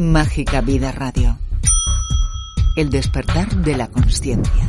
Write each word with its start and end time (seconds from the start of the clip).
Mágica 0.00 0.62
Vida 0.62 0.92
Radio. 0.92 1.38
El 2.74 2.88
despertar 2.88 3.54
de 3.56 3.76
la 3.76 3.88
conciencia. 3.88 4.66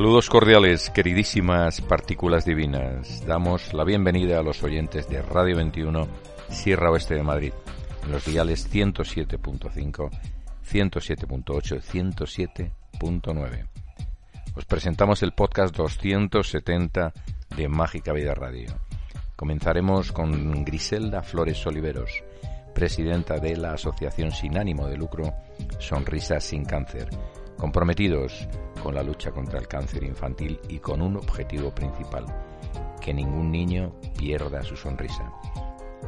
Saludos 0.00 0.30
cordiales, 0.30 0.88
queridísimas 0.88 1.82
partículas 1.82 2.46
divinas. 2.46 3.22
Damos 3.26 3.74
la 3.74 3.84
bienvenida 3.84 4.38
a 4.38 4.42
los 4.42 4.62
oyentes 4.62 5.06
de 5.10 5.20
Radio 5.20 5.58
21, 5.58 6.08
Sierra 6.48 6.90
Oeste 6.90 7.16
de 7.16 7.22
Madrid, 7.22 7.52
en 8.04 8.10
los 8.10 8.24
diales 8.24 8.66
107.5, 8.72 10.10
107.8, 10.66 12.70
107.9. 12.98 13.68
Os 14.54 14.64
presentamos 14.64 15.22
el 15.22 15.32
podcast 15.32 15.76
270 15.76 17.12
de 17.54 17.68
Mágica 17.68 18.14
Vida 18.14 18.34
Radio. 18.34 18.70
Comenzaremos 19.36 20.12
con 20.12 20.64
Griselda 20.64 21.22
Flores 21.22 21.66
Oliveros, 21.66 22.24
presidenta 22.74 23.36
de 23.36 23.54
la 23.54 23.74
Asociación 23.74 24.32
Sin 24.32 24.56
Ánimo 24.56 24.88
de 24.88 24.96
Lucro 24.96 25.30
Sonrisas 25.78 26.42
Sin 26.42 26.64
Cáncer 26.64 27.10
comprometidos 27.60 28.48
con 28.82 28.94
la 28.94 29.02
lucha 29.02 29.30
contra 29.30 29.58
el 29.58 29.68
cáncer 29.68 30.02
infantil 30.02 30.58
y 30.68 30.78
con 30.78 31.02
un 31.02 31.16
objetivo 31.18 31.70
principal, 31.74 32.24
que 33.00 33.12
ningún 33.12 33.52
niño 33.52 33.92
pierda 34.16 34.62
su 34.62 34.76
sonrisa. 34.76 35.30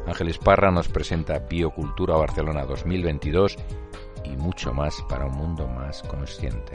Ángeles 0.06 0.38
Parra 0.38 0.70
nos 0.70 0.88
presenta 0.88 1.38
Biocultura 1.38 2.16
Barcelona 2.16 2.64
2022 2.64 3.56
y 4.24 4.30
mucho 4.30 4.72
más 4.72 5.02
para 5.02 5.26
un 5.26 5.36
mundo 5.36 5.68
más 5.68 6.02
consciente. 6.02 6.72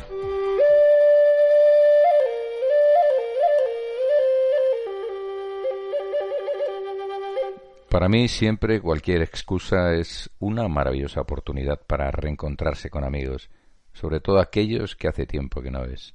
Para 7.89 8.09
mí 8.09 8.27
siempre 8.27 8.79
cualquier 8.79 9.23
excusa 9.23 9.95
es 9.95 10.29
una 10.39 10.67
maravillosa 10.67 11.21
oportunidad 11.21 11.81
para 11.87 12.11
reencontrarse 12.11 12.91
con 12.91 13.03
amigos, 13.03 13.49
sobre 13.97 14.19
todo 14.19 14.39
aquellos 14.39 14.95
que 14.95 15.07
hace 15.07 15.25
tiempo 15.25 15.61
que 15.63 15.71
no 15.71 15.81
ves. 15.81 16.13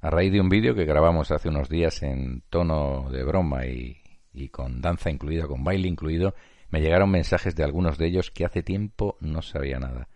A 0.00 0.08
raíz 0.08 0.32
de 0.32 0.40
un 0.40 0.48
vídeo 0.48 0.74
que 0.76 0.84
grabamos 0.84 1.32
hace 1.32 1.48
unos 1.48 1.68
días 1.68 2.02
en 2.04 2.42
tono 2.48 3.08
de 3.10 3.24
broma 3.24 3.66
y, 3.66 4.00
y 4.32 4.50
con 4.50 4.80
danza 4.80 5.10
incluida, 5.10 5.48
con 5.48 5.64
baile 5.64 5.88
incluido, 5.88 6.34
me 6.70 6.80
llegaron 6.80 7.10
mensajes 7.10 7.56
de 7.56 7.64
algunos 7.64 7.98
de 7.98 8.06
ellos 8.06 8.30
que 8.30 8.44
hace 8.44 8.62
tiempo 8.62 9.16
no 9.20 9.42
sabía 9.42 9.80
nada. 9.80 10.08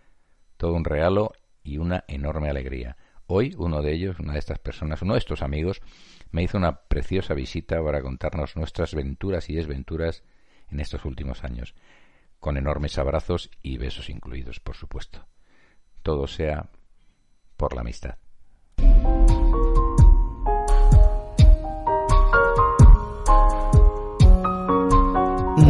Todo 0.56 0.74
un 0.74 0.84
regalo 0.84 1.32
y 1.64 1.78
una 1.78 2.04
enorme 2.06 2.50
alegría. 2.50 2.96
Hoy 3.26 3.52
uno 3.58 3.82
de 3.82 3.94
ellos, 3.94 4.20
una 4.20 4.34
de 4.34 4.38
estas 4.38 4.60
personas, 4.60 5.02
uno 5.02 5.14
de 5.14 5.18
estos 5.18 5.42
amigos, 5.42 5.80
me 6.30 6.44
hizo 6.44 6.56
una 6.56 6.82
preciosa 6.82 7.34
visita 7.34 7.82
para 7.82 8.00
contarnos 8.00 8.54
nuestras 8.54 8.94
venturas 8.94 9.50
y 9.50 9.56
desventuras 9.56 10.22
en 10.70 10.78
estos 10.78 11.04
últimos 11.04 11.42
años, 11.42 11.74
con 12.38 12.56
enormes 12.56 12.96
abrazos 12.96 13.50
y 13.60 13.76
besos 13.76 14.08
incluidos, 14.08 14.60
por 14.60 14.76
supuesto. 14.76 15.26
Todo 16.02 16.28
sea 16.28 16.70
por 17.58 17.74
la 17.74 17.82
amistad. 17.82 18.14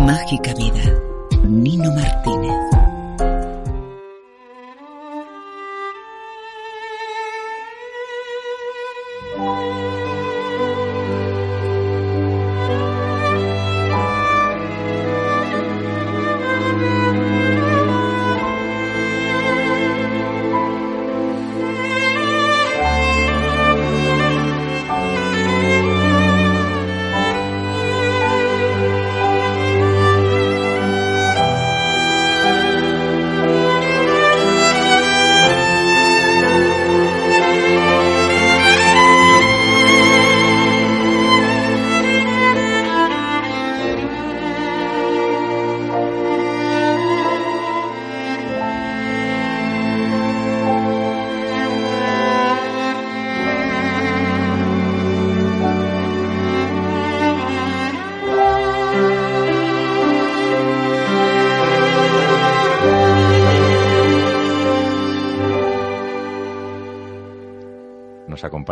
Mágica 0.06 0.54
Vida. 0.54 0.84
Nino 1.42 1.90
Martínez. 1.92 2.77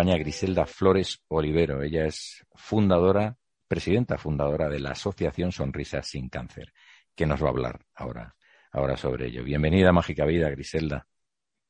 Acompaña 0.06 0.18
Griselda 0.18 0.66
Flores 0.66 1.24
Olivero. 1.28 1.82
Ella 1.82 2.06
es 2.06 2.46
fundadora, 2.54 3.36
presidenta 3.66 4.16
fundadora 4.16 4.68
de 4.68 4.78
la 4.78 4.90
Asociación 4.90 5.50
Sonrisas 5.50 6.06
sin 6.06 6.28
Cáncer, 6.28 6.72
que 7.14 7.26
nos 7.26 7.42
va 7.42 7.46
a 7.46 7.50
hablar 7.50 7.80
ahora, 7.94 8.36
ahora 8.70 8.96
sobre 8.96 9.26
ello. 9.26 9.42
Bienvenida 9.42 9.88
a 9.88 9.92
Mágica 9.92 10.24
Vida, 10.24 10.48
Griselda. 10.50 11.08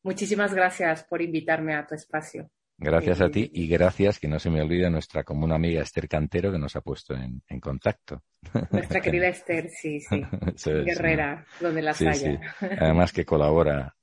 Muchísimas 0.02 0.52
gracias 0.52 1.04
por 1.04 1.22
invitarme 1.22 1.74
a 1.74 1.86
tu 1.86 1.94
espacio. 1.94 2.50
Gracias 2.78 3.22
a 3.22 3.30
ti 3.30 3.50
y 3.54 3.68
gracias, 3.68 4.18
que 4.18 4.28
no 4.28 4.38
se 4.38 4.50
me 4.50 4.60
olvide, 4.60 4.86
a 4.86 4.90
nuestra 4.90 5.24
común 5.24 5.50
amiga 5.52 5.80
Esther 5.80 6.06
Cantero 6.06 6.52
que 6.52 6.58
nos 6.58 6.76
ha 6.76 6.82
puesto 6.82 7.14
en, 7.14 7.42
contacto. 7.58 8.22
Nuestra 8.70 9.00
querida 9.00 9.28
Esther, 9.28 9.70
sí, 9.70 9.98
sí. 10.00 10.20
Guerrera, 10.84 11.46
donde 11.58 11.80
las 11.80 12.02
haya. 12.02 12.38
Además 12.60 13.14
que 13.14 13.24
colabora 13.24 13.95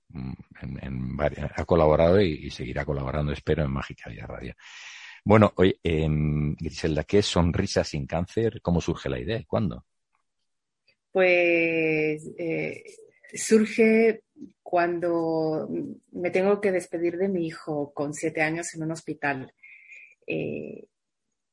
ha 1.55 1.65
colaborado 1.65 2.21
y, 2.21 2.49
seguirá 2.51 2.85
colaborando, 2.85 3.31
espero, 3.31 3.63
en 3.63 3.71
Mágica 3.71 4.09
Vida 4.09 4.25
Radio. 4.27 4.53
Bueno, 5.25 5.53
oye, 5.55 5.79
Griselda, 5.83 7.03
¿qué 7.03 7.19
es 7.19 7.25
Sonrisa 7.25 7.83
sin 7.83 8.05
Cáncer? 8.05 8.61
¿Cómo 8.61 8.81
surge 8.81 9.09
la 9.09 9.19
idea 9.19 9.37
y 9.37 9.45
cuándo? 9.45 9.85
Pues 11.11 12.29
eh, 12.37 12.83
surge 13.33 14.23
cuando 14.61 15.69
me 16.11 16.31
tengo 16.31 16.59
que 16.59 16.71
despedir 16.71 17.17
de 17.17 17.29
mi 17.29 17.47
hijo 17.47 17.93
con 17.93 18.13
siete 18.13 18.41
años 18.41 18.73
en 18.73 18.83
un 18.83 18.91
hospital. 18.91 19.53
Eh, 20.25 20.87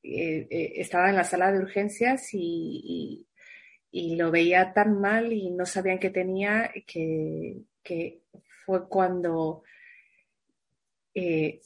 eh, 0.02 0.72
estaba 0.76 1.10
en 1.10 1.16
la 1.16 1.24
sala 1.24 1.52
de 1.52 1.58
urgencias 1.58 2.30
y, 2.32 3.26
lo 3.92 4.30
veía 4.30 4.72
tan 4.72 5.00
mal 5.00 5.32
y 5.32 5.50
no 5.50 5.66
sabían 5.66 5.98
qué 5.98 6.10
tenía 6.10 6.72
que 6.86 7.64
fue 8.64 8.88
cuando 8.88 9.62
eh, 11.14 11.60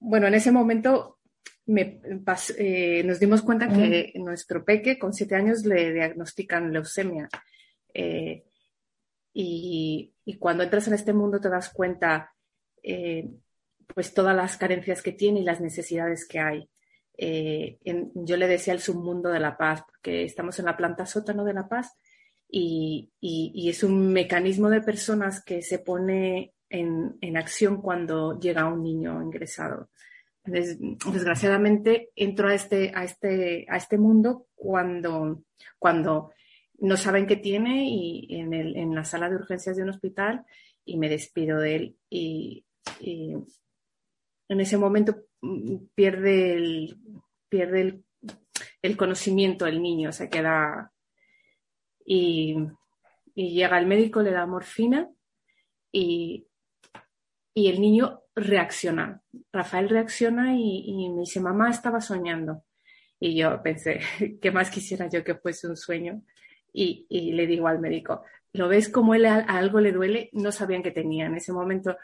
bueno, 0.00 0.26
en 0.26 0.34
ese 0.34 0.50
momento 0.50 1.18
eh, 1.66 3.02
nos 3.04 3.20
dimos 3.20 3.42
cuenta 3.42 3.68
que 3.68 4.12
nuestro 4.16 4.64
peque 4.64 4.98
con 4.98 5.12
siete 5.12 5.36
años 5.36 5.64
le 5.64 5.92
diagnostican 5.92 6.72
leucemia. 6.72 7.28
Eh, 7.94 8.44
y, 9.32 10.14
cuando 10.38 10.62
entras 10.64 10.88
en 10.88 10.94
este 10.94 11.12
mundo 11.12 11.40
te 11.40 11.48
das 11.48 11.70
cuenta 11.70 12.32
eh, 12.82 13.28
pues 13.86 14.12
todas 14.12 14.34
las 14.36 14.56
carencias 14.56 15.02
que 15.02 15.12
tiene 15.12 15.40
y 15.40 15.44
las 15.44 15.60
necesidades 15.60 16.26
que 16.26 16.40
hay. 16.40 16.68
yo 18.14 18.36
le 18.36 18.48
decía 18.48 18.72
el 18.72 18.80
submundo 18.80 19.28
de 19.30 19.40
la 19.40 19.56
paz, 19.56 19.82
porque 19.86 20.24
estamos 20.24 20.58
en 20.58 20.64
la 20.64 20.76
planta 20.76 21.06
sótano 21.06 21.44
de 21.44 21.54
la 21.54 21.68
paz 21.68 21.92
y, 22.54 23.10
es 23.68 23.82
un 23.82 24.12
mecanismo 24.12 24.68
de 24.68 24.82
personas 24.82 25.42
que 25.42 25.62
se 25.62 25.78
pone 25.78 26.52
en, 26.68 27.16
en 27.20 27.36
acción 27.36 27.80
cuando 27.80 28.38
llega 28.38 28.66
un 28.66 28.82
niño 28.82 29.22
ingresado. 29.22 29.88
Desgraciadamente 30.44 32.10
entro 32.16 32.48
a 32.48 32.54
este, 32.54 32.92
a 32.94 33.04
este, 33.04 33.64
a 33.68 33.76
este 33.76 33.96
mundo 33.96 34.48
cuando, 34.54 35.44
cuando 35.78 36.32
no 36.78 36.96
saben 36.96 37.26
qué 37.26 37.36
tiene 37.36 37.88
y 37.88 38.26
en, 38.40 38.52
el, 38.52 38.76
en 38.76 38.94
la 38.94 39.04
sala 39.04 39.30
de 39.30 39.36
urgencias 39.36 39.76
de 39.76 39.84
un 39.84 39.90
hospital 39.90 40.44
y 40.84 40.98
me 40.98 41.08
despido 41.08 41.58
de 41.58 41.76
él 41.76 41.96
y, 42.10 42.64
en 44.48 44.60
ese 44.60 44.76
momento 44.76 45.24
mm, 45.40 45.76
pierde 45.94 46.54
el, 46.54 46.98
pierde 47.48 48.02
el, 48.82 48.96
conocimiento 48.96 49.66
el 49.66 49.80
niño, 49.80 50.12
se 50.12 50.28
queda 50.28 50.91
y, 52.04 52.56
y 53.34 53.54
llega 53.54 53.78
el 53.78 53.86
médico, 53.86 54.22
le 54.22 54.30
da 54.30 54.46
morfina 54.46 55.08
y, 55.90 56.46
y 57.54 57.68
el 57.68 57.80
niño 57.80 58.22
reacciona. 58.34 59.22
Rafael 59.52 59.88
reacciona 59.88 60.54
y, 60.56 61.08
me 61.10 61.20
dice, 61.20 61.40
mamá, 61.40 61.70
estaba 61.70 62.00
soñando. 62.00 62.64
Y 63.20 63.36
yo 63.36 63.62
pensé, 63.62 64.00
¿qué 64.40 64.50
más 64.50 64.70
quisiera 64.70 65.08
yo 65.08 65.22
que 65.24 65.34
fuese 65.34 65.68
un 65.68 65.76
sueño? 65.76 66.22
Y, 66.72 67.32
le 67.32 67.46
digo 67.46 67.68
al 67.68 67.80
médico, 67.80 68.24
¿lo 68.52 68.68
ves 68.68 68.88
como 68.88 69.14
él 69.14 69.26
a, 69.26 69.36
algo 69.40 69.80
le 69.80 69.92
duele? 69.92 70.30
No 70.32 70.52
sabían 70.52 70.82
que 70.82 70.90
tenía. 70.90 71.26
En 71.26 71.36
ese 71.36 71.52
momento 71.52 71.96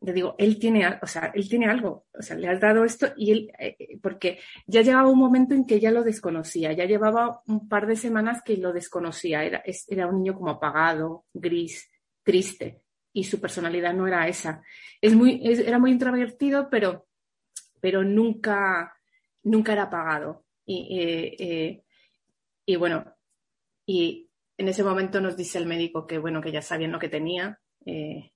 le 0.00 0.12
digo, 0.12 0.34
él 0.38 0.58
tiene, 0.58 0.98
o 1.02 1.06
sea, 1.06 1.32
él 1.34 1.48
tiene 1.48 1.66
algo, 1.66 2.06
o 2.12 2.22
sea, 2.22 2.36
le 2.36 2.48
has 2.48 2.60
dado 2.60 2.84
esto 2.84 3.08
y 3.16 3.30
él, 3.32 3.52
eh, 3.58 3.98
porque 4.02 4.38
ya 4.66 4.82
llevaba 4.82 5.08
un 5.08 5.18
momento 5.18 5.54
en 5.54 5.66
que 5.66 5.80
ya 5.80 5.90
lo 5.90 6.04
desconocía, 6.04 6.72
ya 6.72 6.84
llevaba 6.84 7.40
un 7.46 7.68
par 7.68 7.86
de 7.86 7.96
semanas 7.96 8.42
que 8.42 8.56
lo 8.56 8.72
desconocía, 8.72 9.44
era, 9.44 9.62
era 9.88 10.06
un 10.06 10.22
niño 10.22 10.34
como 10.34 10.50
apagado, 10.50 11.24
gris, 11.32 11.90
triste 12.22 12.82
y 13.16 13.24
su 13.24 13.40
personalidad 13.40 13.94
no 13.94 14.06
era 14.06 14.28
esa. 14.28 14.62
Es 15.00 15.14
muy, 15.14 15.40
era 15.42 15.78
muy 15.78 15.90
introvertido, 15.90 16.68
pero, 16.68 17.06
pero 17.80 18.04
nunca, 18.04 18.94
nunca 19.44 19.72
era 19.72 19.84
apagado. 19.84 20.44
Y, 20.66 21.00
eh, 21.00 21.36
eh, 21.38 21.82
y 22.66 22.76
bueno, 22.76 23.16
y 23.86 24.28
en 24.58 24.68
ese 24.68 24.84
momento 24.84 25.18
nos 25.18 25.34
dice 25.34 25.56
el 25.56 25.64
médico 25.64 26.06
que 26.06 26.18
bueno, 26.18 26.42
que 26.42 26.52
ya 26.52 26.60
sabían 26.60 26.92
lo 26.92 26.98
que 26.98 27.08
tenía, 27.08 27.58
eh, 27.86 28.32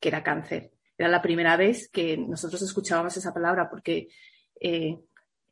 que 0.00 0.08
era 0.08 0.22
cáncer. 0.22 0.72
Era 0.96 1.08
la 1.08 1.22
primera 1.22 1.56
vez 1.56 1.88
que 1.88 2.16
nosotros 2.16 2.62
escuchábamos 2.62 3.16
esa 3.16 3.32
palabra 3.32 3.68
porque 3.70 4.08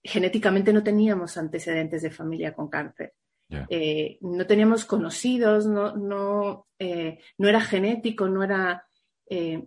genéticamente 0.03 0.73
no 0.73 0.83
teníamos 0.83 1.37
antecedentes 1.37 2.03
de 2.03 2.11
familia 2.11 2.55
con 2.55 2.69
cáncer. 2.69 3.15
Eh, 3.49 4.19
no 4.23 4.47
teníamos 4.47 4.85
conocidos, 4.85 5.67
no, 5.67 5.97
no, 5.97 6.67
eh, 6.79 7.19
no 7.39 7.49
era 7.49 7.61
genético, 7.61 8.29
no 8.29 8.43
era... 8.43 8.87
Eh, 9.29 9.65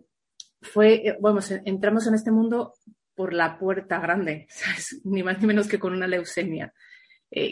fue, 0.62 1.18
vamos, 1.22 1.52
entramos 1.52 2.06
en 2.08 2.16
este 2.16 2.32
mundo 2.32 2.74
por 3.16 3.34
la 3.34 3.58
puerta 3.58 4.00
grande, 4.00 4.48
ni 5.06 5.24
más 5.24 5.40
ni 5.40 5.48
menos 5.48 5.68
que 5.68 5.80
con 5.80 5.94
una 5.94 6.08
leucemia 6.08 6.74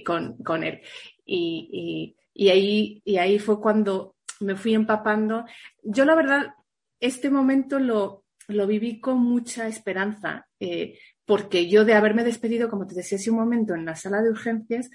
con, 0.03 0.38
con, 0.44 0.63
él. 0.63 0.81
Y, 1.24 2.15
y, 2.33 2.50
ahí, 2.50 3.01
y 3.06 3.18
ahí 3.18 3.39
fue 3.39 3.62
cuando 3.62 4.15
me 4.39 4.56
fui 4.56 4.74
empapando. 4.74 5.45
Yo 5.83 6.03
la 6.03 6.15
verdad, 6.15 6.53
este 6.99 7.29
momento 7.29 7.79
lo, 7.79 8.25
lo 8.47 8.67
viví 8.67 8.99
con 8.99 9.19
mucha 9.19 9.67
esperanza, 9.67 10.47
porque 11.25 11.69
yo 11.69 11.85
de 11.85 11.94
haberme 11.94 12.23
despedido, 12.23 12.69
como 12.69 12.88
te 12.88 12.95
decía 12.95 13.17
hace 13.17 13.31
un 13.31 13.38
momento, 13.38 13.75
en 13.75 13.85
la 13.85 13.95
sala 13.95 14.21
de 14.21 14.29
urgencias, 14.29 14.89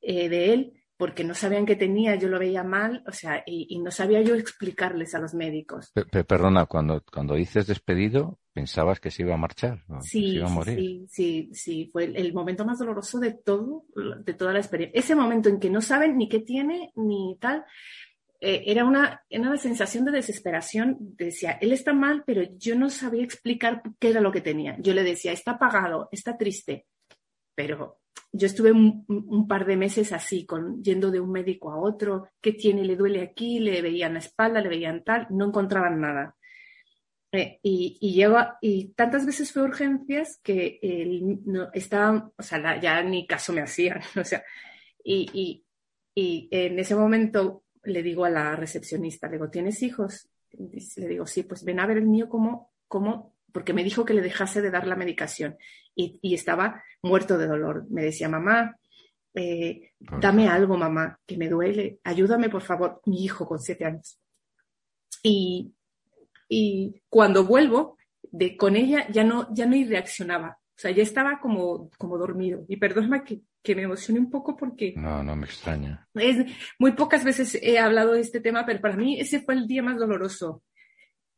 eh, 0.00 0.28
de 0.28 0.52
él 0.52 0.72
porque 0.96 1.24
no 1.24 1.34
sabían 1.34 1.66
qué 1.66 1.76
tenía, 1.76 2.14
yo 2.14 2.28
lo 2.28 2.38
veía 2.38 2.62
mal, 2.62 3.02
o 3.06 3.12
sea, 3.12 3.42
y, 3.46 3.78
no 3.80 3.90
sabía 3.90 4.22
yo 4.22 4.34
explicarles 4.36 5.14
a 5.14 5.18
los 5.18 5.34
médicos. 5.34 5.92
perdona, 6.26 6.66
cuando, 6.66 7.02
cuando 7.12 7.34
dices 7.34 7.66
despedido, 7.66 8.38
pensabas 8.52 9.00
que 9.00 9.10
se 9.10 9.22
iba 9.22 9.34
a 9.34 9.38
marchar, 9.38 9.84
sí, 10.00 10.30
se 10.30 10.36
iba 10.36 10.46
a 10.46 10.50
morir. 10.50 10.78
Sí, 10.78 11.06
sí, 11.10 11.50
sí, 11.52 11.90
fue 11.92 12.04
el, 12.04 12.32
momento 12.32 12.64
más 12.64 12.78
doloroso 12.78 13.18
de 13.18 13.32
todo, 13.32 13.84
de 14.24 14.34
toda 14.34 14.52
la 14.52 14.60
experiencia. 14.60 14.98
Ese 14.98 15.16
momento 15.16 15.48
en 15.48 15.58
que 15.58 15.68
no 15.68 15.80
saben 15.80 16.16
ni 16.16 16.28
qué 16.28 16.40
tiene, 16.40 16.92
ni 16.94 17.36
tal, 17.40 17.64
eh, 18.44 18.64
era, 18.66 18.84
una, 18.84 19.24
era 19.28 19.48
una 19.48 19.56
sensación 19.56 20.04
de 20.04 20.12
desesperación. 20.12 20.96
Decía, 21.00 21.52
él 21.60 21.72
está 21.72 21.92
mal, 21.94 22.22
pero 22.26 22.42
yo 22.56 22.76
no 22.76 22.90
sabía 22.90 23.24
explicar 23.24 23.82
qué 23.98 24.10
era 24.10 24.20
lo 24.20 24.30
que 24.32 24.42
tenía. 24.42 24.76
Yo 24.80 24.92
le 24.92 25.02
decía, 25.02 25.32
está 25.32 25.52
apagado, 25.52 26.08
está 26.12 26.36
triste, 26.36 26.86
pero 27.54 28.00
yo 28.32 28.46
estuve 28.46 28.72
un, 28.72 29.46
par 29.48 29.64
de 29.64 29.76
meses 29.76 30.12
así, 30.12 30.44
con, 30.44 30.82
yendo 30.82 31.10
de 31.10 31.20
un 31.20 31.30
médico 31.30 31.70
a 31.72 31.78
otro, 31.78 32.28
¿qué 32.40 32.52
tiene? 32.52 32.84
¿Le 32.84 32.96
duele 32.96 33.22
aquí? 33.22 33.60
¿Le 33.60 33.80
veían 33.80 34.14
la 34.14 34.18
espalda? 34.18 34.60
¿Le 34.60 34.68
veían 34.68 35.04
tal? 35.04 35.26
No 35.30 35.46
encontraban 35.46 36.00
nada. 36.00 36.36
Eh, 37.32 37.58
y, 37.62 37.98
y, 38.00 38.24
y 38.60 38.88
tantas 38.94 39.26
veces 39.26 39.52
fue 39.52 39.62
urgencias 39.62 40.38
que 40.42 40.78
él 40.82 41.40
no, 41.46 41.68
estaba, 41.72 42.30
o 42.36 42.42
sea, 42.42 42.80
ya 42.80 43.02
ni 43.02 43.26
caso 43.26 43.52
me 43.52 43.62
hacían, 43.62 44.00
o 44.20 44.24
sea, 44.24 44.44
y, 45.02 45.64
y, 46.14 46.48
en 46.50 46.78
ese 46.78 46.94
momento 46.94 47.63
le 47.84 48.02
digo 48.02 48.24
a 48.24 48.30
la 48.30 48.56
recepcionista, 48.56 49.26
le 49.26 49.34
digo, 49.34 49.50
¿tienes 49.50 49.82
hijos? 49.82 50.28
Le 50.50 51.08
digo, 51.08 51.26
sí, 51.26 51.42
pues 51.42 51.64
ven 51.64 51.80
a 51.80 51.86
ver 51.86 51.98
el 51.98 52.06
mío 52.06 52.28
cómo, 52.28 52.72
cómo 52.88 53.34
porque 53.54 53.72
me 53.72 53.84
dijo 53.84 54.04
que 54.04 54.14
le 54.14 54.20
dejase 54.20 54.60
de 54.62 54.72
dar 54.72 54.84
la 54.88 54.96
medicación 54.96 55.56
y, 55.94 56.34
estaba 56.34 56.82
muerto 57.02 57.38
de 57.38 57.46
dolor. 57.46 57.86
Me 57.88 58.02
decía, 58.02 58.28
mamá, 58.28 58.76
eh, 59.32 59.92
dame 60.00 60.48
algo, 60.48 60.76
mamá, 60.76 61.20
que 61.24 61.36
me 61.36 61.48
duele, 61.48 62.00
ayúdame, 62.02 62.48
por 62.48 62.62
favor, 62.62 63.00
mi 63.06 63.22
hijo 63.22 63.46
con 63.46 63.60
siete 63.60 63.84
años. 63.84 64.18
Y, 65.22 65.72
cuando 67.08 67.44
vuelvo 67.44 67.96
de, 68.22 68.56
con 68.56 68.74
ella, 68.74 69.06
ya 69.08 69.22
no, 69.22 69.46
ya 69.54 69.66
no 69.66 69.76
reaccionaba. 69.88 70.58
O 70.76 70.80
sea, 70.80 70.90
ya 70.90 71.02
estaba 71.02 71.40
como, 71.40 71.90
como 71.98 72.18
dormido. 72.18 72.64
Y 72.68 72.76
perdóname 72.76 73.22
que, 73.22 73.42
que 73.62 73.76
me 73.76 73.82
emocione 73.82 74.20
un 74.20 74.30
poco 74.30 74.56
porque... 74.56 74.94
No, 74.96 75.22
no 75.22 75.36
me 75.36 75.46
extraña. 75.46 76.08
Es, 76.14 76.44
muy 76.78 76.92
pocas 76.92 77.24
veces 77.24 77.58
he 77.62 77.78
hablado 77.78 78.12
de 78.12 78.20
este 78.20 78.40
tema, 78.40 78.66
pero 78.66 78.80
para 78.80 78.96
mí 78.96 79.20
ese 79.20 79.40
fue 79.40 79.54
el 79.54 79.66
día 79.66 79.82
más 79.82 79.98
doloroso. 79.98 80.62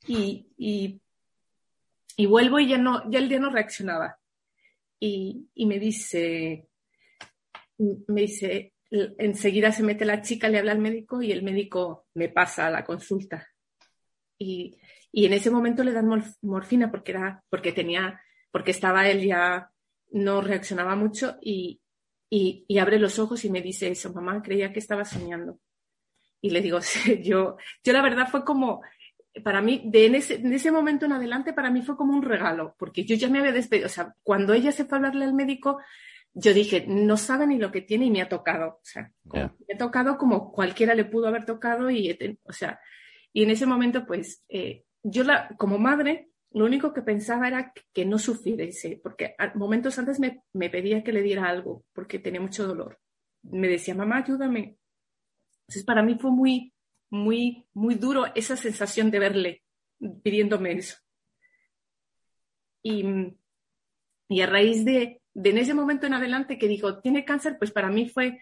Y, 0.07 0.49
y 0.57 1.01
y 2.17 2.27
vuelvo 2.27 2.59
y 2.59 2.69
ya 2.69 2.79
no, 2.79 3.09
ya 3.11 3.19
el 3.19 3.29
día 3.29 3.39
no 3.39 3.51
reaccionaba. 3.51 4.19
Y, 4.99 5.47
me 5.55 5.79
dice, 5.79 6.69
me 7.79 8.23
dice, 8.23 8.73
enseguida 8.91 9.71
se 9.71 9.83
mete 9.83 10.07
la 10.07 10.23
chica, 10.23 10.49
le 10.49 10.59
habla 10.59 10.73
al 10.73 10.79
médico 10.79 11.21
y 11.21 11.31
el 11.31 11.43
médico 11.43 12.07
me 12.15 12.31
pasa 12.31 12.67
a 12.67 12.71
la 12.71 12.85
consulta. 12.85 13.47
Y, 14.39 14.79
en 15.13 15.33
ese 15.33 15.51
momento 15.51 15.85
le 15.85 15.93
dan 15.93 16.09
morfina 16.43 16.91
porque 16.91 17.13
era, 17.13 17.43
porque 17.49 17.73
tenía, 17.73 18.21
porque 18.57 18.71
estaba 18.71 19.07
él 19.07 19.21
ya, 19.21 19.71
no 20.13 20.41
reaccionaba 20.41 20.97
mucho 20.97 21.37
y, 21.43 21.83
y, 22.31 22.79
abre 22.79 22.99
los 22.99 23.19
ojos 23.19 23.45
y 23.45 23.51
me 23.51 23.61
dice 23.61 23.87
eso, 23.89 24.15
mamá, 24.15 24.41
creía 24.41 24.73
que 24.73 24.79
estaba 24.79 25.05
soñando. 25.05 25.61
Y 26.41 26.49
le 26.49 26.63
digo, 26.63 26.79
yo, 27.23 27.59
yo 27.85 27.93
la 27.93 28.01
verdad 28.01 28.29
fue 28.31 28.47
como, 28.47 28.81
para 29.45 29.61
mí, 29.61 29.83
de 29.85 30.07
en 30.07 30.15
ese, 30.15 30.73
momento 30.73 31.05
en 31.05 31.13
adelante, 31.13 31.53
para 31.53 31.71
mí 31.71 31.83
fue 31.83 31.99
como 31.99 32.15
un 32.15 32.23
regalo, 32.23 32.75
porque 32.79 33.05
yo 33.05 33.15
ya 33.15 33.29
me 33.29 33.41
había 33.41 33.53
despedido. 33.53 33.89
O 33.89 33.91
sea, 33.91 34.15
cuando 34.23 34.55
ella 34.55 34.73
se 34.73 34.87
fue 34.87 34.97
a 34.97 35.01
hablarle 35.01 35.27
al 35.27 35.35
médico, 35.35 35.79
yo 36.33 36.55
dije, 36.55 36.87
no 36.89 37.19
sabe 37.19 37.47
ni 37.47 37.59
lo 37.59 37.71
que 37.71 37.83
tiene 37.83 38.07
y 38.07 38.11
me 38.11 38.23
ha 38.23 38.31
tocado. 38.31 38.79
O 38.81 38.85
sea, 38.85 39.13
me 39.35 39.43
ha 39.43 39.79
tocado 39.79 40.17
como 40.17 40.51
cualquiera 40.51 40.95
le 40.95 41.05
pudo 41.05 41.29
haber 41.29 41.45
tocado 41.45 41.91
y, 41.91 42.19
o 42.43 42.55
sea, 42.55 42.81
y 43.35 43.43
en 43.43 43.51
ese 43.51 43.67
momento, 43.67 44.07
pues, 44.07 44.47
eh, 44.49 44.85
yo 45.03 45.25
la, 45.25 45.49
como 45.59 45.77
madre, 45.77 46.31
lo 46.57 46.65
único 46.65 46.95
que 46.95 47.03
pensaba 47.03 47.49
era 47.49 47.71
que 47.93 48.07
no 48.07 48.19
sufriese, 48.19 48.99
porque 49.03 49.35
momentos 49.57 49.99
antes 49.99 50.19
me, 50.19 50.43
me 50.55 50.71
pedía 50.71 51.05
que 51.05 51.13
le 51.13 51.21
diera 51.21 51.51
algo, 51.51 51.85
porque 51.93 52.19
tenía 52.19 52.41
mucho 52.41 52.67
dolor. 52.67 52.99
Me 53.43 53.69
decía, 53.69 53.95
mamá, 53.95 54.25
ayúdame. 54.25 54.79
Entonces, 55.61 55.85
para 55.85 56.03
mí 56.03 56.17
fue 56.19 56.31
muy, 56.31 56.73
muy, 57.11 57.67
muy 57.75 57.97
duro 57.97 58.25
esa 58.35 58.57
sensación 58.57 59.11
de 59.11 59.19
verle 59.19 59.63
pidiéndome 60.23 60.73
eso. 60.73 60.97
Y, 62.83 63.05
y 64.27 64.41
a 64.41 64.47
raíz 64.47 64.83
de, 64.87 65.21
de, 65.35 65.51
en 65.51 65.59
ese 65.59 65.75
momento 65.75 66.07
en 66.07 66.15
adelante 66.15 66.59
que 66.59 66.69
dijo, 66.69 67.01
tiene 67.01 67.27
cáncer, 67.27 67.59
pues 67.59 67.71
para 67.71 67.91
mí 67.91 68.09
fue 68.09 68.41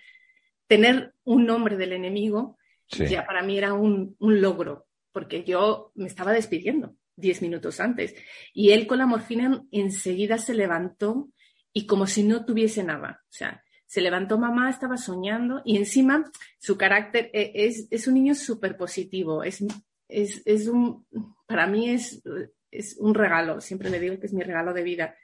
tener 0.69 1.15
un 1.25 1.47
nombre 1.47 1.77
del 1.77 1.93
enemigo, 1.93 2.59
ya 2.87 3.27
para 3.27 3.43
mí 3.43 3.59
era 3.59 3.73
un, 3.73 4.15
un, 4.21 4.41
logro, 4.41 4.87
porque 5.11 5.43
yo 5.43 5.91
me 5.97 6.07
estaba 6.07 6.31
despidiendo. 6.31 6.95
Diez 7.17 7.43
minutos 7.43 7.81
antes. 7.81 8.15
Y 8.53 8.71
él 8.71 8.87
con 8.87 8.99
la 8.99 9.07
morfina 9.07 9.63
enseguida 9.71 10.39
se 10.39 10.55
levantó 10.55 11.31
y 11.73 11.87
como 11.87 12.07
si 12.07 12.23
no 12.23 12.45
tuviese 12.45 12.83
nada. 12.85 13.23
O 13.25 13.33
sea, 13.33 13.63
se 13.87 14.01
levantó 14.01 14.39
mamá, 14.39 14.71
estaba 14.71 14.97
soñando 14.97 15.63
y 15.65 15.77
encima 15.77 16.31
su 16.59 16.77
carácter 16.77 17.31
eh, 17.33 17.53
es, 17.55 17.87
es 17.91 18.09
un 18.09 18.15
niño 18.15 18.35
súper 18.35 18.77
positivo. 18.77 19.45
Es, 19.45 19.65
es, 20.09 20.43
es, 20.45 20.69
un, 20.69 21.07
para 21.47 21.67
mí 21.67 21.91
es, 21.91 22.23
es 22.71 22.97
un 22.99 23.15
regalo. 23.15 23.61
Siempre 23.61 23.91
le 23.91 24.01
digo 24.01 24.19
que 24.19 24.27
es 24.27 24.33
mi 24.33 24.43
regalo 24.43 24.73
de 24.73 24.83
vida 24.83 25.17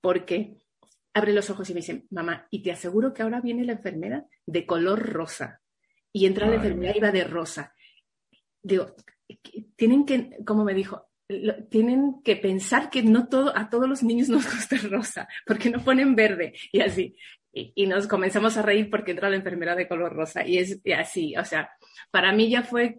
porque 0.00 0.56
abre 1.14 1.32
los 1.32 1.48
ojos 1.50 1.68
y 1.70 1.74
me 1.74 1.80
dice, 1.80 2.04
mamá, 2.10 2.46
y 2.50 2.62
te 2.62 2.72
aseguro 2.72 3.12
que 3.14 3.22
ahora 3.22 3.40
viene 3.40 3.64
la 3.64 3.72
enfermera 3.72 4.26
de 4.44 4.66
color 4.66 5.00
rosa. 5.12 5.60
Y 6.12 6.26
entra 6.26 6.46
la 6.46 6.56
enfermera 6.56 6.96
y 6.96 7.00
va 7.00 7.10
de 7.10 7.24
rosa. 7.24 7.74
Digo, 8.62 8.94
tienen 9.76 10.04
que, 10.04 10.38
como 10.44 10.64
me 10.64 10.74
dijo, 10.74 11.05
tienen 11.70 12.22
que 12.22 12.36
pensar 12.36 12.90
que 12.90 13.02
no 13.02 13.28
todo, 13.28 13.56
a 13.56 13.68
todos 13.68 13.88
los 13.88 14.02
niños 14.02 14.28
nos 14.30 14.44
gusta 14.44 14.76
el 14.76 14.90
rosa, 14.90 15.28
porque 15.46 15.70
no 15.70 15.82
ponen 15.82 16.14
verde 16.14 16.54
y 16.72 16.80
así. 16.80 17.16
Y, 17.52 17.86
nos 17.86 18.06
comenzamos 18.06 18.58
a 18.58 18.62
reír 18.62 18.90
porque 18.90 19.12
entra 19.12 19.30
la 19.30 19.36
enfermera 19.36 19.74
de 19.74 19.88
color 19.88 20.12
rosa 20.12 20.46
y 20.46 20.58
es 20.58 20.78
así. 20.94 21.34
O 21.38 21.44
sea, 21.44 21.70
para 22.10 22.30
mí 22.32 22.50
ya 22.50 22.62
fue 22.62 22.98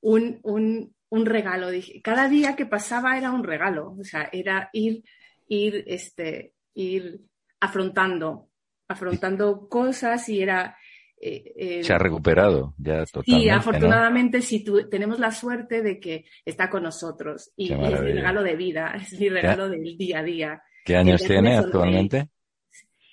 un, 0.00 0.38
un, 0.44 0.94
un 1.08 1.26
regalo. 1.26 1.68
Dije, 1.68 2.00
cada 2.00 2.28
día 2.28 2.54
que 2.54 2.64
pasaba 2.64 3.18
era 3.18 3.32
un 3.32 3.42
regalo. 3.42 3.96
O 3.98 4.04
sea, 4.04 4.28
era 4.32 4.70
ir, 4.72 5.02
ir, 5.48 5.82
este, 5.88 6.54
ir 6.74 7.22
afrontando, 7.60 8.50
afrontando 8.86 9.68
cosas 9.68 10.28
y 10.28 10.42
era... 10.42 10.76
Eh, 11.20 11.52
eh, 11.56 11.82
Se 11.82 11.92
ha 11.92 11.98
recuperado 11.98 12.74
ya 12.78 13.04
totalmente. 13.06 13.44
Sí, 13.44 13.48
afortunadamente 13.48 14.40
sí 14.40 14.64
tenemos 14.90 15.18
la 15.18 15.32
suerte 15.32 15.82
de 15.82 15.98
que 15.98 16.26
está 16.44 16.70
con 16.70 16.84
nosotros 16.84 17.52
y, 17.56 17.72
es 17.72 17.78
mi 17.78 17.88
regalo 17.88 18.42
de 18.42 18.54
vida, 18.54 18.92
es 18.96 19.18
mi 19.18 19.28
regalo 19.28 19.68
del 19.68 19.96
día 19.96 20.20
a 20.20 20.22
día. 20.22 20.62
¿Qué 20.84 20.96
años 20.96 21.22
tiene 21.22 21.56
actualmente? 21.56 22.30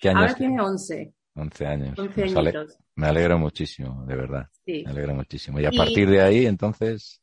Ahora 0.04 0.34
tiene 0.34 0.60
11. 0.60 1.12
11 1.34 1.66
años. 1.66 1.98
11 1.98 2.24
me 2.96 3.06
alegro 3.08 3.38
muchísimo, 3.38 4.04
de 4.06 4.16
verdad. 4.16 4.48
Sí. 4.64 4.82
Me 4.84 4.90
alegro 4.90 5.14
muchísimo. 5.14 5.60
Y 5.60 5.66
a 5.66 5.70
partir 5.70 6.08
de 6.08 6.22
ahí, 6.22 6.46
entonces... 6.46 7.20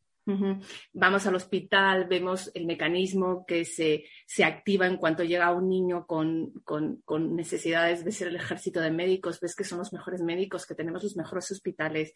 Vamos 0.94 1.28
al 1.28 1.36
hospital, 1.36 2.06
vemos 2.08 2.50
el 2.54 2.66
mecanismo 2.66 3.46
que 3.46 3.66
se, 3.66 4.06
se 4.26 4.44
activa 4.44 4.88
en 4.88 4.98
cuanto 4.98 5.24
llega 5.24 5.54
un 5.54 5.68
niño 5.68 6.06
con, 6.06 6.52
con, 6.64 7.36
necesidades 7.36 8.06
de 8.06 8.12
ser 8.12 8.30
el 8.30 8.38
ejército 8.38 8.80
de 8.80 8.92
médicos, 8.92 9.40
ves 9.42 9.56
que 9.56 9.66
son 9.66 9.80
los 9.80 9.92
mejores 9.92 10.22
médicos, 10.22 10.66
que 10.66 10.76
tenemos 10.76 11.04
los 11.04 11.18
mejores 11.18 11.52
hospitales, 11.52 12.14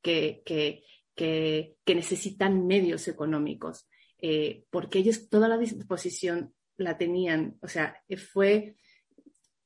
que, 0.00 0.42
que, 0.44 0.84
que, 1.14 1.94
necesitan 1.94 2.66
medios 2.66 3.08
económicos, 3.08 3.88
eh, 4.18 4.64
porque 4.70 5.00
ellos 5.00 5.28
toda 5.28 5.48
la 5.48 5.58
disposición 5.58 6.54
la 6.76 6.96
tenían, 6.96 7.58
o 7.62 7.68
sea, 7.68 8.00
fue, 8.32 8.76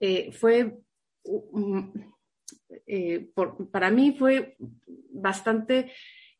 eh, 0.00 0.32
fue 0.32 0.78
eh, 2.86 3.30
por, 3.34 3.70
para 3.70 3.90
mí 3.90 4.14
fue 4.18 4.56
bastante 5.10 5.92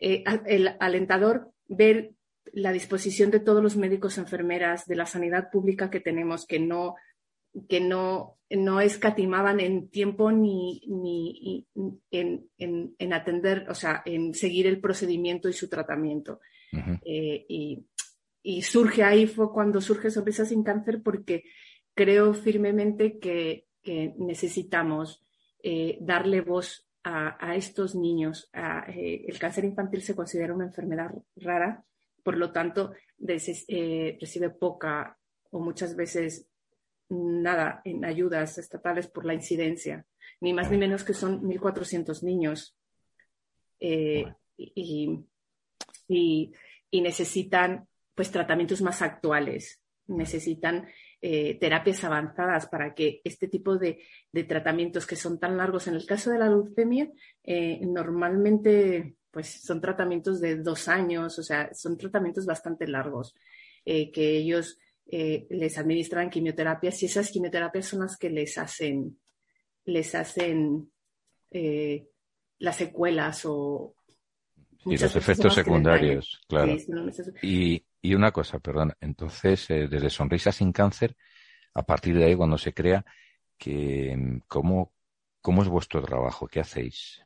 eh, 0.05 0.23
el 0.45 0.77
alentador 0.81 1.51
ver 1.67 2.13
la 2.53 2.73
disposición 2.73 3.31
de 3.31 3.41
todos 3.41 3.63
los 3.63 3.75
médicos, 3.75 4.19
enfermeras, 4.19 4.85
de 4.85 4.97
la 4.97 5.07
sanidad 5.07 5.49
pública 5.51 5.89
que 5.89 5.99
tenemos, 5.99 6.45
que 6.47 6.59
no, 6.59 6.95
que 7.71 7.81
no, 7.81 8.37
no 8.51 8.83
escatimaban 8.83 9.61
en 9.61 9.89
tiempo 9.89 10.31
ni, 10.31 10.83
ni 10.89 11.67
en, 12.11 12.51
en, 12.59 13.13
atender, 13.15 13.65
o 13.71 13.75
sea, 13.75 14.03
en 14.05 14.35
seguir 14.35 14.67
el 14.67 14.79
procedimiento 14.79 15.49
y 15.49 15.55
su 15.55 15.71
tratamiento. 15.71 16.39
Eh, 17.03 17.47
y, 17.49 17.87
y, 18.43 18.61
surge 18.61 19.05
ahí, 19.05 19.27
fue 19.27 19.55
cuando 19.55 19.81
surge 19.81 20.11
Sonrisa 20.11 20.45
sin 20.45 20.63
Cáncer, 20.65 21.01
porque 21.03 21.45
creo 21.95 22.35
firmemente 22.35 23.19
que, 23.19 23.69
que 23.83 24.13
necesitamos 24.19 25.25
eh, 25.63 25.97
darle 26.03 26.43
voz 26.43 26.87
a, 27.05 27.55
estos 27.55 27.95
niños. 27.95 28.51
Eh, 28.53 29.25
el 29.29 29.39
cáncer 29.39 29.65
infantil 29.65 30.03
se 30.03 30.17
considera 30.17 30.55
una 30.55 30.65
enfermedad 30.65 31.11
rara, 31.37 31.85
por 32.23 32.37
lo 32.37 32.51
tanto, 32.51 32.95
eh, 33.19 34.17
recibe 34.21 34.51
poca 34.51 35.19
o 35.51 35.61
muchas 35.61 35.95
veces 35.95 36.49
nada 37.11 37.83
en 37.85 38.05
ayudas 38.05 38.57
estatales 38.59 39.07
por 39.07 39.27
la 39.27 39.35
incidencia, 39.35 40.07
ni 40.41 40.55
más 40.55 40.71
ni 40.71 40.79
menos 40.79 41.05
que 41.05 41.13
son 41.13 41.43
1.400 41.43 42.23
niños. 42.23 42.77
Y, 43.79 44.25
y, 46.09 46.53
necesitan 46.93 47.87
pues 48.15 48.31
tratamientos 48.31 48.81
más 48.81 49.03
actuales, 49.03 49.83
necesitan 50.07 50.87
eh, 51.27 51.57
terapias 51.59 52.05
avanzadas 52.05 52.67
para 52.67 52.93
que 52.93 53.23
este 53.25 53.49
tipo 53.49 53.79
de, 53.79 53.99
tratamientos 54.47 55.07
que 55.07 55.17
son 55.17 55.41
tan 55.41 55.57
largos, 55.57 55.87
en 55.87 55.95
el 55.95 56.05
caso 56.05 56.31
de 56.31 56.39
la 56.39 56.51
leucemia, 56.51 57.11
eh, 57.43 57.81
normalmente 57.81 59.17
pues 59.31 59.63
son 59.63 59.81
tratamientos 59.81 60.39
de 60.43 60.57
dos 60.57 60.87
años, 60.87 61.39
o 61.39 61.43
sea, 61.43 61.73
son 61.73 61.97
tratamientos 61.97 62.45
bastante 62.45 62.87
largos, 62.87 63.35
eh, 63.87 64.13
que 64.13 64.37
ellos 64.37 64.79
les 65.07 65.79
administran 65.79 66.29
quimioterapias 66.29 67.03
y 67.03 67.07
esas 67.07 67.31
quimioterapias 67.31 67.87
son 67.87 68.01
las 68.01 68.19
que 68.19 68.29
les 68.29 68.59
hacen, 68.59 69.19
les 69.87 70.15
hacen 70.15 70.91
las 72.59 72.77
secuelas 72.77 73.47
o... 73.47 73.95
Y 74.85 74.99
los 74.99 75.17
efectos 75.17 75.55
secundarios, 75.55 76.43
claro. 76.49 76.77
y, 77.43 77.83
y 78.05 78.15
una 78.15 78.33
cosa, 78.33 78.59
perdón, 78.59 78.93
entonces, 79.01 79.71
eh, 79.71 79.89
desde 79.89 80.11
Sonrisa 80.11 80.53
sin 80.53 80.73
Cáncer, 80.73 81.17
a 81.73 81.87
partir 81.87 82.15
de 82.15 82.25
ahí, 82.25 82.37
cuando 82.37 82.59
se 82.59 82.75
crea, 82.75 83.03
que, 83.57 84.15
mm, 84.15 84.41
¿cómo, 84.47 84.93
¿cómo 85.41 85.63
es 85.63 85.69
vuestro 85.71 86.03
trabajo? 86.03 86.47
¿Qué 86.47 86.61
hacéis? 86.61 87.23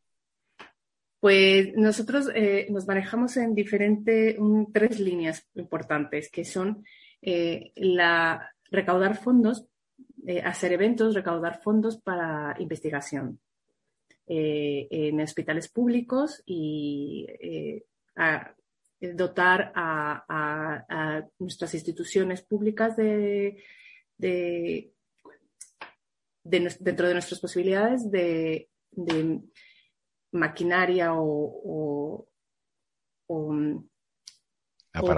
Pues 1.18 1.74
nosotros 1.74 2.30
eh, 2.32 2.68
nos 2.70 2.86
manejamos 2.86 3.36
en 3.38 3.56
diferentes, 3.56 4.36
tres 4.72 5.00
líneas 5.00 5.44
importantes, 5.54 6.30
que 6.30 6.44
son 6.44 6.84
eh, 7.22 7.72
la 7.74 8.48
recaudar 8.70 9.16
fondos, 9.16 9.66
hacer 10.44 10.74
eventos, 10.74 11.16
recaudar 11.16 11.60
fondos 11.60 12.00
para 12.00 12.54
investigación 12.60 13.40
en 14.26 15.20
hospitales 15.22 15.68
públicos 15.68 16.42
y 16.44 17.26
a, 18.14 18.54
dotar 19.00 19.72
a, 19.74 21.24
nuestras 21.38 21.74
instituciones 21.74 22.42
públicas 22.42 22.96
de, 22.96 23.62
dentro 26.44 27.06
de 27.06 27.12
nuestras 27.12 27.40
posibilidades 27.40 28.10
de, 28.10 28.68
maquinaria 30.32 31.12
o, 31.14 32.26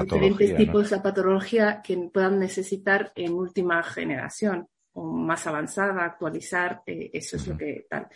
diferentes 0.05 0.57
tipos 0.57 0.91
de 0.91 1.01
patología 1.01 1.81
que 1.83 1.97
puedan 2.13 2.39
necesitar 2.39 3.13
en 3.15 3.33
última 3.33 3.83
generación 3.83 4.69
o 4.93 5.05
más 5.05 5.47
avanzada, 5.47 6.05
actualizar, 6.05 6.83
eh, 6.87 7.11
eso 7.13 7.37
es 7.37 7.47
lo 7.47 7.57
que 7.57 7.87
tal. 7.89 8.09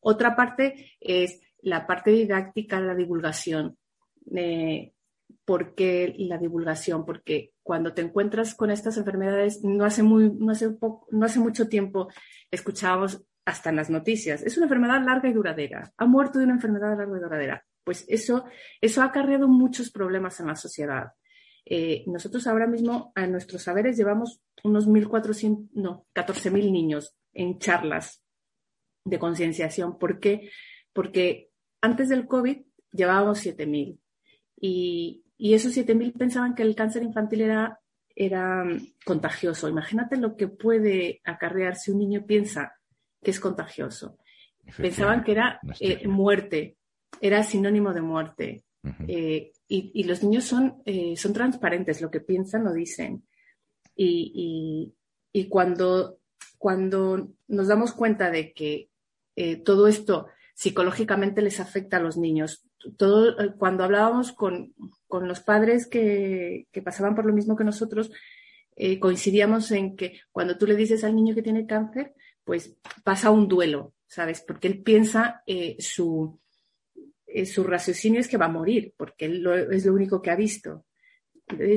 Otra 0.00 0.34
parte 0.34 0.92
es 1.00 1.40
la 1.62 1.86
parte 1.86 2.10
didáctica, 2.10 2.80
la 2.80 2.94
divulgación. 2.94 3.78
Eh, 4.34 4.92
¿Por 5.46 5.74
qué 5.74 6.14
la 6.18 6.36
divulgación? 6.36 7.06
Porque 7.06 7.54
cuando 7.62 7.94
te 7.94 8.02
encuentras 8.02 8.54
con 8.54 8.70
estas 8.70 8.98
enfermedades, 8.98 9.64
no 9.64 9.84
hace, 9.84 10.02
muy, 10.02 10.30
no 10.30 10.52
hace, 10.52 10.76
no 11.10 11.24
hace 11.24 11.38
mucho 11.38 11.68
tiempo 11.68 12.08
escuchábamos 12.50 13.24
hasta 13.46 13.70
en 13.70 13.76
las 13.76 13.88
noticias, 13.88 14.42
es 14.42 14.56
una 14.56 14.66
enfermedad 14.66 15.02
larga 15.04 15.28
y 15.28 15.32
duradera, 15.32 15.92
ha 15.96 16.04
muerto 16.04 16.38
de 16.38 16.44
una 16.44 16.54
enfermedad 16.54 16.98
larga 16.98 17.16
y 17.16 17.20
duradera. 17.20 17.64
Pues 17.84 18.04
eso, 18.08 18.44
eso 18.80 19.00
ha 19.00 19.06
acarreado 19.06 19.46
muchos 19.46 19.92
problemas 19.92 20.40
en 20.40 20.48
la 20.48 20.56
sociedad. 20.56 21.12
Eh, 21.64 22.02
nosotros 22.08 22.46
ahora 22.48 22.66
mismo 22.66 23.12
a 23.14 23.28
nuestros 23.28 23.62
saberes 23.62 23.96
llevamos 23.96 24.40
unos 24.64 24.88
1.400, 24.88 25.68
no, 25.74 26.06
14.000 26.12 26.72
niños 26.72 27.16
en 27.32 27.60
charlas 27.60 28.24
de 29.04 29.20
concienciación. 29.20 29.96
¿Por 29.98 30.18
qué? 30.18 30.50
Porque 30.92 31.50
antes 31.80 32.08
del 32.08 32.26
COVID 32.26 32.62
llevábamos 32.90 33.46
7.000 33.46 34.00
y, 34.60 35.25
y 35.38 35.54
esos 35.54 35.76
7.000 35.76 36.16
pensaban 36.16 36.54
que 36.54 36.62
el 36.62 36.74
cáncer 36.74 37.02
infantil 37.02 37.42
era, 37.42 37.80
era 38.14 38.64
mm, 38.64 38.94
contagioso. 39.04 39.68
Imagínate 39.68 40.16
lo 40.16 40.36
que 40.36 40.48
puede 40.48 41.20
acarrear 41.24 41.76
si 41.76 41.90
un 41.90 41.98
niño 41.98 42.24
piensa 42.26 42.74
que 43.22 43.30
es 43.30 43.40
contagioso. 43.40 44.18
Pensaban 44.76 45.22
que 45.22 45.32
era 45.32 45.60
eh, 45.80 46.08
muerte, 46.08 46.76
era 47.20 47.44
sinónimo 47.44 47.92
de 47.92 48.00
muerte. 48.00 48.64
Eh, 49.06 49.52
y, 49.68 50.04
los 50.04 50.22
niños 50.22 50.44
son, 50.44 50.82
eh, 50.84 51.16
son 51.16 51.32
transparentes, 51.32 52.00
lo 52.00 52.10
que 52.10 52.20
piensan 52.20 52.64
lo 52.64 52.72
dicen. 52.72 53.24
Y, 53.94 54.92
y, 55.32 55.48
cuando, 55.48 56.18
cuando 56.58 57.32
nos 57.48 57.68
damos 57.68 57.92
cuenta 57.92 58.30
de 58.30 58.52
que 58.52 58.90
todo 59.64 59.86
esto 59.86 60.28
psicológicamente 60.54 61.42
les 61.42 61.60
afecta 61.60 61.98
a 61.98 62.00
los 62.00 62.16
niños, 62.16 62.64
todo, 62.96 63.36
cuando 63.58 63.84
hablábamos 63.84 64.32
con, 64.32 64.74
con 65.06 65.28
los 65.28 65.40
padres 65.40 65.86
que, 65.86 66.66
que, 66.72 66.82
pasaban 66.82 67.14
por 67.14 67.26
lo 67.26 67.32
mismo 67.32 67.56
que 67.56 67.64
nosotros, 67.64 68.10
eh, 68.78 69.00
coincidíamos 69.00 69.72
en 69.72 69.96
que 69.96 70.20
cuando 70.30 70.58
tú 70.58 70.66
le 70.66 70.76
dices 70.76 71.02
al 71.02 71.16
niño 71.16 71.34
que 71.34 71.42
tiene 71.42 71.66
cáncer, 71.66 72.14
pues 72.44 72.76
pasa 73.02 73.30
un 73.30 73.48
duelo, 73.48 73.94
¿sabes? 74.06 74.42
Porque 74.46 74.68
él 74.68 74.82
piensa 74.82 75.42
eh, 75.46 75.76
su, 75.78 76.38
eh, 77.26 77.46
su 77.46 77.64
raciocinio 77.64 78.20
es 78.20 78.28
que 78.28 78.36
va 78.36 78.44
a 78.46 78.50
morir, 78.50 78.92
porque 78.98 79.24
él 79.24 79.46
es 79.72 79.86
lo 79.86 79.94
único 79.94 80.20
que 80.20 80.30
ha 80.30 80.36
visto. 80.36 80.84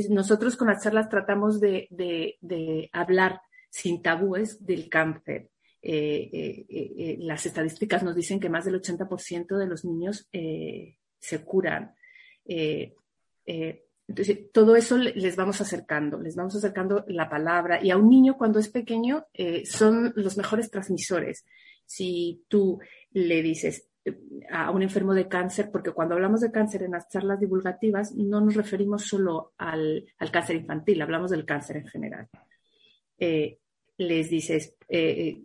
nosotros 0.09 0.57
con 0.57 0.67
las 0.67 0.83
charlas 0.83 1.07
tratamos 1.07 1.61
de, 1.61 1.87
de, 1.89 2.37
de 2.41 2.89
hablar 2.91 3.39
sin 3.69 4.01
tabúes 4.01 4.65
del 4.65 4.89
cáncer. 4.89 5.49
las 5.81 7.45
estadísticas 7.45 8.03
nos 8.03 8.15
dicen 8.15 8.41
que 8.41 8.49
más 8.49 8.65
del 8.65 8.81
80% 8.81 9.57
de 9.57 9.67
los 9.67 9.85
niños 9.85 10.27
se 10.31 11.45
curan. 11.45 11.95
Entonces, 14.09 14.51
todo 14.51 14.75
eso 14.75 14.97
les 14.97 15.35
vamos 15.35 15.61
acercando, 15.61 16.19
les 16.19 16.35
vamos 16.35 16.55
acercando 16.55 17.05
la 17.07 17.29
palabra. 17.29 17.79
Y 17.83 17.91
a 17.91 17.97
un 17.97 18.09
niño 18.09 18.39
cuando 18.39 18.57
es 18.57 18.67
pequeño 18.67 19.27
eh, 19.35 19.67
son 19.67 20.13
los 20.15 20.35
mejores 20.35 20.71
transmisores. 20.71 21.45
Si 21.85 22.43
tú 22.47 22.79
le 23.11 23.43
dices 23.43 23.87
eh, 24.03 24.17
a 24.49 24.71
un 24.71 24.81
enfermo 24.81 25.13
de 25.13 25.27
cáncer, 25.27 25.69
porque 25.71 25.91
cuando 25.91 26.15
hablamos 26.15 26.41
de 26.41 26.51
cáncer 26.51 26.81
en 26.81 26.93
las 26.93 27.07
charlas 27.07 27.39
divulgativas 27.39 28.15
no 28.15 28.41
nos 28.41 28.55
referimos 28.55 29.03
solo 29.03 29.53
al, 29.59 30.03
cáncer 30.31 30.55
infantil, 30.55 31.03
hablamos 31.03 31.29
del 31.29 31.45
cáncer 31.45 31.77
en 31.77 31.85
general. 31.85 32.27
Eh, 33.19 33.59
les 33.99 34.27
dices, 34.27 34.75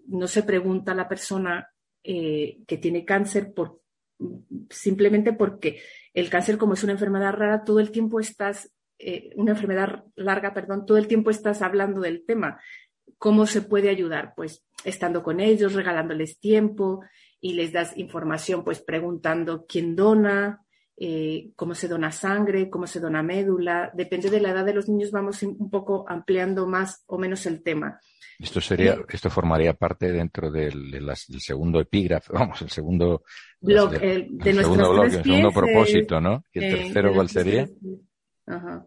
no 0.07 0.27
se 0.27 0.43
pregunta 0.43 0.93
a 0.93 0.95
la 0.95 1.09
persona 1.09 1.69
que 2.03 2.79
tiene 2.81 3.05
cáncer 3.05 3.53
por, 3.53 3.83
simplemente 4.71 5.33
porque 5.33 5.81
el 6.15 6.31
cáncer, 6.31 6.59
como 6.59 6.75
es 6.75 6.83
una 6.85 6.93
enfermedad 6.93 7.33
rara, 7.33 7.65
todo 7.65 7.81
el 7.81 7.91
tiempo 7.91 8.21
estás, 8.21 8.73
eh, 8.99 9.31
una 9.37 9.51
enfermedad 9.51 10.05
larga, 10.15 10.55
perdón, 10.55 10.87
todo 10.87 10.97
el 10.97 11.09
tiempo 11.09 11.31
estás 11.31 11.61
hablando 11.61 12.01
del 12.01 12.25
tema. 12.25 12.61
¿Cómo 13.19 13.47
se 13.47 13.61
puede 13.61 13.91
ayudar? 13.91 14.33
Pues 14.37 14.65
estando 14.85 15.23
con 15.23 15.41
ellos, 15.41 15.75
regalándoles 15.75 16.39
tiempo 16.39 17.05
y 17.41 17.55
les 17.55 17.73
das 17.73 17.97
información, 17.97 18.65
pues 18.65 18.81
preguntando 18.81 19.67
quién 19.67 19.97
dona, 19.97 20.64
eh, 20.97 21.51
cómo 21.57 21.75
se 21.75 21.89
dona 21.89 22.13
sangre, 22.13 22.71
cómo 22.71 22.87
se 22.87 23.01
dona 23.01 23.23
médula. 23.23 23.91
Depende 23.95 24.31
de 24.31 24.41
la 24.41 24.51
edad 24.51 24.65
de 24.65 24.75
los 24.75 24.89
niños, 24.89 25.11
vamos 25.11 25.43
un 25.43 25.71
poco 25.71 26.05
ampliando 26.09 26.67
más 26.67 27.03
o 27.07 27.19
menos 27.19 27.47
el 27.47 27.63
tema. 27.63 27.99
Esto 28.39 28.61
sería, 28.61 28.97
esto 29.09 29.31
formaría 29.31 29.75
parte 29.75 30.11
dentro 30.11 30.51
del, 30.51 31.13
segundo 31.39 31.81
epígrafe, 31.81 32.33
vamos, 32.33 32.61
el 32.63 32.71
segundo 32.71 33.25
blog, 33.61 33.91
de, 33.93 34.29
segundo 34.55 34.93
blog, 34.93 35.05
el 35.05 35.23
segundo 35.23 35.53
propósito, 35.53 36.21
¿no? 36.21 36.45
¿Y 36.53 36.65
el 36.65 36.77
tercero 36.77 37.13
cuál 37.15 37.29
sería? 37.29 37.69
Ajá. 38.47 38.87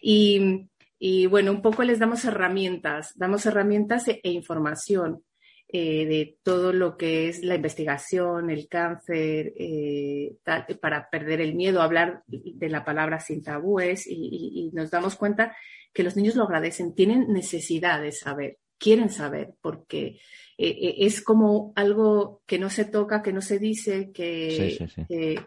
Y, 0.00 0.68
y, 0.98 1.26
bueno, 1.26 1.50
un 1.50 1.62
poco 1.62 1.82
les 1.82 1.98
damos 1.98 2.24
herramientas, 2.24 3.12
damos 3.16 3.46
herramientas 3.46 4.08
e, 4.08 4.20
e 4.22 4.30
información 4.30 5.22
eh, 5.72 6.06
de 6.06 6.38
todo 6.42 6.72
lo 6.72 6.96
que 6.96 7.28
es 7.28 7.42
la 7.42 7.54
investigación, 7.54 8.50
el 8.50 8.68
cáncer, 8.68 9.52
eh, 9.56 10.36
para 10.80 11.08
perder 11.10 11.40
el 11.40 11.54
miedo, 11.54 11.82
hablar 11.82 12.22
de 12.26 12.68
la 12.68 12.84
palabra 12.84 13.20
sin 13.20 13.42
tabúes 13.42 14.06
y, 14.06 14.70
y 14.70 14.70
nos 14.72 14.90
damos 14.90 15.16
cuenta 15.16 15.56
que 15.92 16.02
los 16.02 16.16
niños 16.16 16.36
lo 16.36 16.44
agradecen, 16.44 16.94
tienen 16.94 17.32
necesidad 17.32 18.00
de 18.00 18.12
saber 18.12 18.58
quieren 18.82 19.10
saber, 19.10 19.54
porque 19.60 20.18
eh, 20.58 20.94
es 20.98 21.22
como 21.22 21.72
algo 21.76 22.42
que 22.46 22.58
no 22.58 22.68
se 22.68 22.84
toca, 22.84 23.22
que 23.22 23.32
no 23.32 23.40
se 23.40 23.60
dice, 23.60 24.10
que... 24.12 25.38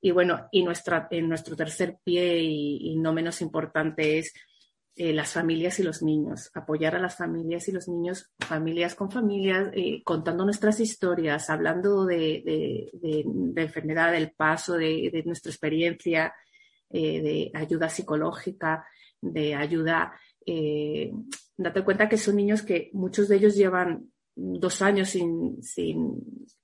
y 0.00 0.10
bueno, 0.10 0.48
y 0.50 0.64
nuestra, 0.64 1.06
en 1.10 1.28
nuestro 1.28 1.54
tercer 1.54 1.98
pie 2.02 2.38
y, 2.40 2.96
no 2.96 3.12
menos 3.12 3.42
importante 3.42 4.18
es 4.18 4.32
eh, 4.94 5.12
las 5.12 5.32
familias 5.32 5.78
y 5.78 5.82
los 5.82 6.02
niños, 6.02 6.50
apoyar 6.54 6.94
a 6.96 7.00
las 7.00 7.16
familias 7.16 7.68
y 7.68 7.72
los 7.72 7.88
niños, 7.88 8.30
familias 8.38 8.94
con 8.94 9.10
familias, 9.10 9.72
contando 10.04 10.44
nuestras 10.44 10.80
historias, 10.80 11.48
hablando 11.50 12.04
de, 12.04 12.90
de 12.92 13.62
enfermedad, 13.62 14.12
del 14.12 14.32
paso, 14.32 14.74
de, 14.74 15.22
nuestra 15.24 15.50
experiencia, 15.50 16.34
de 16.90 17.50
ayuda 17.54 17.88
psicológica, 17.88 18.84
de 19.22 19.54
ayuda 19.54 20.12
eh, 20.46 21.12
date 21.56 21.84
cuenta 21.84 22.08
que 22.08 22.16
son 22.16 22.36
niños 22.36 22.62
que 22.62 22.90
muchos 22.92 23.28
de 23.28 23.36
ellos 23.36 23.54
llevan 23.54 24.10
dos 24.34 24.82
años 24.82 25.10
sin, 25.10 25.58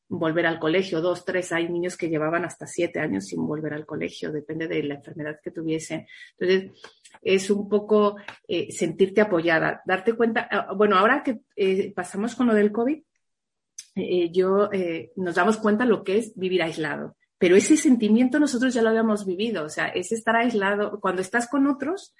volver 0.09 0.47
al 0.47 0.59
colegio, 0.59 1.03
dos, 1.03 1.25
tres, 1.25 1.53
hay 1.53 1.69
niños 1.69 1.97
que 1.97 2.09
llevaban 2.09 2.45
hasta 2.45 2.67
siete 2.67 2.99
años 2.99 3.27
sin 3.27 3.47
volver 3.47 3.75
al 3.75 3.85
colegio, 3.85 4.33
depende 4.33 4.67
de 4.67 4.83
la 4.83 4.95
enfermedad 4.95 5.39
que 5.43 5.51
tuviesen. 5.51 6.07
Entonces, 6.39 6.73
es 7.23 7.51
un 7.51 7.69
poco 7.69 8.17
eh, 8.47 8.71
sentirte 8.71 9.21
apoyada, 9.21 9.83
darte 9.87 10.15
cuenta, 10.15 10.49
ah, 10.51 10.73
bueno, 10.75 10.97
ahora 10.97 11.23
que 11.23 11.41
eh, 11.57 11.93
pasamos 11.95 12.35
con 12.35 12.47
lo 12.47 12.55
del 12.55 12.73
COVID, 12.73 13.03
eh, 13.97 14.31
yo 14.31 14.71
nos 15.17 15.35
damos 15.35 15.57
cuenta 15.57 15.85
lo 15.85 16.05
que 16.05 16.19
es 16.19 16.33
vivir 16.37 16.63
aislado. 16.63 17.17
Pero 17.39 17.55
ese 17.55 17.77
sentimiento 17.77 18.41
nosotros 18.41 18.75
ya 18.75 18.83
lo 18.83 18.89
habíamos 18.89 19.25
vivido, 19.25 19.65
o 19.65 19.69
sea, 19.69 19.89
es 19.89 20.11
estar 20.11 20.35
aislado. 20.37 20.99
Cuando 21.01 21.23
estás 21.23 21.49
con 21.49 21.69
otros, 21.69 22.15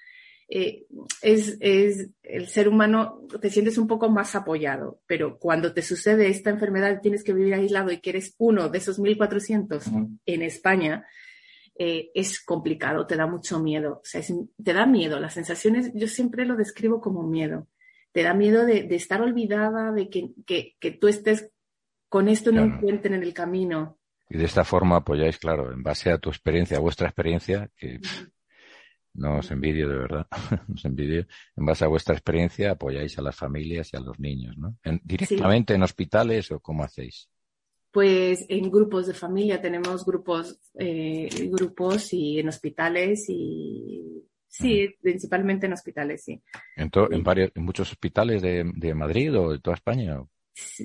eh, 0.51 0.87
es, 1.21 1.57
es, 1.59 2.09
el 2.23 2.47
ser 2.47 2.67
humano, 2.67 3.21
te 3.39 3.51
sientes 3.51 3.77
un 3.77 3.87
poco 3.87 4.09
más 4.09 4.33
apoyado, 4.35 4.99
pero 5.05 5.37
cuando 5.37 5.73
te 5.73 5.83
sucede 5.83 6.27
esta 6.27 6.49
enfermedad 6.49 7.01
tienes 7.01 7.23
que 7.23 7.33
vivir 7.33 7.53
aislado 7.53 7.91
y 7.91 7.99
que 7.99 8.09
eres 8.09 8.33
uno 8.39 8.67
de 8.67 8.79
esos 8.79 8.99
1.400 8.99 10.17
en 10.25 10.41
España, 10.41 11.05
eh, 11.81 12.11
es 12.13 12.43
complicado, 12.43 13.07
te 13.07 13.15
da 13.15 13.25
mucho 13.25 13.57
miedo, 13.57 14.01
o 14.03 14.03
sea, 14.03 14.21
te 14.21 14.73
da 14.73 14.85
miedo, 14.85 15.17
las 15.17 15.33
sensaciones, 15.33 15.93
yo 15.95 16.09
siempre 16.09 16.45
lo 16.45 16.57
describo 16.57 16.99
como 16.99 17.23
miedo, 17.23 17.67
te 18.11 18.21
da 18.21 18.33
miedo 18.33 18.65
de, 18.65 18.83
de 18.83 18.95
estar 18.97 19.21
olvidada, 19.21 19.93
de 19.93 20.09
que, 20.09 20.31
que, 20.45 20.75
que, 20.77 20.91
tú 20.91 21.07
estés 21.07 21.49
con 22.09 22.27
esto 22.27 22.51
no 22.51 22.65
encuentren 22.65 23.13
en 23.13 23.23
el 23.23 23.33
camino. 23.33 23.97
Y 24.29 24.37
de 24.37 24.43
esta 24.43 24.65
forma 24.65 24.97
apoyáis, 24.97 25.37
claro, 25.37 25.71
en 25.71 25.81
base 25.81 26.11
a 26.11 26.17
tu 26.17 26.27
experiencia, 26.27 26.75
a 26.75 26.81
vuestra 26.81 27.07
experiencia, 27.07 27.69
que 27.77 28.01
no 29.13 29.37
os 29.37 29.49
envidio 29.49 29.87
de 29.87 29.95
verdad, 29.95 30.27
os 30.75 30.83
envidio. 30.83 31.27
En 31.55 31.65
base 31.65 31.85
a 31.85 31.87
vuestra 31.87 32.13
experiencia 32.13 32.71
apoyáis 32.71 33.17
a 33.17 33.21
las 33.21 33.37
familias 33.37 33.89
y 33.93 33.97
a 33.97 34.01
los 34.01 34.19
niños, 34.19 34.57
¿no? 34.57 34.75
¿Directamente 35.01 35.75
en 35.75 35.83
hospitales 35.83 36.51
o 36.51 36.59
cómo 36.59 36.83
hacéis? 36.83 37.29
Pues 37.91 38.45
en 38.49 38.69
grupos 38.69 39.07
de 39.07 39.13
familia 39.13 39.61
tenemos 39.61 40.05
grupos, 40.05 40.59
eh, 40.75 41.29
grupos 41.51 42.13
y 42.13 42.39
en 42.39 42.49
hospitales 42.49 43.25
y 43.29 44.23
sí, 44.47 44.95
principalmente 45.01 45.65
en 45.65 45.73
hospitales, 45.73 46.23
sí. 46.23 46.41
¿En, 46.75 46.91
en, 47.11 47.23
varios, 47.23 47.51
en 47.55 47.63
muchos 47.63 47.91
hospitales 47.91 48.41
de, 48.41 48.69
de, 48.75 48.93
Madrid 48.93 49.35
o 49.35 49.51
de 49.51 49.59
toda 49.59 49.75
España? 49.75 50.23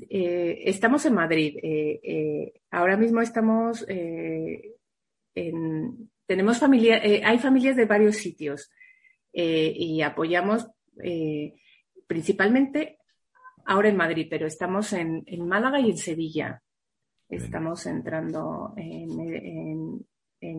Eh, 0.09 0.63
estamos 0.65 1.05
en 1.05 1.15
Madrid. 1.15 1.59
Eh, 1.63 2.53
ahora 2.71 2.97
mismo 2.97 3.21
estamos 3.21 3.85
en, 3.89 4.61
tenemos 6.27 6.59
familia, 6.59 6.99
eh, 6.99 7.23
hay 7.25 7.39
familias 7.39 7.77
de 7.77 7.85
varios 7.85 8.17
sitios 8.17 8.71
eh, 9.33 9.73
y 9.77 10.03
apoyamos 10.03 10.67
eh, 11.03 11.55
principalmente 12.07 12.99
ahora 13.67 13.89
en 13.89 13.97
Madrid, 13.97 14.27
pero 14.31 14.47
estamos 14.47 14.93
en, 14.93 15.25
Málaga 15.47 15.81
y 15.81 15.91
en 15.91 15.99
Sevilla. 15.99 16.63
Estamos 17.29 17.87
entrando 17.87 18.75
en, 18.77 20.05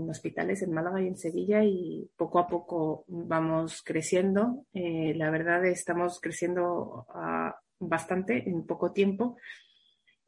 hospitales 0.10 0.62
en 0.64 0.74
Málaga 0.74 1.02
y 1.02 1.08
en 1.08 1.18
Sevilla 1.18 1.64
y 1.64 2.10
poco 2.18 2.40
a 2.40 2.48
poco 2.48 3.06
vamos 3.08 3.82
creciendo. 3.84 4.66
la 4.74 5.30
verdad 5.30 5.66
estamos 5.66 6.20
creciendo 6.20 7.06
ah, 7.10 7.56
bastante 7.80 8.50
en 8.50 8.66
poco 8.66 8.92
tiempo. 8.92 9.38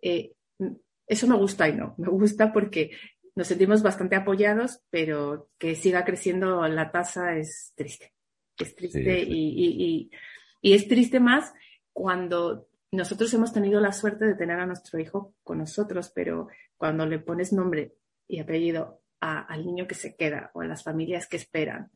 eso 0.01 1.27
me 1.27 1.35
gusta 1.35 1.69
y 1.69 1.75
no. 1.75 1.95
Me 1.97 2.09
gusta 2.09 2.53
porque 2.53 2.91
nos 3.37 3.47
sentimos 3.47 3.83
bastante 3.83 4.15
apoyados, 4.15 4.81
pero 4.89 5.49
que 5.59 5.75
siga 5.75 6.03
creciendo 6.03 6.67
la 6.67 6.91
tasa 6.91 7.37
es 7.37 7.71
triste. 7.75 8.13
Es 8.57 8.75
triste 8.75 9.23
Y, 9.27 10.09
es 10.63 10.87
triste 10.87 11.19
más 11.19 11.53
cuando 11.93 12.67
nosotros 12.91 13.33
hemos 13.33 13.53
tenido 13.53 13.79
la 13.81 13.91
suerte 13.91 14.25
de 14.25 14.35
tener 14.35 14.59
a 14.59 14.65
nuestro 14.65 14.99
hijo 14.99 15.35
con 15.43 15.59
nosotros, 15.59 16.11
pero 16.13 16.47
cuando 16.77 17.05
le 17.05 17.19
pones 17.19 17.53
nombre 17.53 17.95
y 18.27 18.39
apellido 18.39 19.01
al 19.19 19.65
niño 19.65 19.87
que 19.87 19.95
se 19.95 20.15
queda 20.15 20.51
o 20.53 20.61
a 20.61 20.65
las 20.65 20.83
familias 20.83 21.27
que 21.27 21.37
esperan 21.37 21.91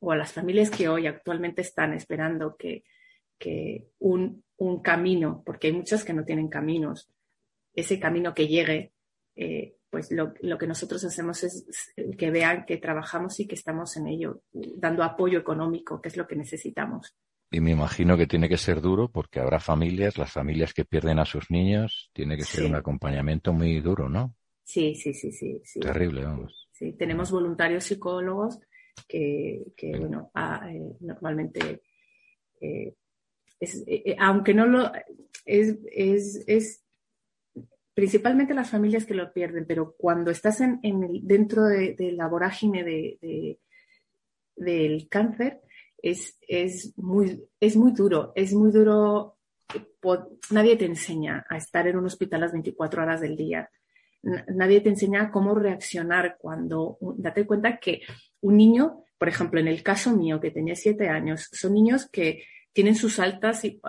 o 0.00 0.10
a 0.10 0.16
las 0.16 0.32
familias 0.32 0.70
que 0.70 0.88
hoy 0.88 1.06
actualmente 1.06 1.62
están 1.62 1.92
esperando 1.92 2.56
que, 2.56 2.84
un, 3.98 4.42
camino, 4.82 5.42
porque 5.44 5.68
hay 5.68 5.72
muchas 5.72 6.04
que 6.04 6.12
no 6.12 6.24
tienen 6.24 6.48
caminos, 6.48 7.10
ese 7.74 7.98
camino 7.98 8.34
que 8.34 8.46
llegue, 8.48 8.92
eh, 9.36 9.76
pues 9.90 10.10
lo, 10.10 10.32
que 10.34 10.66
nosotros 10.66 11.04
hacemos 11.04 11.44
es 11.44 11.92
que 12.16 12.30
vean 12.30 12.64
que 12.64 12.78
trabajamos 12.78 13.38
y 13.40 13.46
que 13.46 13.54
estamos 13.54 13.96
en 13.96 14.08
ello, 14.08 14.42
dando 14.52 15.02
apoyo 15.02 15.38
económico, 15.38 16.00
que 16.00 16.08
es 16.08 16.16
lo 16.16 16.26
que 16.26 16.36
necesitamos. 16.36 17.16
Y 17.52 17.60
me 17.60 17.70
imagino 17.70 18.16
que 18.16 18.26
tiene 18.26 18.48
que 18.48 18.56
ser 18.56 18.80
duro 18.80 19.08
porque 19.08 19.38
habrá 19.38 19.60
familias, 19.60 20.16
las 20.16 20.32
familias 20.32 20.72
que 20.72 20.86
pierden 20.86 21.18
a 21.18 21.26
sus 21.26 21.50
niños, 21.50 22.10
tiene 22.14 22.34
que 22.38 22.44
ser 22.44 22.64
un 22.64 22.74
acompañamiento 22.74 23.52
muy 23.52 23.78
duro, 23.80 24.08
¿no? 24.08 24.34
Sí, 24.64 24.94
sí, 24.94 25.12
sí, 25.12 25.30
sí. 25.30 25.60
Terrible, 25.78 26.24
vamos. 26.24 26.68
Sí, 26.72 26.94
tenemos 26.94 27.30
voluntarios 27.30 27.84
psicólogos 27.84 28.58
que, 29.06 29.66
bueno, 29.98 30.30
ah, 30.34 30.66
eh, 30.72 30.96
normalmente, 31.00 31.82
eh, 32.58 32.94
es, 33.60 33.84
aunque 34.18 34.54
no 34.54 34.64
lo, 34.64 34.90
es, 35.44 35.76
es, 35.94 36.84
principalmente 37.92 38.54
las 38.54 38.70
familias 38.70 39.04
que 39.04 39.14
lo 39.14 39.30
pierden, 39.30 39.66
pero 39.66 39.94
cuando 39.98 40.30
estás 40.30 40.62
en, 40.62 40.80
dentro 41.22 41.64
de, 41.64 41.94
la 42.16 42.28
vorágine 42.28 42.82
de, 42.82 43.58
del 44.56 45.08
cáncer, 45.10 45.60
es, 46.02 46.38
es, 46.46 46.92
muy, 46.98 47.44
es 47.60 47.76
muy 47.76 47.92
duro, 47.92 48.32
es 48.34 48.52
muy 48.52 48.72
duro. 48.72 49.38
Nadie 50.50 50.76
te 50.76 50.84
enseña 50.84 51.46
a 51.48 51.56
estar 51.56 51.86
en 51.86 51.96
un 51.96 52.06
hospital 52.06 52.40
las 52.40 52.52
24 52.52 53.02
horas 53.02 53.20
del 53.20 53.36
día. 53.36 53.70
Nadie 54.22 54.80
te 54.80 54.88
enseña 54.88 55.30
cómo 55.30 55.54
reaccionar 55.54 56.36
cuando, 56.38 56.98
date 57.16 57.46
cuenta 57.46 57.78
que 57.78 58.02
un 58.40 58.56
niño, 58.56 59.04
por 59.16 59.28
ejemplo, 59.28 59.60
en 59.60 59.68
el 59.68 59.82
caso 59.82 60.14
mío, 60.16 60.40
que 60.40 60.50
tenía 60.50 60.74
siete 60.74 61.08
años, 61.08 61.48
son 61.52 61.74
niños 61.74 62.08
que 62.10 62.44
tienen 62.72 62.94
sus 62.94 63.18
altas 63.18 63.64
y, 63.64 63.80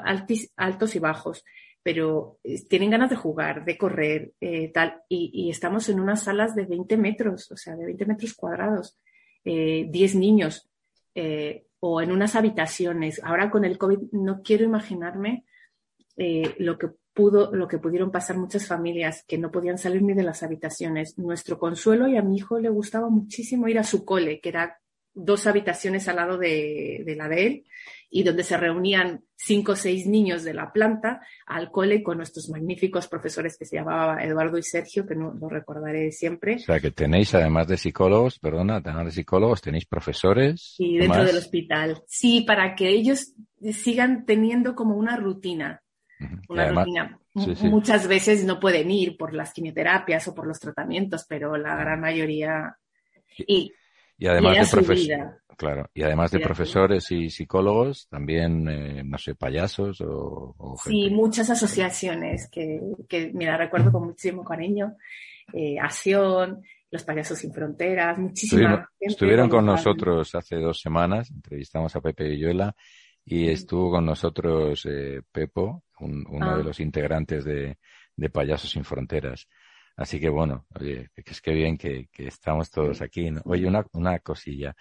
altos 0.56 0.96
y 0.96 1.00
bajos, 1.00 1.44
pero 1.82 2.40
eh, 2.44 2.66
tienen 2.68 2.92
ganas 2.92 3.10
de 3.10 3.16
jugar, 3.16 3.66
de 3.66 3.78
correr, 3.78 4.32
eh, 4.40 4.72
tal, 4.72 5.02
y, 5.08 5.50
estamos 5.50 5.90
en 5.90 6.00
unas 6.00 6.24
salas 6.24 6.56
de 6.56 6.66
20 6.66 6.98
metros, 6.98 7.52
o 7.52 7.58
sea, 7.58 7.76
de 7.76 7.86
20 7.86 8.06
metros 8.06 8.34
cuadrados, 8.34 9.00
eh, 9.44 9.88
10 9.90 10.16
niños, 10.16 10.70
eh, 11.16 11.66
o 11.86 12.02
en 12.02 12.14
unas 12.14 12.38
habitaciones. 12.38 13.20
Ahora 13.26 13.52
con 13.52 13.66
el 13.66 13.78
COVID 13.78 14.14
no 14.14 14.42
quiero 14.42 14.64
imaginarme 14.64 15.44
lo 16.16 16.78
que 16.78 16.92
pudo, 17.14 17.54
lo 17.54 17.68
que 17.68 17.78
pudieron 17.78 18.10
pasar 18.10 18.38
muchas 18.38 18.68
familias 18.68 19.26
que 19.28 19.38
no 19.38 19.52
podían 19.52 19.78
salir 19.78 20.02
ni 20.02 20.14
de 20.14 20.24
las 20.24 20.44
habitaciones. 20.44 21.18
Nuestro 21.18 21.60
consuelo 21.60 22.08
y 22.08 22.16
a 22.16 22.22
mi 22.22 22.38
hijo 22.38 22.58
le 22.58 22.70
gustaba 22.70 23.10
muchísimo 23.10 23.68
ir 23.68 23.80
a 23.80 23.84
su 23.84 24.06
cole, 24.06 24.40
que 24.40 24.48
era 24.48 24.80
dos 25.14 25.48
habitaciones 25.48 26.08
al 26.08 26.18
lado 26.18 26.38
de, 26.38 27.04
la 27.18 27.28
de 27.28 27.46
él 27.46 27.64
y 28.10 28.24
donde 28.24 28.44
se 28.44 28.58
reunían 28.58 29.24
cinco 29.36 29.72
o 29.74 29.76
seis 29.76 30.06
niños 30.06 30.44
de 30.44 30.54
la 30.54 30.72
planta 30.72 31.22
al 31.48 31.72
cole 31.72 32.04
con 32.04 32.18
nuestros 32.18 32.50
magníficos 32.50 33.08
profesores 33.08 33.58
que 33.58 33.66
se 33.66 33.78
llamaban 33.78 34.20
Eduardo 34.20 34.58
y 34.58 34.64
Sergio, 34.64 35.06
que 35.06 35.16
no 35.16 35.34
lo 35.34 35.50
recordaré 35.50 36.12
siempre. 36.12 36.56
O 36.56 36.60
sea, 36.60 36.80
que 36.80 36.92
tenéis, 36.92 37.34
además 37.34 37.68
de 37.68 37.78
psicólogos, 37.78 38.38
perdona, 38.40 38.78
además 38.78 39.06
de 39.06 39.12
psicólogos, 39.12 39.62
tenéis 39.62 39.86
profesores. 39.86 40.76
Sí, 40.78 40.98
dentro 40.98 41.24
del 41.24 41.38
hospital. 41.38 42.04
Sí, 42.08 42.42
para 42.42 42.76
que 42.76 42.90
ellos 42.90 43.34
sigan 43.72 44.26
teniendo 44.26 44.76
como 44.76 44.96
una 44.96 45.18
rutina. 45.18 45.82
Una 46.48 46.70
rutina. 46.70 47.20
Muchas 47.34 48.08
veces 48.08 48.46
no 48.46 48.60
pueden 48.60 48.92
ir 48.92 49.18
por 49.18 49.34
las 49.34 49.54
quimioterapias 49.54 50.28
o 50.28 50.36
por 50.36 50.48
los 50.48 50.60
tratamientos, 50.60 51.26
pero 51.28 51.58
la 51.58 51.76
gran 51.76 52.00
mayoría. 52.00 52.78
Y, 53.48 53.74
y 54.24 54.28
además 54.28 54.72
de 54.72 54.78
profesores. 54.78 55.30
Claro, 55.58 55.90
y 55.94 56.02
además 56.02 56.32
de 56.32 56.40
profesores 56.40 57.12
y 57.12 57.30
psicólogos, 57.30 58.08
también, 58.08 58.68
eh, 58.70 59.04
no 59.04 59.18
sé, 59.18 59.36
payasos 59.36 60.02
o... 60.02 60.76
sí, 60.84 61.10
muchas 61.12 61.50
asociaciones 61.50 62.50
que, 62.50 62.82
que, 63.08 63.32
mira, 63.34 63.58
recuerdo 63.58 63.92
con 63.92 64.06
muchísimo 64.06 64.44
cariño. 64.44 64.96
Eh, 65.52 65.78
Acción, 65.78 66.64
Los 66.90 67.04
Payasos 67.04 67.38
Sin 67.38 67.54
Fronteras, 67.54 68.18
muchísimas. 68.18 68.88
Estuvieron, 68.98 69.50
con 69.50 69.66
nosotros 69.66 70.34
hace 70.36 70.56
dos 70.56 70.80
semanas, 70.80 71.30
entrevistamos 71.30 71.94
a 71.96 72.02
Pepe 72.02 72.30
Villuela 72.30 72.74
y 73.26 73.50
estuvo 73.50 73.92
con 73.92 74.06
nosotros 74.06 74.88
eh, 74.90 75.22
Pepo, 75.32 75.84
uno 76.00 76.56
de 76.56 76.62
ah. 76.62 76.64
los 76.64 76.80
integrantes 76.80 77.44
de, 77.44 77.78
de 78.16 78.30
Payasos 78.30 78.72
Sin 78.72 78.86
Fronteras. 78.86 79.50
Así 79.96 80.20
que 80.20 80.30
bueno, 80.30 80.66
oye, 80.80 81.10
es 81.16 81.42
que 81.42 81.54
bien 81.54 81.78
que, 81.78 82.08
estamos 82.18 82.72
todos 82.72 83.02
aquí. 83.02 83.30
Oye, 83.46 83.68
una, 83.68 84.20
cosilla. 84.20 84.76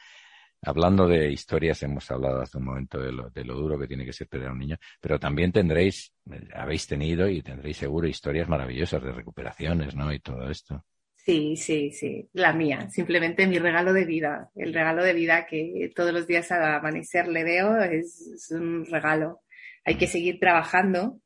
Hablando 0.63 1.09
de 1.09 1.31
historias, 1.31 1.83
hemos 1.83 2.11
hablado 2.11 2.41
hace 2.41 2.59
un 2.59 2.65
momento 2.65 2.99
de 3.01 3.13
lo, 3.13 3.31
de 3.31 3.45
lo 3.45 3.55
duro 3.55 3.79
que 3.79 3.89
tiene 3.89 4.05
que 4.05 4.13
ser 4.13 4.29
tener 4.29 4.49
a 4.49 4.53
un 4.53 4.59
niño, 4.61 4.77
pero 5.01 5.19
también 5.19 5.51
tendréis, 5.53 6.15
eh, 6.31 6.49
habéis 6.55 6.87
tenido 6.87 7.29
y 7.29 7.43
tendréis 7.43 7.79
seguro 7.79 8.07
historias 8.07 8.49
maravillosas 8.49 9.03
de 9.03 9.13
recuperaciones, 9.13 9.97
¿no? 9.97 10.13
Y 10.13 10.21
todo 10.21 10.49
esto. 10.51 10.85
Sí, 11.25 11.57
sí, 11.57 11.93
sí, 11.93 12.29
la 12.33 12.53
mía, 12.53 12.91
simplemente 12.91 13.47
mi 13.47 13.59
regalo 13.59 13.93
de 13.93 14.05
vida, 14.05 14.51
el 14.57 14.75
regalo 14.75 15.05
de 15.05 15.13
vida 15.13 15.47
que 15.47 15.93
todos 15.95 16.13
los 16.13 16.27
días 16.27 16.51
al 16.51 16.65
amanecer 16.65 17.29
le 17.29 17.45
veo 17.45 17.81
es, 17.81 18.49
un 18.51 18.85
regalo. 18.87 19.41
Hay 19.85 19.97
que 19.97 20.09
seguir 20.09 20.41
trabajando. 20.41 21.21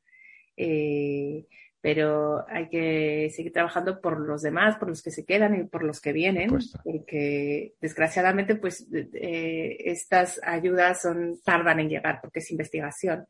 Eh, 0.54 1.46
pero 1.80 2.44
hay 2.48 2.68
que 2.68 3.30
seguir 3.34 3.52
trabajando 3.52 4.00
por 4.00 4.18
los 4.20 4.42
demás, 4.42 4.76
por 4.76 4.88
los 4.88 5.02
que 5.02 5.10
se 5.10 5.24
quedan 5.24 5.54
y 5.54 5.64
por 5.64 5.84
los 5.84 6.00
que 6.00 6.12
vienen, 6.12 6.50
porque 6.82 7.74
desgraciadamente 7.80 8.56
pues 8.56 8.88
eh, 8.92 9.76
estas 9.80 10.40
ayudas 10.42 11.02
son 11.02 11.40
tardan 11.44 11.80
en 11.80 11.88
llegar 11.88 12.20
porque 12.20 12.40
es 12.40 12.50
investigación, 12.50 13.26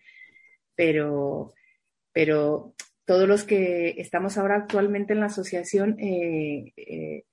pero 0.74 1.52
pero 2.12 2.74
todos 3.04 3.28
los 3.28 3.44
que 3.44 3.94
estamos 3.98 4.38
ahora 4.38 4.56
actualmente 4.56 5.12
en 5.12 5.20
la 5.20 5.26
asociación 5.26 5.98
eh, 6.00 6.72
eh, 6.76 7.24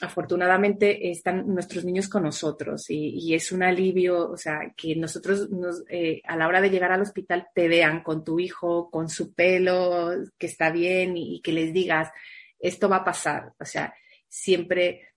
afortunadamente 0.00 1.10
están 1.10 1.46
nuestros 1.46 1.84
niños 1.84 2.08
con 2.08 2.22
nosotros 2.22 2.86
y, 2.88 3.34
es 3.34 3.52
un 3.52 3.62
alivio, 3.62 4.30
o 4.30 4.36
sea, 4.36 4.72
que 4.76 4.96
nosotros 4.96 5.48
eh, 5.88 6.22
a 6.24 6.36
la 6.36 6.48
hora 6.48 6.60
de 6.60 6.70
llegar 6.70 6.92
al 6.92 7.02
hospital 7.02 7.48
te 7.54 7.68
vean 7.68 8.02
con 8.02 8.24
tu 8.24 8.40
hijo, 8.40 8.90
con 8.90 9.08
su 9.08 9.34
pelo, 9.34 10.10
que 10.38 10.46
está 10.46 10.70
bien 10.70 11.16
y, 11.16 11.40
que 11.42 11.52
les 11.52 11.72
digas, 11.72 12.10
esto 12.58 12.88
va 12.88 12.96
a 12.96 13.04
pasar, 13.04 13.52
o 13.58 13.64
sea, 13.64 13.94
siempre 14.28 15.08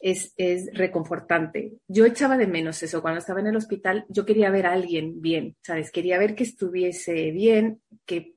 es, 0.00 0.34
es, 0.36 0.68
reconfortante. 0.74 1.74
Yo 1.86 2.04
echaba 2.04 2.36
de 2.36 2.46
menos 2.46 2.82
eso, 2.82 3.02
cuando 3.02 3.20
estaba 3.20 3.40
en 3.40 3.46
el 3.48 3.56
hospital, 3.56 4.04
yo 4.08 4.26
quería 4.26 4.50
ver 4.50 4.66
a 4.66 4.72
alguien 4.72 5.20
bien, 5.20 5.56
¿sabes? 5.62 5.90
Quería 5.90 6.18
ver 6.18 6.34
que 6.34 6.44
estuviese 6.44 7.30
bien, 7.30 7.80
que 8.04 8.33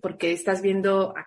porque 0.00 0.32
estás 0.32 0.62
viendo 0.62 1.14
a, 1.16 1.26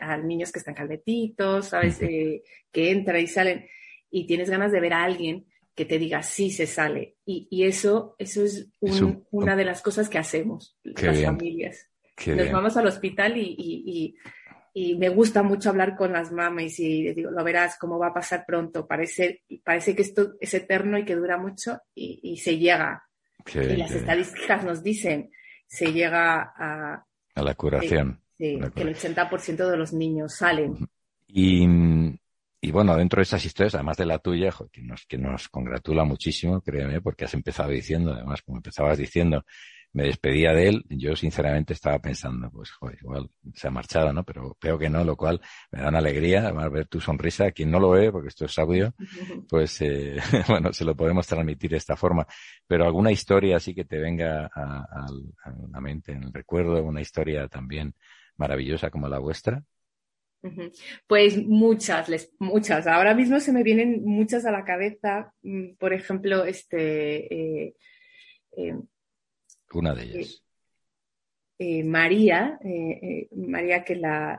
a 0.00 0.16
niños 0.18 0.52
que 0.52 0.58
están 0.58 0.74
calvetitos, 0.74 1.68
¿sabes? 1.68 2.00
Eh, 2.02 2.42
que 2.70 2.90
entran 2.90 3.20
y 3.20 3.26
salen, 3.26 3.66
y 4.10 4.26
tienes 4.26 4.50
ganas 4.50 4.72
de 4.72 4.80
ver 4.80 4.92
a 4.92 5.04
alguien 5.04 5.46
que 5.78 5.84
te 5.84 5.98
diga 5.98 6.24
sí 6.24 6.50
se 6.50 6.66
sale. 6.66 7.16
Y, 7.24 7.64
eso, 7.64 8.16
eso 8.18 8.42
es, 8.44 8.68
una 9.30 9.54
de 9.54 9.64
las 9.64 9.80
cosas 9.80 10.08
que 10.08 10.18
hacemos 10.18 10.76
las 10.82 11.22
familias. 11.22 11.88
Nos 12.26 12.50
vamos 12.50 12.76
al 12.76 12.88
hospital 12.88 13.34
y, 13.36 14.16
me 14.96 15.08
gusta 15.08 15.44
mucho 15.44 15.70
hablar 15.70 15.96
con 15.96 16.12
las 16.12 16.32
mamás 16.32 16.78
y 16.80 17.12
digo, 17.14 17.30
lo 17.30 17.44
verás 17.44 17.78
cómo 17.78 17.96
va 17.96 18.08
a 18.08 18.14
pasar 18.14 18.44
pronto. 18.44 18.88
Parece, 18.88 19.44
parece 19.62 19.94
que 19.94 20.02
esto 20.02 20.34
es 20.40 20.52
eterno 20.54 20.98
y 20.98 21.04
que 21.04 21.14
dura 21.14 21.36
mucho 21.36 21.80
y, 21.94 22.36
se 22.38 22.58
llega. 22.58 23.04
y 23.54 23.76
las 23.76 23.92
estadísticas 23.92 24.64
nos 24.64 24.82
dicen, 24.82 25.30
se 25.68 25.92
llega 25.92 26.54
a, 26.56 27.06
a 27.38 27.42
la 27.42 27.54
curación. 27.54 28.20
Sí, 28.36 28.58
que 28.74 28.82
el 28.82 28.94
80% 28.94 29.68
de 29.68 29.76
los 29.76 29.92
niños 29.92 30.36
salen. 30.36 30.88
Y, 31.26 31.66
y, 32.60 32.70
bueno, 32.70 32.96
dentro 32.96 33.18
de 33.18 33.24
esas 33.24 33.44
historias, 33.44 33.74
además 33.74 33.96
de 33.96 34.06
la 34.06 34.18
tuya, 34.18 34.52
que, 34.72 34.82
nos, 34.82 35.06
que 35.06 35.18
nos 35.18 35.48
congratula 35.48 36.04
muchísimo, 36.04 36.60
créeme, 36.60 37.00
porque 37.00 37.24
has 37.24 37.34
empezado 37.34 37.70
diciendo, 37.70 38.12
además, 38.12 38.42
como 38.42 38.58
empezabas 38.58 38.98
diciendo, 38.98 39.44
me 39.92 40.04
despedía 40.04 40.52
de 40.52 40.68
él, 40.68 40.84
yo 40.88 41.16
sinceramente 41.16 41.72
estaba 41.72 41.98
pensando, 41.98 42.50
pues, 42.50 42.70
joder, 42.70 42.98
igual 43.00 43.30
se 43.54 43.68
ha 43.68 43.70
marchado, 43.70 44.12
¿no? 44.12 44.24
Pero 44.24 44.56
veo 44.62 44.78
que 44.78 44.90
no, 44.90 45.04
lo 45.04 45.16
cual 45.16 45.40
me 45.70 45.80
da 45.80 45.88
una 45.88 45.98
alegría, 45.98 46.42
además, 46.42 46.70
ver 46.70 46.86
tu 46.86 47.00
sonrisa. 47.00 47.50
Quien 47.52 47.70
no 47.70 47.80
lo 47.80 47.90
ve, 47.90 48.12
porque 48.12 48.28
esto 48.28 48.44
es 48.44 48.58
audio, 48.58 48.94
pues, 49.48 49.80
eh, 49.82 50.16
bueno, 50.48 50.72
se 50.72 50.84
lo 50.84 50.94
podemos 50.94 51.26
transmitir 51.26 51.70
de 51.70 51.78
esta 51.78 51.96
forma. 51.96 52.26
Pero 52.66 52.84
alguna 52.84 53.10
historia 53.10 53.56
así 53.56 53.74
que 53.74 53.84
te 53.84 53.98
venga 53.98 54.50
a, 54.54 54.82
a, 54.82 55.06
la 55.72 55.80
mente, 55.80 56.12
en 56.12 56.24
el 56.24 56.32
recuerdo, 56.32 56.82
una 56.82 57.00
historia 57.00 57.48
también 57.48 57.94
maravillosa 58.36 58.90
como 58.90 59.08
la 59.08 59.18
vuestra. 59.18 59.62
Pues 61.06 61.36
muchas, 61.44 62.08
les, 62.08 62.32
muchas. 62.38 62.86
Ahora 62.86 63.14
mismo 63.14 63.40
se 63.40 63.52
me 63.52 63.64
vienen 63.64 64.04
muchas 64.04 64.46
a 64.46 64.52
la 64.52 64.64
cabeza. 64.64 65.34
Mm, 65.42 65.74
por 65.78 65.92
ejemplo, 65.92 66.44
este, 66.44 67.64
eh, 67.66 67.74
eh, 68.56 68.74
una 69.74 69.94
de 69.94 70.02
ellas. 70.02 70.42
Eh, 71.58 71.82
María, 71.82 72.58
eh, 72.64 73.00
eh, 73.02 73.28
María 73.34 73.82
que 73.82 73.96
la, 73.96 74.38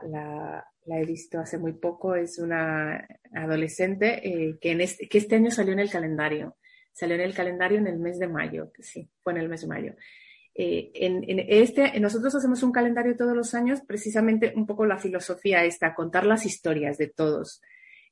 he 0.86 1.04
visto 1.04 1.38
hace 1.38 1.58
muy 1.58 1.74
poco, 1.74 2.14
es 2.14 2.38
una 2.38 3.06
adolescente 3.34 4.58
que, 4.60 4.70
en 4.70 4.80
este, 4.80 5.06
que 5.06 5.18
este 5.18 5.36
año 5.36 5.50
salió 5.50 5.72
en 5.72 5.80
el 5.80 5.90
calendario. 5.90 6.56
Salió 6.92 7.14
en 7.14 7.20
el 7.20 7.34
calendario 7.34 7.78
en 7.78 7.86
el 7.86 7.98
mes 7.98 8.18
de 8.18 8.26
mayo, 8.26 8.72
sí, 8.78 9.08
fue 9.22 9.32
en 9.34 9.38
el 9.38 9.48
mes 9.48 9.60
de 9.60 9.66
mayo. 9.68 9.94
en, 10.54 11.38
este, 11.48 12.00
nosotros 12.00 12.34
hacemos 12.34 12.62
un 12.62 12.72
calendario 12.72 13.16
todos 13.16 13.36
los 13.36 13.54
años, 13.54 13.80
precisamente 13.86 14.52
un 14.56 14.66
poco 14.66 14.86
la 14.86 14.98
filosofía 14.98 15.64
esta, 15.64 15.94
contar 15.94 16.26
las 16.26 16.44
historias 16.46 16.98
de 16.98 17.08
todos. 17.08 17.60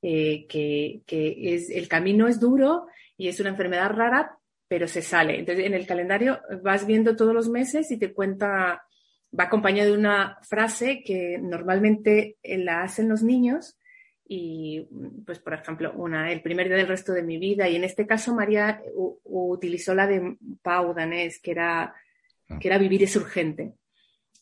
que 0.00 1.02
es, 1.06 1.70
el 1.70 1.88
camino 1.88 2.28
es 2.28 2.38
duro 2.38 2.86
y 3.16 3.28
es 3.28 3.40
una 3.40 3.50
enfermedad 3.50 3.90
rara, 3.90 4.38
pero 4.68 4.86
se 4.86 5.02
sale. 5.02 5.38
Entonces, 5.38 5.64
en 5.64 5.74
el 5.74 5.86
calendario 5.86 6.40
vas 6.62 6.86
viendo 6.86 7.16
todos 7.16 7.34
los 7.34 7.48
meses 7.48 7.90
y 7.90 7.98
te 7.98 8.12
cuenta, 8.12 8.84
va 9.38 9.44
acompañado 9.44 9.92
de 9.92 9.98
una 9.98 10.38
frase 10.42 11.02
que 11.04 11.38
normalmente 11.40 12.36
la 12.44 12.82
hacen 12.82 13.08
los 13.08 13.22
niños 13.22 13.78
y, 14.30 14.86
pues, 15.24 15.38
por 15.38 15.54
ejemplo, 15.54 15.90
una, 15.94 16.30
el 16.30 16.42
primer 16.42 16.68
día 16.68 16.76
del 16.76 16.86
resto 16.86 17.14
de 17.14 17.22
mi 17.22 17.38
vida. 17.38 17.66
Y 17.66 17.76
en 17.76 17.84
este 17.84 18.06
caso, 18.06 18.34
María 18.34 18.82
utilizó 19.24 19.94
la 19.94 20.06
de 20.06 20.36
Pau 20.60 20.92
Danés, 20.94 21.40
que 21.40 21.52
era, 21.52 21.94
ah. 22.48 22.58
que 22.60 22.68
era 22.68 22.76
vivir 22.76 23.02
es 23.02 23.16
urgente. 23.16 23.72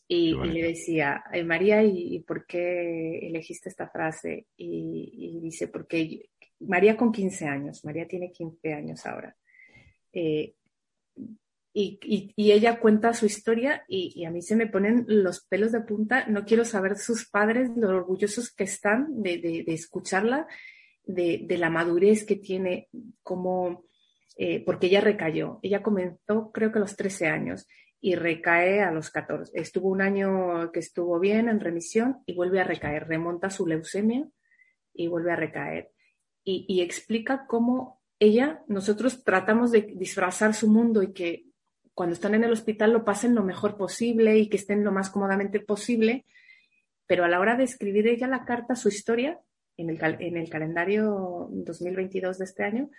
Y, 0.09 0.33
le 0.33 0.67
decía, 0.67 1.23
María, 1.45 1.83
¿y, 1.83 2.19
por 2.19 2.45
qué 2.45 3.19
elegiste 3.27 3.69
esta 3.69 3.89
frase? 3.89 4.47
Y, 4.57 5.39
dice, 5.41 5.69
porque 5.69 6.29
María 6.59 6.97
con 6.97 7.11
15 7.11 7.45
años, 7.45 7.83
María 7.83 8.07
tiene 8.07 8.31
15 8.31 8.73
años 8.73 9.05
ahora. 9.05 9.35
Eh, 10.13 10.55
y, 11.79 12.51
ella 12.51 12.79
cuenta 12.79 13.13
su 13.13 13.27
historia 13.27 13.83
y, 13.87 14.25
a 14.25 14.31
mí 14.31 14.41
se 14.41 14.55
me 14.55 14.65
ponen 14.65 15.05
los 15.07 15.45
pelos 15.45 15.71
de 15.71 15.81
punta. 15.81 16.25
No 16.27 16.43
quiero 16.43 16.65
saber 16.65 16.97
sus 16.97 17.29
padres, 17.29 17.69
lo 17.75 17.89
orgullosos 17.89 18.51
que 18.51 18.63
están 18.63 19.21
de, 19.21 19.63
escucharla, 19.67 20.47
de, 21.03 21.45
la 21.57 21.69
madurez 21.69 22.25
que 22.25 22.35
tiene, 22.35 22.89
como, 23.21 23.85
eh, 24.37 24.63
porque 24.65 24.87
ella 24.87 25.01
recayó. 25.01 25.59
Ella 25.61 25.83
comenzó 25.83 26.51
creo 26.51 26.71
que 26.71 26.79
a 26.79 26.81
los 26.81 26.95
13 26.95 27.27
años 27.27 27.67
y 28.01 28.15
recae 28.15 28.81
a 28.81 28.91
los 28.91 29.11
14. 29.11 29.51
Estuvo 29.53 29.89
un 29.89 30.01
año 30.01 30.71
que 30.71 30.79
estuvo 30.79 31.19
bien 31.19 31.47
en 31.47 31.59
remisión 31.59 32.23
y 32.25 32.33
vuelve 32.33 32.59
a 32.59 32.63
recaer. 32.63 33.07
Remonta 33.07 33.51
su 33.51 33.67
leucemia 33.67 34.27
y 34.95 35.07
vuelve 35.07 35.31
a 35.31 35.35
recaer. 35.35 35.91
y 36.43 36.81
explica 36.81 37.45
cómo 37.45 37.96
ella, 38.19 38.63
nosotros 38.67 39.23
tratamos 39.23 39.71
de 39.71 39.93
disfrazar 39.95 40.53
su 40.53 40.67
mundo 40.67 41.03
y 41.03 41.13
que 41.13 41.45
cuando 41.93 42.13
están 42.13 42.35
en 42.35 42.43
el 42.43 42.51
hospital 42.51 42.93
lo 42.93 43.03
pasen 43.03 43.35
lo 43.35 43.43
mejor 43.43 43.77
posible 43.77 44.37
y 44.37 44.49
que 44.49 44.57
estén 44.57 44.83
lo 44.83 44.91
más 44.91 45.09
cómodamente 45.09 45.59
posible, 45.59 46.25
pero 47.07 47.23
a 47.23 47.27
la 47.27 47.39
hora 47.39 47.55
de 47.55 47.63
escribir 47.63 48.07
ella 48.07 48.27
la 48.27 48.45
carta, 48.45 48.75
su 48.75 48.89
historia, 48.89 49.39
en 49.77 49.89
el, 49.89 49.99
en 50.01 50.37
el 50.37 50.49
calendario 50.49 51.49
2022 51.51 52.39
de 52.39 52.45
este 52.45 52.63
año, 52.63 52.89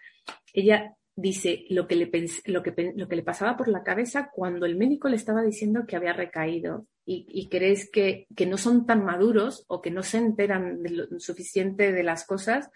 ella 0.52 0.94
dice 1.14 1.64
lo 1.70 1.88
que, 1.88 1.96
le 1.96 2.10
lo, 2.46 2.62
que, 2.62 2.92
lo 2.94 3.08
que 3.08 3.16
le 3.16 3.22
pasaba 3.24 3.56
por 3.56 3.68
la 3.68 3.82
cabeza 3.82 4.30
cuando 4.32 4.66
el 4.66 4.76
médico 4.76 5.08
le 5.08 5.16
estaba 5.16 5.42
diciendo 5.42 5.84
que 5.86 5.96
había 5.96 6.12
recaído 6.12 6.86
y, 7.04 7.48
crees 7.48 7.90
que, 7.90 8.26
que, 8.36 8.44
no 8.44 8.58
son 8.58 8.84
tan 8.84 9.02
maduros 9.02 9.64
o 9.66 9.80
que 9.80 9.90
no 9.90 10.02
se 10.02 10.18
enteran 10.18 10.82
de 10.82 10.90
lo 10.90 11.20
suficiente 11.20 11.90
de 11.90 12.02
las 12.02 12.26
cosas 12.26 12.68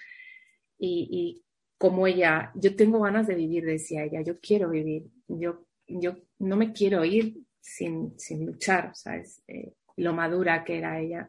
y, 0.78 1.06
y 1.10 1.42
como 1.82 2.06
ella, 2.06 2.52
yo 2.54 2.76
tengo 2.76 3.00
ganas 3.00 3.26
de 3.26 3.34
vivir, 3.34 3.64
decía 3.64 4.04
ella, 4.04 4.22
yo 4.22 4.38
quiero 4.38 4.70
vivir, 4.70 5.02
yo 5.26 5.66
yo 5.88 6.14
no 6.38 6.54
me 6.56 6.72
quiero 6.72 7.04
ir 7.04 7.38
sin, 7.60 8.14
luchar, 8.46 8.92
¿sabes? 8.94 9.42
Eh, 9.48 9.72
lo 9.96 10.12
madura 10.12 10.62
que 10.62 10.78
era 10.78 11.00
ella. 11.00 11.28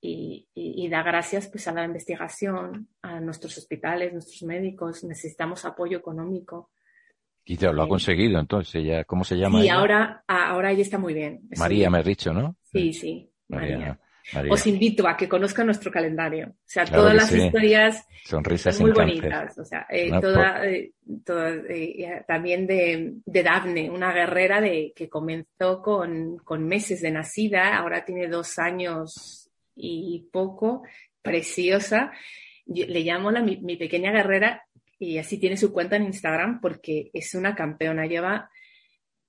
Y, 0.00 0.88
da 0.88 1.02
gracias 1.02 1.48
pues 1.48 1.66
a 1.66 1.72
la 1.72 1.84
investigación, 1.84 2.88
a 3.02 3.18
nuestros 3.18 3.58
hospitales, 3.58 4.12
nuestros 4.12 4.44
médicos, 4.44 5.02
necesitamos 5.02 5.64
apoyo 5.64 5.98
económico. 5.98 6.70
Y 7.44 7.56
te 7.56 7.72
lo 7.72 7.82
ha 7.82 7.86
eh, 7.86 7.88
conseguido, 7.88 8.38
entonces, 8.38 8.76
ella, 8.76 9.02
¿cómo 9.02 9.24
se 9.24 9.34
llama? 9.34 9.64
Y 9.64 9.68
ahora, 9.68 10.22
ahora 10.28 10.70
ella 10.70 10.82
está 10.82 10.98
muy 10.98 11.14
bien. 11.14 11.48
María, 11.58 11.90
me 11.90 11.98
has 11.98 12.04
dicho, 12.04 12.32
¿no? 12.32 12.56
Sí, 12.62 12.92
sí, 12.92 13.28
María. 13.48 13.98
Os 14.50 14.66
invito 14.66 15.06
a 15.06 15.16
que 15.16 15.28
conozcan 15.28 15.66
nuestro 15.66 15.90
calendario. 15.90 16.48
O 16.48 16.54
sea, 16.64 16.84
todas 16.86 17.14
las 17.14 17.30
historias 17.30 18.06
Sonrisas 18.24 18.76
son 18.76 18.86
muy 18.86 18.92
bonitas. 18.92 19.58
O 19.58 19.64
sea, 19.64 19.86
eh, 19.90 20.10
toda, 20.20 20.66
eh, 20.66 20.92
eh, 21.68 22.22
también 22.26 22.66
de, 22.66 23.14
de 23.24 23.42
Daphne, 23.42 23.90
una 23.90 24.12
guerrera 24.12 24.60
de, 24.60 24.92
que 24.96 25.08
comenzó 25.10 25.82
con, 25.82 26.38
con 26.38 26.66
meses 26.66 27.02
de 27.02 27.10
nacida, 27.10 27.76
ahora 27.76 28.04
tiene 28.04 28.28
dos 28.28 28.58
años 28.58 29.50
y 29.76 30.26
poco, 30.32 30.84
preciosa. 31.20 32.12
le 32.66 33.00
llamo 33.00 33.30
la, 33.30 33.42
mi, 33.42 33.58
mi 33.58 33.76
pequeña 33.76 34.10
guerrera 34.10 34.62
y 34.98 35.18
así 35.18 35.38
tiene 35.38 35.58
su 35.58 35.70
cuenta 35.70 35.96
en 35.96 36.04
Instagram 36.04 36.60
porque 36.60 37.10
es 37.12 37.34
una 37.34 37.54
campeona, 37.54 38.06
lleva 38.06 38.48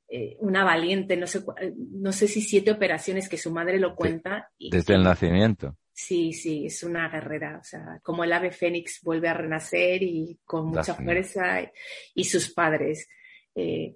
eh, 0.07 0.37
una 0.39 0.63
valiente, 0.63 1.17
no 1.17 1.27
sé, 1.27 1.43
no 1.75 2.11
sé 2.11 2.27
si 2.27 2.41
siete 2.41 2.71
operaciones 2.71 3.27
que 3.27 3.37
su 3.37 3.51
madre 3.51 3.79
lo 3.79 3.95
cuenta. 3.95 4.51
Desde 4.59 4.93
el 4.93 5.03
nacimiento. 5.03 5.77
Sí, 5.91 6.33
sí, 6.33 6.65
es 6.65 6.83
una 6.83 7.07
guerrera, 7.09 7.57
o 7.59 7.63
sea, 7.63 7.99
como 8.03 8.23
el 8.23 8.33
ave 8.33 8.51
fénix 8.51 9.01
vuelve 9.01 9.29
a 9.29 9.33
renacer 9.33 10.03
y 10.03 10.37
con 10.43 10.67
mucha 10.67 10.93
fuerza 10.93 11.71
y, 12.13 12.23
sus 12.25 12.53
padres, 12.53 13.07
eh, 13.55 13.95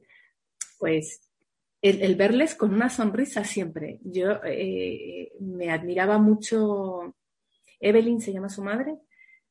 pues 0.78 1.30
el, 1.82 2.16
verles 2.16 2.56
con 2.56 2.74
una 2.74 2.90
sonrisa 2.90 3.44
siempre. 3.44 4.00
Yo 4.02 4.40
eh, 4.46 5.34
me 5.42 5.72
admiraba 5.72 6.18
mucho, 6.18 7.16
Evelyn 7.82 8.22
se 8.22 8.32
llama 8.32 8.48
su 8.48 8.64
madre, 8.64 8.96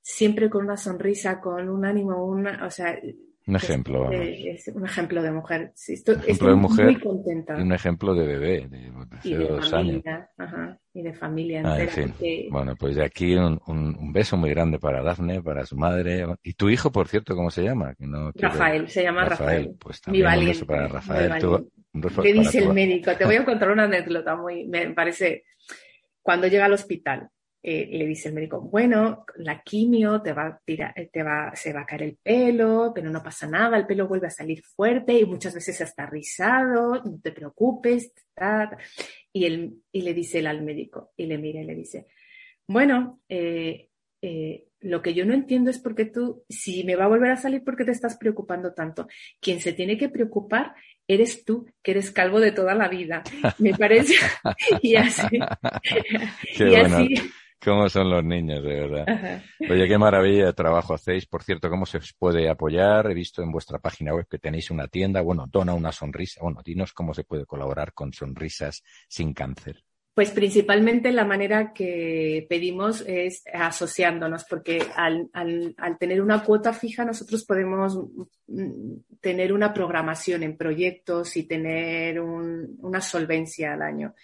siempre 0.00 0.48
con 0.48 0.64
una 0.64 0.78
sonrisa, 0.78 1.40
con 1.40 1.68
un 1.68 1.84
ánimo, 1.84 2.24
una, 2.24 2.66
o 2.66 2.70
sea, 2.70 2.98
un 3.48 3.56
ejemplo. 3.56 4.12
Es, 4.12 4.68
un 4.68 4.84
ejemplo 4.84 5.22
de 5.22 5.30
mujer. 5.30 5.72
estoy, 5.74 6.54
muy 6.54 7.00
contenta. 7.00 7.58
Y 7.58 7.62
un 7.62 7.72
ejemplo 7.72 8.14
de 8.14 8.26
bebé, 8.26 8.68
de, 8.68 8.92
y 9.24 9.34
de 9.34 9.48
dos 9.48 9.70
familia, 9.70 10.30
años. 10.36 10.76
y 10.92 11.02
de 11.02 11.14
familia 11.14 11.62
ah, 11.64 11.80
entera. 11.80 12.12
Bueno, 12.50 12.76
pues 12.76 12.96
de 12.96 13.04
aquí 13.04 13.34
un, 13.34 13.58
un, 13.66 14.12
beso 14.12 14.36
muy 14.36 14.50
grande 14.50 14.78
para 14.78 15.02
Dafne, 15.02 15.42
para 15.42 15.64
su 15.64 15.76
madre. 15.76 16.26
¿Y 16.42 16.52
tu 16.52 16.68
hijo, 16.68 16.92
por 16.92 17.08
cierto, 17.08 17.34
cómo 17.34 17.50
se 17.50 17.64
llama? 17.64 17.94
Rafael, 18.34 18.86
se 18.88 19.02
llama 19.02 19.24
Rafael. 19.24 19.74
Pues 19.78 20.02
también 20.02 20.26
un 20.26 20.46
beso 20.46 20.66
para 20.66 20.86
Rafael. 20.86 21.32
¿Qué 22.22 22.32
dice 22.34 22.58
el 22.58 22.74
médico? 22.74 23.16
Te 23.16 23.24
voy 23.24 23.36
a 23.36 23.44
contar 23.46 23.70
una 23.70 23.84
anécdota 23.84 24.36
muy, 24.36 24.66
me 24.68 24.90
parece, 24.90 25.44
cuando 26.20 26.46
llega 26.48 26.66
al 26.66 26.74
hospital 26.74 27.30
eh, 27.60 27.88
le 27.90 28.06
dice 28.06 28.28
el 28.28 28.34
médico, 28.34 28.60
bueno, 28.60 29.24
la 29.38 29.62
quimio 29.62 30.22
te 30.22 30.32
va 30.32 30.46
a 30.46 30.60
tirar, 30.64 30.92
eh, 30.94 31.10
te 31.12 31.24
va, 31.24 31.50
se 31.56 31.72
va 31.72 31.80
a 31.80 31.86
caer 31.86 32.02
el 32.04 32.18
pelo, 32.22 32.92
pero 32.94 33.10
no 33.10 33.20
pasa 33.20 33.48
nada, 33.48 33.76
el 33.76 33.86
pelo 33.86 34.06
vuelve 34.06 34.28
a 34.28 34.30
salir 34.30 34.62
fuerte 34.62 35.18
y 35.18 35.26
muchas 35.26 35.54
veces 35.54 35.80
está 35.80 36.06
rizado, 36.06 37.02
no 37.02 37.18
te 37.20 37.32
preocupes. 37.32 38.12
Y, 39.32 39.44
él, 39.44 39.82
y 39.90 40.02
le 40.02 40.14
dice 40.14 40.38
él 40.38 40.46
al 40.46 40.62
médico, 40.62 41.12
y 41.16 41.26
le 41.26 41.36
mira 41.36 41.60
y 41.60 41.64
le 41.64 41.74
dice, 41.74 42.06
bueno, 42.68 43.22
eh, 43.28 43.88
lo 44.80 45.02
que 45.02 45.12
yo 45.12 45.26
no 45.26 45.34
entiendo 45.34 45.70
es 45.70 45.80
por 45.80 45.96
qué 45.96 46.04
tú, 46.04 46.44
si 46.48 46.84
me 46.84 46.94
va 46.94 47.06
a 47.06 47.08
volver 47.08 47.32
a 47.32 47.36
salir, 47.36 47.64
¿por 47.64 47.76
qué 47.76 47.84
te 47.84 47.90
estás 47.90 48.16
preocupando 48.16 48.72
tanto? 48.72 49.08
Quien 49.40 49.60
se 49.60 49.72
tiene 49.72 49.98
que 49.98 50.08
preocupar 50.08 50.74
eres 51.08 51.44
tú, 51.44 51.66
que 51.82 51.90
eres 51.90 52.12
calvo 52.12 52.38
de 52.38 52.52
toda 52.52 52.74
la 52.74 52.86
vida. 52.86 53.24
Me 53.58 53.74
parece. 53.74 54.14
y 54.82 54.94
así. 54.94 55.40
y 56.60 56.74
así 56.76 57.14
¿Cómo 57.64 57.88
son 57.88 58.08
los 58.08 58.24
niños, 58.24 58.62
de 58.62 58.86
verdad? 58.86 59.42
Oye, 59.68 59.88
qué 59.88 59.98
maravilla 59.98 60.46
de 60.46 60.52
trabajo 60.52 60.94
hacéis. 60.94 61.26
Por 61.26 61.42
cierto, 61.42 61.68
¿cómo 61.68 61.86
se 61.86 61.98
os 61.98 62.12
puede 62.12 62.48
apoyar? 62.48 63.10
He 63.10 63.14
visto 63.14 63.42
en 63.42 63.50
vuestra 63.50 63.78
página 63.78 64.14
web 64.14 64.26
que 64.30 64.38
tenéis 64.38 64.70
una 64.70 64.86
tienda. 64.86 65.22
Bueno, 65.22 65.46
dona 65.50 65.74
una 65.74 65.90
sonrisa. 65.90 66.40
Bueno, 66.42 66.62
dinos 66.64 66.92
cómo 66.92 67.14
se 67.14 67.24
puede 67.24 67.46
colaborar 67.46 67.92
con 67.92 68.12
Sonrisas 68.12 68.84
sin 69.08 69.34
Cáncer. 69.34 69.82
Pues 70.14 70.30
principalmente 70.30 71.12
la 71.12 71.24
manera 71.24 71.72
que 71.72 72.46
pedimos 72.48 73.02
es 73.06 73.44
asociándonos, 73.52 74.44
porque 74.44 74.84
al, 74.96 75.28
tener 75.98 76.20
una 76.20 76.42
cuota 76.42 76.72
fija 76.72 77.04
nosotros 77.04 77.44
podemos 77.44 77.96
mm, 78.46 78.94
tener 79.20 79.52
una 79.52 79.72
programación 79.72 80.44
en 80.44 80.56
proyectos 80.56 81.36
y 81.36 81.44
tener 81.44 82.20
una 82.20 83.00
solvencia 83.00 83.74
al 83.74 83.82
año 83.82 84.14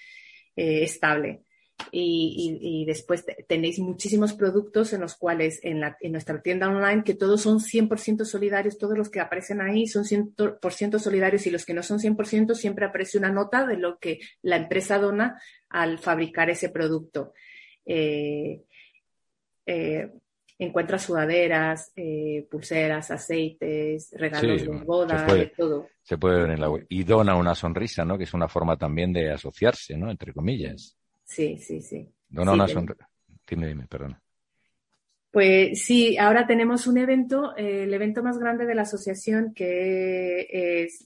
eh, 0.56 0.82
estable 0.82 1.42
y, 1.90 2.84
después 2.86 3.24
tenéis 3.46 3.78
muchísimos 3.78 4.34
productos 4.34 4.92
en 4.92 5.00
los 5.00 5.14
cuales 5.14 5.60
en, 5.62 5.80
la, 5.80 5.96
en 6.00 6.12
nuestra 6.12 6.40
tienda 6.42 6.68
online 6.68 7.04
que 7.04 7.14
todos 7.14 7.42
son 7.42 7.60
100% 7.60 8.24
solidarios, 8.24 8.78
todos 8.78 8.96
los 8.96 9.08
que 9.08 9.20
aparecen 9.20 9.60
ahí 9.60 9.86
son 9.86 10.04
100% 10.04 10.98
solidarios 10.98 11.46
y 11.46 11.50
los 11.50 11.64
que 11.64 11.74
no 11.74 11.82
son 11.82 11.98
100% 11.98 12.54
siempre 12.54 12.86
aparece 12.86 13.18
una 13.18 13.30
nota 13.30 13.66
de 13.66 13.76
lo 13.76 13.98
que 13.98 14.20
la 14.42 14.56
empresa 14.56 14.98
dona 14.98 15.40
al 15.68 15.98
fabricar 15.98 16.50
ese 16.50 16.68
producto. 16.68 17.32
Eh, 17.86 18.62
eh, 19.66 20.10
encuentra 20.58 20.98
sudaderas, 20.98 21.92
eh, 21.96 22.46
pulseras, 22.50 23.10
aceites, 23.10 24.10
regalos 24.16 24.62
de 24.62 24.68
boda, 24.68 25.26
de 25.26 25.46
todo. 25.46 25.88
Se 26.02 26.18
puede 26.18 26.42
ver 26.42 26.50
en 26.50 26.60
la 26.60 26.70
web. 26.70 26.86
Y 26.88 27.04
dona 27.04 27.36
una 27.36 27.54
sonrisa, 27.54 28.04
¿no? 28.04 28.16
Que 28.16 28.24
es 28.24 28.34
una 28.34 28.48
forma 28.48 28.76
también 28.76 29.12
de 29.12 29.32
asociarse, 29.32 29.96
¿no? 29.96 30.10
Entre 30.10 30.32
comillas. 30.32 30.96
Sí, 31.34 31.58
sí, 31.58 31.82
sí. 31.82 32.08
No, 32.30 32.44
no, 32.44 32.52
una 32.52 32.68
sonrisa. 32.68 33.10
Dime, 33.44 33.66
dime, 33.66 33.88
perdona. 33.88 34.22
Pues 35.32 35.82
sí, 35.82 36.16
ahora 36.16 36.46
tenemos 36.46 36.86
un 36.86 36.98
evento, 36.98 37.56
eh, 37.56 37.82
el 37.82 37.92
evento 37.92 38.22
más 38.22 38.38
grande 38.38 38.66
de 38.66 38.76
la 38.76 38.82
asociación 38.82 39.52
que 39.52 40.46
es 40.52 41.04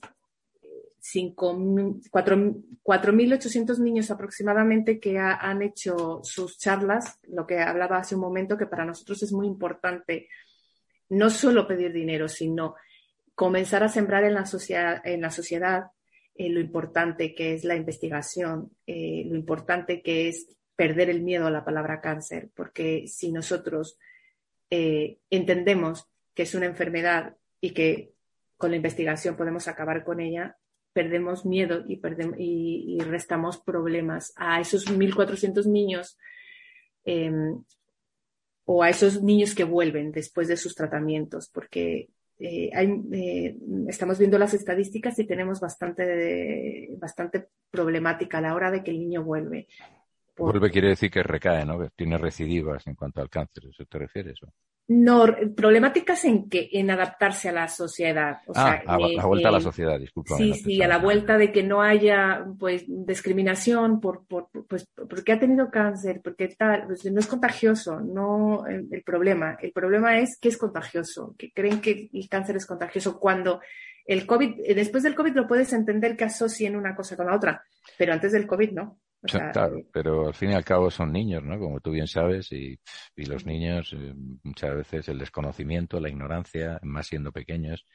4.800 1.01 3.79
niños 3.79 4.11
aproximadamente 4.11 4.99
que 4.99 5.17
han 5.17 5.63
hecho 5.63 6.19
sus 6.21 6.59
charlas, 6.59 7.17
lo 7.23 7.47
que 7.47 7.59
hablaba 7.59 7.97
hace 7.97 8.13
un 8.13 8.21
momento, 8.21 8.55
que 8.55 8.67
para 8.67 8.85
nosotros 8.85 9.23
es 9.23 9.33
muy 9.33 9.47
importante 9.47 10.27
no 11.09 11.31
solo 11.31 11.67
pedir 11.67 11.91
dinero, 11.91 12.27
sino 12.27 12.75
comenzar 13.33 13.83
a 13.83 13.89
sembrar 13.89 14.25
en 14.25 14.35
la, 14.35 14.45
sociedad, 14.45 15.01
en 15.03 15.21
la 15.21 15.31
sociedad 15.31 15.85
eh, 16.39 16.49
lo 16.49 16.61
importante 16.61 17.35
que 17.35 17.53
es 17.53 17.65
la 17.65 17.75
investigación, 17.75 18.71
eh, 18.87 19.25
lo 19.25 19.35
importante 19.35 20.01
que 20.01 20.29
es 20.29 20.47
perder 20.73 21.09
el 21.09 21.21
miedo 21.21 21.45
a 21.45 21.51
la 21.51 21.65
palabra 21.65 21.99
cáncer, 21.99 22.49
porque 22.55 23.07
si 23.07 23.33
nosotros 23.33 23.99
eh, 24.69 25.17
entendemos 25.29 26.07
que 26.33 26.43
es 26.43 26.55
una 26.55 26.67
enfermedad 26.67 27.35
y 27.59 27.71
que 27.71 28.13
con 28.55 28.71
la 28.71 28.77
investigación 28.77 29.35
podemos 29.35 29.67
acabar 29.67 30.05
con 30.05 30.21
ella, 30.21 30.55
perdemos 30.93 31.45
miedo 31.45 31.83
y, 31.85 31.97
perdemos, 31.97 32.37
y, 32.39 32.97
restamos 33.01 33.59
problemas 33.59 34.31
a 34.37 34.61
esos 34.61 34.89
1.400 34.89 35.65
niños 35.65 36.17
em, 37.03 37.65
o 38.63 38.81
a 38.81 38.89
esos 38.89 39.21
niños 39.21 39.53
que 39.55 39.65
vuelven 39.65 40.13
después 40.13 40.47
de 40.47 40.55
sus 40.55 40.73
tratamientos, 40.73 41.49
porque 41.49 42.07
eh, 42.39 42.69
eh, 43.11 43.57
estamos 43.87 44.17
viendo 44.17 44.37
las 44.39 44.53
estadísticas 44.53 45.19
y 45.19 45.25
tenemos 45.25 45.59
bastante, 45.59 46.89
bastante 46.97 47.49
problemática 47.69 48.37
a 48.37 48.41
la 48.41 48.55
hora 48.55 48.71
de 48.71 48.83
que 48.83 48.91
el 48.91 48.99
niño 48.99 49.23
vuelve. 49.23 49.67
Vuelve 50.39 50.71
quiere 50.71 50.89
decir 50.89 51.11
que 51.11 51.23
recae, 51.23 51.65
¿no? 51.65 51.89
Tiene 51.95 52.17
recidivas 52.17 52.85
en 52.87 52.95
cuanto 52.95 53.21
al 53.21 53.29
cáncer, 53.29 53.65
¿eso 53.65 53.85
te 53.85 53.97
refieres? 53.99 54.39
No, 54.91 55.23
problemáticas 55.55 56.25
en 56.25 56.49
que 56.49 56.67
en 56.73 56.89
adaptarse 56.89 57.49
a 57.49 57.51
la 57.51 57.67
sociedad. 57.67 58.39
O 58.47 58.53
ah, 58.55 58.81
a, 58.87 58.97
la 58.97 59.25
vuelta 59.27 59.49
a 59.49 59.51
la 59.51 59.61
sociedad, 59.61 59.99
disculpa. 59.99 60.35
Sí, 60.35 60.51
sí, 60.55 60.81
a 60.81 60.87
la 60.87 60.97
vuelta 60.97 61.37
de 61.37 61.51
que 61.51 61.61
no 61.61 61.83
haya 61.83 62.43
pues 62.57 62.85
discriminación 62.87 64.01
por, 64.01 64.25
por 64.25 64.49
pues 64.67 64.89
porque 65.07 65.33
ha 65.33 65.39
tenido 65.39 65.69
cáncer, 65.69 66.21
porque 66.23 66.47
tal, 66.47 66.87
pues, 66.87 67.05
no 67.05 67.19
es 67.19 67.27
contagioso, 67.27 67.99
no 67.99 68.65
el, 68.65 69.03
problema. 69.03 69.59
El 69.61 69.73
problema 69.73 70.17
es 70.17 70.39
que 70.41 70.49
es 70.49 70.57
contagioso, 70.57 71.35
que 71.37 71.51
creen 71.51 71.81
que 71.81 72.09
el 72.11 72.27
cáncer 72.27 72.55
es 72.55 72.65
contagioso 72.65 73.19
cuando 73.19 73.61
el 74.07 74.25
COVID, 74.25 74.73
después 74.73 75.03
del 75.03 75.13
COVID 75.13 75.35
lo 75.35 75.45
puedes 75.45 75.71
entender 75.71 76.17
que 76.17 76.23
asocien 76.23 76.75
una 76.75 76.95
cosa 76.95 77.15
con 77.15 77.27
la 77.27 77.35
otra, 77.35 77.63
pero 77.95 78.11
antes 78.11 78.31
del 78.31 78.47
COVID 78.47 78.71
no 78.71 78.97
claro, 79.21 79.77
eh, 79.77 79.85
pero 79.91 80.27
al 80.27 80.33
fin 80.33 80.51
y 80.51 80.53
al 80.53 80.63
cabo 80.63 80.89
son 80.89 81.11
niños, 81.11 81.43
¿no? 81.43 81.59
Como 81.59 81.79
tú 81.79 81.91
bien 81.91 82.07
sabes, 82.07 82.51
y, 82.51 82.79
y 83.15 83.25
los 83.25 83.45
niños 83.45 83.93
eh, 83.97 84.13
muchas 84.43 84.75
veces 84.75 85.09
el 85.09 85.19
desconocimiento, 85.19 85.99
la 85.99 86.09
ignorancia, 86.09 86.79
más 86.83 87.07
siendo 87.07 87.31
pequeños. 87.31 87.85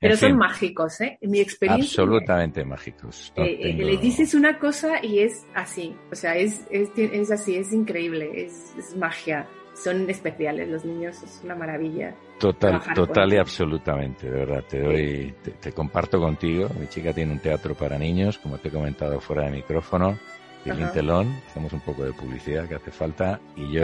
Pero 0.00 0.16
son 0.16 0.36
mágicos, 0.36 1.00
¿eh? 1.00 1.18
En 1.20 1.30
mi 1.30 1.40
experiencia. 1.40 2.02
Absolutamente 2.02 2.64
mágicos. 2.64 3.32
Eh, 3.36 3.74
le 3.74 3.96
dices 3.96 4.34
una 4.34 4.58
cosa 4.58 5.04
y 5.04 5.20
es 5.20 5.46
así, 5.54 5.96
o 6.12 6.14
sea, 6.14 6.36
es, 6.36 6.66
es, 6.70 6.90
es 6.96 7.30
así, 7.30 7.56
es 7.56 7.72
increíble, 7.72 8.30
es, 8.34 8.74
es 8.78 8.96
magia. 8.96 9.48
Son 9.74 10.10
especiales 10.10 10.68
los 10.68 10.84
niños, 10.84 11.22
es 11.22 11.40
una 11.44 11.54
maravilla. 11.54 12.12
Total, 12.40 12.82
total 12.96 13.32
y 13.32 13.36
absolutamente, 13.36 14.28
de 14.28 14.36
verdad. 14.36 14.64
Te 14.68 14.80
doy, 14.80 15.34
te, 15.40 15.52
te 15.52 15.72
comparto 15.72 16.18
contigo. 16.18 16.68
Mi 16.80 16.88
chica 16.88 17.12
tiene 17.12 17.34
un 17.34 17.38
teatro 17.38 17.76
para 17.76 17.96
niños, 17.96 18.38
como 18.38 18.58
te 18.58 18.68
he 18.68 18.72
comentado 18.72 19.20
fuera 19.20 19.44
de 19.44 19.52
micrófono 19.52 20.18
el 20.64 20.92
Telón, 20.92 21.40
hacemos 21.48 21.72
un 21.72 21.80
poco 21.80 22.04
de 22.04 22.12
publicidad 22.12 22.68
que 22.68 22.74
hace 22.74 22.90
falta 22.90 23.40
y 23.56 23.72
yo 23.72 23.82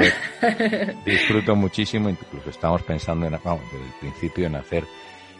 disfruto 1.06 1.54
muchísimo, 1.56 2.08
incluso 2.08 2.50
estamos 2.50 2.82
pensando 2.82 3.26
en, 3.26 3.38
vamos, 3.42 3.62
desde 3.72 3.86
el 3.86 3.92
principio 4.00 4.46
en 4.46 4.56
hacer 4.56 4.84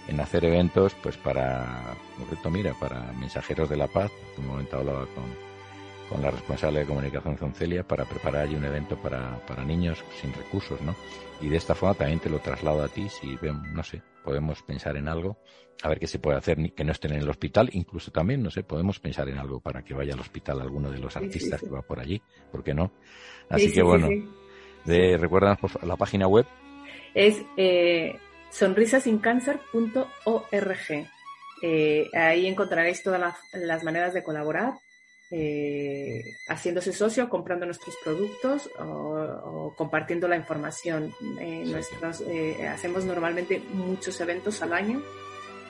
en 0.06 0.20
hacer 0.20 0.44
eventos 0.44 0.94
pues 1.02 1.16
para, 1.16 1.96
concreto 2.18 2.50
mira, 2.50 2.74
para 2.74 3.12
mensajeros 3.14 3.68
de 3.70 3.76
la 3.76 3.88
paz, 3.88 4.10
en 4.36 4.44
un 4.44 4.50
momento 4.50 4.76
hablaba 4.76 5.06
con, 5.06 5.53
con 6.08 6.22
la 6.22 6.30
responsable 6.30 6.80
de 6.80 6.86
comunicación 6.86 7.36
Zoncelia 7.36 7.86
para 7.86 8.04
preparar 8.04 8.42
allí 8.42 8.54
un 8.54 8.64
evento 8.64 9.00
para, 9.00 9.38
para 9.46 9.64
niños 9.64 10.02
sin 10.20 10.32
recursos, 10.32 10.80
¿no? 10.80 10.94
Y 11.40 11.48
de 11.48 11.56
esta 11.56 11.74
forma 11.74 11.94
también 11.94 12.20
te 12.20 12.30
lo 12.30 12.38
traslado 12.38 12.82
a 12.82 12.88
ti 12.88 13.08
si 13.08 13.38
no 13.72 13.82
sé, 13.82 14.02
podemos 14.22 14.62
pensar 14.62 14.96
en 14.96 15.08
algo, 15.08 15.36
a 15.82 15.88
ver 15.88 15.98
qué 15.98 16.06
se 16.06 16.18
puede 16.18 16.38
hacer 16.38 16.56
que 16.74 16.84
no 16.84 16.92
estén 16.92 17.12
en 17.12 17.20
el 17.20 17.28
hospital, 17.28 17.68
incluso 17.72 18.10
también, 18.10 18.42
no 18.42 18.50
sé, 18.50 18.62
podemos 18.62 19.00
pensar 19.00 19.28
en 19.28 19.38
algo 19.38 19.60
para 19.60 19.82
que 19.82 19.94
vaya 19.94 20.14
al 20.14 20.20
hospital 20.20 20.60
alguno 20.60 20.90
de 20.90 20.98
los 20.98 21.16
artistas 21.16 21.60
que 21.60 21.68
va 21.68 21.82
por 21.82 22.00
allí, 22.00 22.22
¿por 22.52 22.62
qué 22.62 22.74
no? 22.74 22.92
Así 23.48 23.72
que 23.72 23.82
bueno, 23.82 24.08
de, 24.84 25.16
¿recuerdan 25.16 25.56
la 25.82 25.96
página 25.96 26.28
web? 26.28 26.46
Es 27.14 27.42
eh, 27.56 28.18
sonrisasincáncer.org. 28.50 31.08
Eh, 31.62 32.10
ahí 32.12 32.46
encontraréis 32.46 33.02
todas 33.02 33.34
las 33.52 33.84
maneras 33.84 34.12
de 34.12 34.22
colaborar 34.22 34.74
eh, 35.30 36.36
haciéndose 36.48 36.92
socio, 36.92 37.28
comprando 37.28 37.64
nuestros 37.64 37.96
productos 38.04 38.70
o, 38.78 39.72
compartiendo 39.76 40.28
la 40.28 40.36
información. 40.36 41.14
Eh, 41.40 41.64
nuestros, 41.66 42.20
eh, 42.22 42.68
hacemos 42.68 43.04
normalmente 43.04 43.62
muchos 43.72 44.20
eventos 44.20 44.60
al 44.62 44.72
año, 44.72 45.02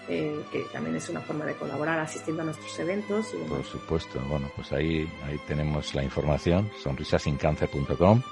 que 0.07 0.67
también 0.71 0.97
es 0.97 1.09
una 1.09 1.21
forma 1.23 1.47
de 1.47 1.55
colaborar 1.55 1.99
asistiendo 1.99 2.43
a 2.43 2.47
nuestros 2.47 2.79
eventos. 2.79 3.29
Por 3.49 3.65
supuesto, 3.65 4.21
bueno, 4.29 4.51
pues 4.55 4.71
ahí, 4.73 5.11
ahí 5.25 5.41
tenemos 5.47 5.95
la 5.95 6.05
información, 6.05 6.71
sonrisasincáncer.com. 6.83 8.23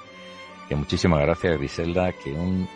Que 0.69 0.75
muchísimas 0.75 1.21
gracias, 1.21 1.57
Griselda, 1.57 2.11
que 2.11 2.31
un, 2.31 2.69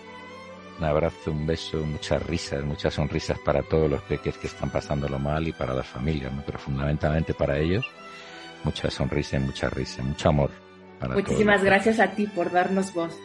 un 0.79 0.83
abrazo, 0.83 1.31
un 1.31 1.45
beso, 1.45 1.77
muchas 1.86 2.25
risas, 2.25 2.63
muchas 2.63 2.95
sonrisas 2.95 3.38
para 3.39 3.62
todos 3.62 3.89
los 3.89 4.01
peques 4.01 4.36
que 4.38 4.47
están 4.47 4.71
pasándolo 4.71 5.19
mal 5.19 5.47
y 5.47 5.53
para 5.53 5.75
las 5.75 5.88
familias, 5.88 6.33
pero 6.43 6.57
fundamentalmente 6.57 7.36
para 7.36 7.60
ellos 7.60 7.86
mucha 8.67 8.89
sonrisa, 8.91 9.39
mucha 9.39 9.69
risa, 9.69 10.03
mucho 10.03 10.27
amor. 10.27 10.51
Muchísimas 11.13 11.63
gracias 11.63 12.01
a 12.01 12.12
ti 12.12 12.27
por 12.27 12.51
darnos 12.51 12.93
voz. 12.93 13.17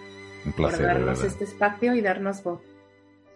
Un 0.47 0.53
placer. 0.53 0.87
Por 0.87 0.95
darnos 0.95 1.25
este 1.25 1.45
espacio 1.45 1.95
y 1.95 2.01
darnos 2.01 2.45
voz. 2.45 2.61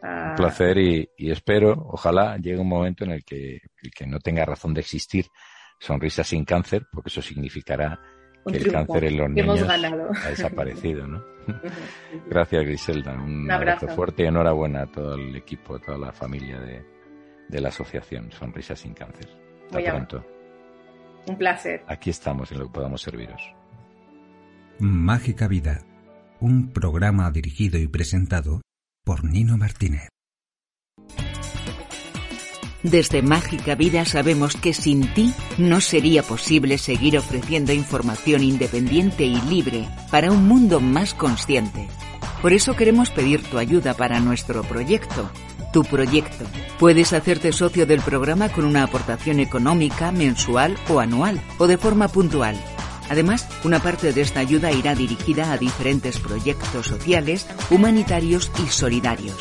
Un 0.03 0.35
placer 0.37 0.79
y, 0.79 1.09
espero, 1.19 1.73
ojalá 1.91 2.37
llegue 2.37 2.61
un 2.61 2.69
momento 2.69 3.05
en 3.05 3.11
el 3.11 3.25
que, 3.25 3.61
que 3.93 4.07
no 4.07 4.21
tenga 4.21 4.45
razón 4.45 4.73
de 4.73 4.83
existir 4.83 5.27
sonrisa 5.81 6.23
sin 6.23 6.45
cáncer, 6.45 6.87
porque 6.93 7.09
eso 7.09 7.21
significará 7.21 8.01
que 8.47 8.57
el 8.57 8.71
cáncer 8.71 9.05
en 9.05 9.17
los 9.17 9.31
niños 9.31 9.69
ha 9.69 10.29
desaparecido, 10.29 11.09
¿no? 11.09 11.25
Gracias, 12.31 12.65
Griselda. 12.65 13.15
Un, 13.15 13.51
abrazo. 13.51 13.89
fuerte 13.89 14.23
y 14.23 14.27
enhorabuena 14.27 14.83
a 14.83 14.87
todo 14.87 15.17
el 15.17 15.35
equipo, 15.35 15.75
a 15.75 15.81
toda 15.81 15.99
la 15.99 16.13
familia 16.13 16.61
de, 16.61 16.85
de 17.49 17.61
la 17.61 17.71
asociación 17.71 18.31
Sonrisa 18.31 18.77
sin 18.77 18.95
Cáncer. 18.95 19.29
Hasta 19.67 19.91
pronto. 19.91 20.36
Un 21.27 21.37
placer. 21.37 21.85
Aquí 21.89 22.11
estamos 22.11 22.53
en 22.53 22.59
lo 22.59 22.67
que 22.67 22.73
podamos 22.73 23.03
serviros. 23.03 23.43
Mágica 24.79 25.49
Vida, 25.49 25.83
un 26.41 26.73
programa 26.73 27.31
dirigido 27.31 27.79
y 27.79 27.89
presentado 27.89 28.61
por 29.05 29.25
Nino 29.25 29.57
Martínez. 29.57 30.09
Desde 32.83 33.21
Mágica 33.23 33.75
Vida 33.75 34.05
sabemos 34.05 34.55
que 34.55 34.73
sin 34.73 35.13
ti 35.15 35.35
no 35.59 35.81
sería 35.81 36.23
posible 36.23 36.79
seguir 36.79 37.19
ofreciendo 37.19 37.73
información 37.73 38.45
independiente 38.45 39.25
y 39.25 39.41
libre 39.41 39.89
para 40.11 40.31
un 40.31 40.47
mundo 40.47 40.81
más 40.81 41.15
consciente. 41.15 41.89
Por 42.43 42.53
eso 42.53 42.77
queremos 42.77 43.11
pedir 43.11 43.43
tu 43.43 43.59
ayuda 43.59 43.95
para 43.95 44.21
nuestro 44.21 44.63
proyecto 44.63 45.29
tu 45.77 45.85
proyecto. 45.85 46.47
Puedes 46.79 47.13
hacerte 47.13 47.53
socio 47.53 47.85
del 47.85 48.01
programa 48.01 48.49
con 48.49 48.65
una 48.65 48.83
aportación 48.83 49.41
económica, 49.41 50.11
mensual 50.11 50.75
o 50.89 51.01
anual, 51.01 51.39
o 51.59 51.67
de 51.67 51.77
forma 51.77 52.09
puntual. 52.09 52.59
Además, 53.11 53.47
una 53.63 53.79
parte 53.79 54.15
de 54.15 54.23
esta 54.23 54.41
ayuda 54.41 54.73
irá 54.73 54.95
dirigida 54.95 55.53
a 55.53 55.59
diferentes 55.59 56.19
proyectos 56.19 56.87
sociales, 56.87 57.47
humanitarios 57.69 58.51
y 58.65 58.69
solidarios. 58.69 59.37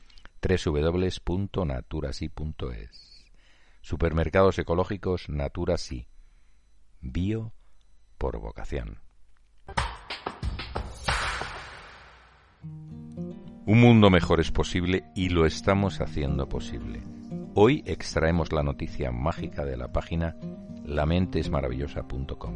www.naturasi.es. 0.43 3.10
Supermercados 3.81 4.59
ecológicos 4.59 5.28
Naturasi. 5.28 6.07
Bio 7.01 7.53
por 8.18 8.39
vocación. 8.39 8.99
Un 13.66 13.81
mundo 13.81 14.11
mejor 14.11 14.41
es 14.41 14.51
posible 14.51 15.05
y 15.14 15.28
lo 15.28 15.47
estamos 15.47 16.01
haciendo 16.01 16.49
posible. 16.49 17.03
Hoy 17.55 17.83
extraemos 17.87 18.53
la 18.53 18.62
noticia 18.62 19.11
mágica 19.11 19.64
de 19.64 19.76
la 19.76 19.93
página 19.93 20.37
lamentesmaravillosa.com. 20.85 22.55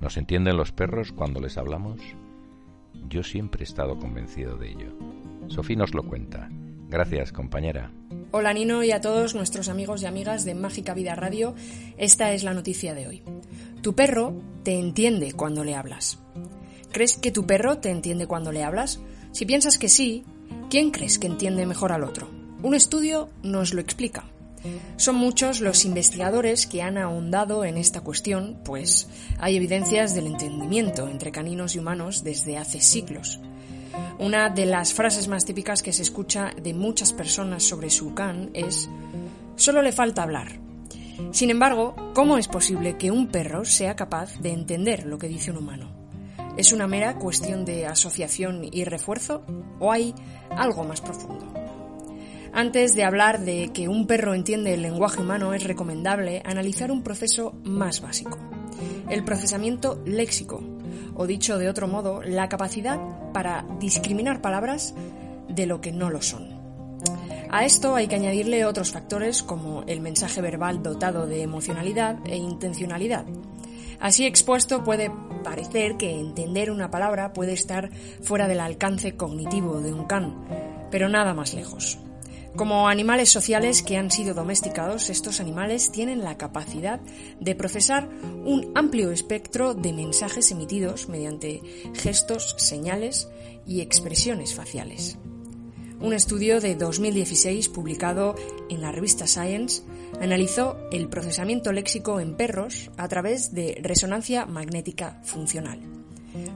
¿Nos 0.00 0.16
entienden 0.16 0.56
los 0.56 0.72
perros 0.72 1.12
cuando 1.12 1.40
les 1.40 1.58
hablamos? 1.58 2.00
Yo 3.08 3.22
siempre 3.22 3.62
he 3.62 3.64
estado 3.64 3.98
convencido 3.98 4.56
de 4.56 4.70
ello. 4.70 4.96
Sofía 5.48 5.76
nos 5.76 5.94
lo 5.94 6.02
cuenta. 6.02 6.48
Gracias, 6.88 7.32
compañera. 7.32 7.90
Hola 8.32 8.52
Nino 8.52 8.84
y 8.84 8.92
a 8.92 9.00
todos 9.00 9.34
nuestros 9.34 9.68
amigos 9.68 10.02
y 10.02 10.06
amigas 10.06 10.44
de 10.44 10.54
Mágica 10.54 10.94
Vida 10.94 11.16
Radio. 11.16 11.56
Esta 11.98 12.32
es 12.32 12.44
la 12.44 12.54
noticia 12.54 12.94
de 12.94 13.08
hoy. 13.08 13.22
Tu 13.82 13.96
perro 13.96 14.40
te 14.62 14.78
entiende 14.78 15.32
cuando 15.32 15.64
le 15.64 15.74
hablas. 15.74 16.20
¿Crees 16.92 17.16
que 17.16 17.32
tu 17.32 17.44
perro 17.44 17.78
te 17.78 17.90
entiende 17.90 18.28
cuando 18.28 18.52
le 18.52 18.62
hablas? 18.62 19.00
Si 19.32 19.46
piensas 19.46 19.78
que 19.78 19.88
sí, 19.88 20.22
¿quién 20.70 20.92
crees 20.92 21.18
que 21.18 21.26
entiende 21.26 21.66
mejor 21.66 21.90
al 21.90 22.04
otro? 22.04 22.30
Un 22.62 22.76
estudio 22.76 23.30
nos 23.42 23.74
lo 23.74 23.80
explica. 23.80 24.30
Son 24.96 25.16
muchos 25.16 25.60
los 25.60 25.84
investigadores 25.84 26.68
que 26.68 26.82
han 26.82 26.98
ahondado 26.98 27.64
en 27.64 27.76
esta 27.76 28.02
cuestión, 28.02 28.60
pues 28.64 29.08
hay 29.38 29.56
evidencias 29.56 30.14
del 30.14 30.28
entendimiento 30.28 31.08
entre 31.08 31.32
caninos 31.32 31.74
y 31.74 31.80
humanos 31.80 32.22
desde 32.22 32.58
hace 32.58 32.80
siglos. 32.80 33.40
Una 34.18 34.50
de 34.50 34.66
las 34.66 34.92
frases 34.92 35.28
más 35.28 35.44
típicas 35.44 35.82
que 35.82 35.92
se 35.92 36.02
escucha 36.02 36.52
de 36.60 36.74
muchas 36.74 37.12
personas 37.12 37.62
sobre 37.62 37.90
su 37.90 38.14
can 38.14 38.50
es 38.54 38.88
solo 39.56 39.82
le 39.82 39.92
falta 39.92 40.22
hablar. 40.22 40.60
Sin 41.32 41.50
embargo, 41.50 41.94
¿cómo 42.14 42.38
es 42.38 42.48
posible 42.48 42.96
que 42.96 43.10
un 43.10 43.28
perro 43.28 43.64
sea 43.64 43.94
capaz 43.94 44.38
de 44.40 44.52
entender 44.52 45.06
lo 45.06 45.18
que 45.18 45.28
dice 45.28 45.50
un 45.50 45.58
humano? 45.58 45.90
¿Es 46.56 46.72
una 46.72 46.86
mera 46.86 47.14
cuestión 47.16 47.64
de 47.64 47.86
asociación 47.86 48.62
y 48.70 48.84
refuerzo 48.84 49.42
o 49.78 49.92
hay 49.92 50.14
algo 50.50 50.84
más 50.84 51.00
profundo? 51.00 51.46
Antes 52.52 52.94
de 52.94 53.04
hablar 53.04 53.40
de 53.40 53.70
que 53.72 53.88
un 53.88 54.06
perro 54.06 54.34
entiende 54.34 54.74
el 54.74 54.82
lenguaje 54.82 55.20
humano 55.20 55.54
es 55.54 55.62
recomendable 55.64 56.42
analizar 56.44 56.90
un 56.90 57.02
proceso 57.02 57.52
más 57.62 58.00
básico, 58.00 58.38
el 59.08 59.24
procesamiento 59.24 60.02
léxico, 60.04 60.60
o 61.14 61.26
dicho 61.26 61.58
de 61.58 61.68
otro 61.68 61.88
modo, 61.88 62.22
la 62.22 62.48
capacidad 62.48 62.98
para 63.32 63.64
discriminar 63.78 64.40
palabras 64.40 64.94
de 65.48 65.66
lo 65.66 65.80
que 65.80 65.92
no 65.92 66.10
lo 66.10 66.22
son. 66.22 66.60
A 67.50 67.64
esto 67.64 67.96
hay 67.96 68.06
que 68.06 68.14
añadirle 68.14 68.64
otros 68.64 68.92
factores 68.92 69.42
como 69.42 69.82
el 69.88 70.00
mensaje 70.00 70.40
verbal 70.40 70.82
dotado 70.82 71.26
de 71.26 71.42
emocionalidad 71.42 72.18
e 72.26 72.36
intencionalidad. 72.36 73.24
Así 73.98 74.24
expuesto 74.24 74.84
puede 74.84 75.10
parecer 75.42 75.96
que 75.96 76.18
entender 76.18 76.70
una 76.70 76.90
palabra 76.90 77.32
puede 77.32 77.52
estar 77.52 77.90
fuera 78.22 78.48
del 78.48 78.60
alcance 78.60 79.16
cognitivo 79.16 79.80
de 79.80 79.92
un 79.92 80.04
can, 80.04 80.34
pero 80.90 81.08
nada 81.08 81.34
más 81.34 81.54
lejos. 81.54 81.98
Como 82.56 82.88
animales 82.88 83.30
sociales 83.30 83.82
que 83.82 83.96
han 83.96 84.10
sido 84.10 84.34
domesticados, 84.34 85.08
estos 85.08 85.40
animales 85.40 85.92
tienen 85.92 86.24
la 86.24 86.36
capacidad 86.36 87.00
de 87.38 87.54
procesar 87.54 88.08
un 88.44 88.72
amplio 88.74 89.12
espectro 89.12 89.74
de 89.74 89.92
mensajes 89.92 90.50
emitidos 90.50 91.08
mediante 91.08 91.62
gestos, 91.94 92.56
señales 92.58 93.28
y 93.66 93.80
expresiones 93.80 94.54
faciales. 94.54 95.16
Un 96.00 96.12
estudio 96.12 96.60
de 96.60 96.74
2016 96.76 97.68
publicado 97.68 98.34
en 98.68 98.80
la 98.80 98.90
revista 98.90 99.26
Science 99.26 99.82
analizó 100.20 100.78
el 100.90 101.08
procesamiento 101.08 101.72
léxico 101.72 102.20
en 102.20 102.36
perros 102.36 102.90
a 102.96 103.06
través 103.06 103.54
de 103.54 103.78
resonancia 103.82 104.46
magnética 104.46 105.20
funcional. 105.24 105.99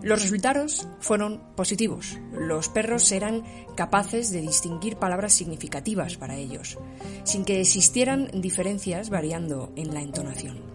Los 0.02 0.22
resultados 0.22 0.86
fueron 1.00 1.40
positivos. 1.56 2.18
Los 2.32 2.68
perros 2.68 3.10
eran 3.12 3.42
capaces 3.76 4.30
de 4.30 4.40
distinguir 4.40 4.96
palabras 4.96 5.32
significativas 5.32 6.16
para 6.16 6.36
ellos, 6.36 6.78
sin 7.24 7.44
que 7.44 7.60
existieran 7.60 8.30
diferencias 8.32 9.10
variando 9.10 9.72
en 9.76 9.94
la 9.94 10.02
entonación. 10.02 10.74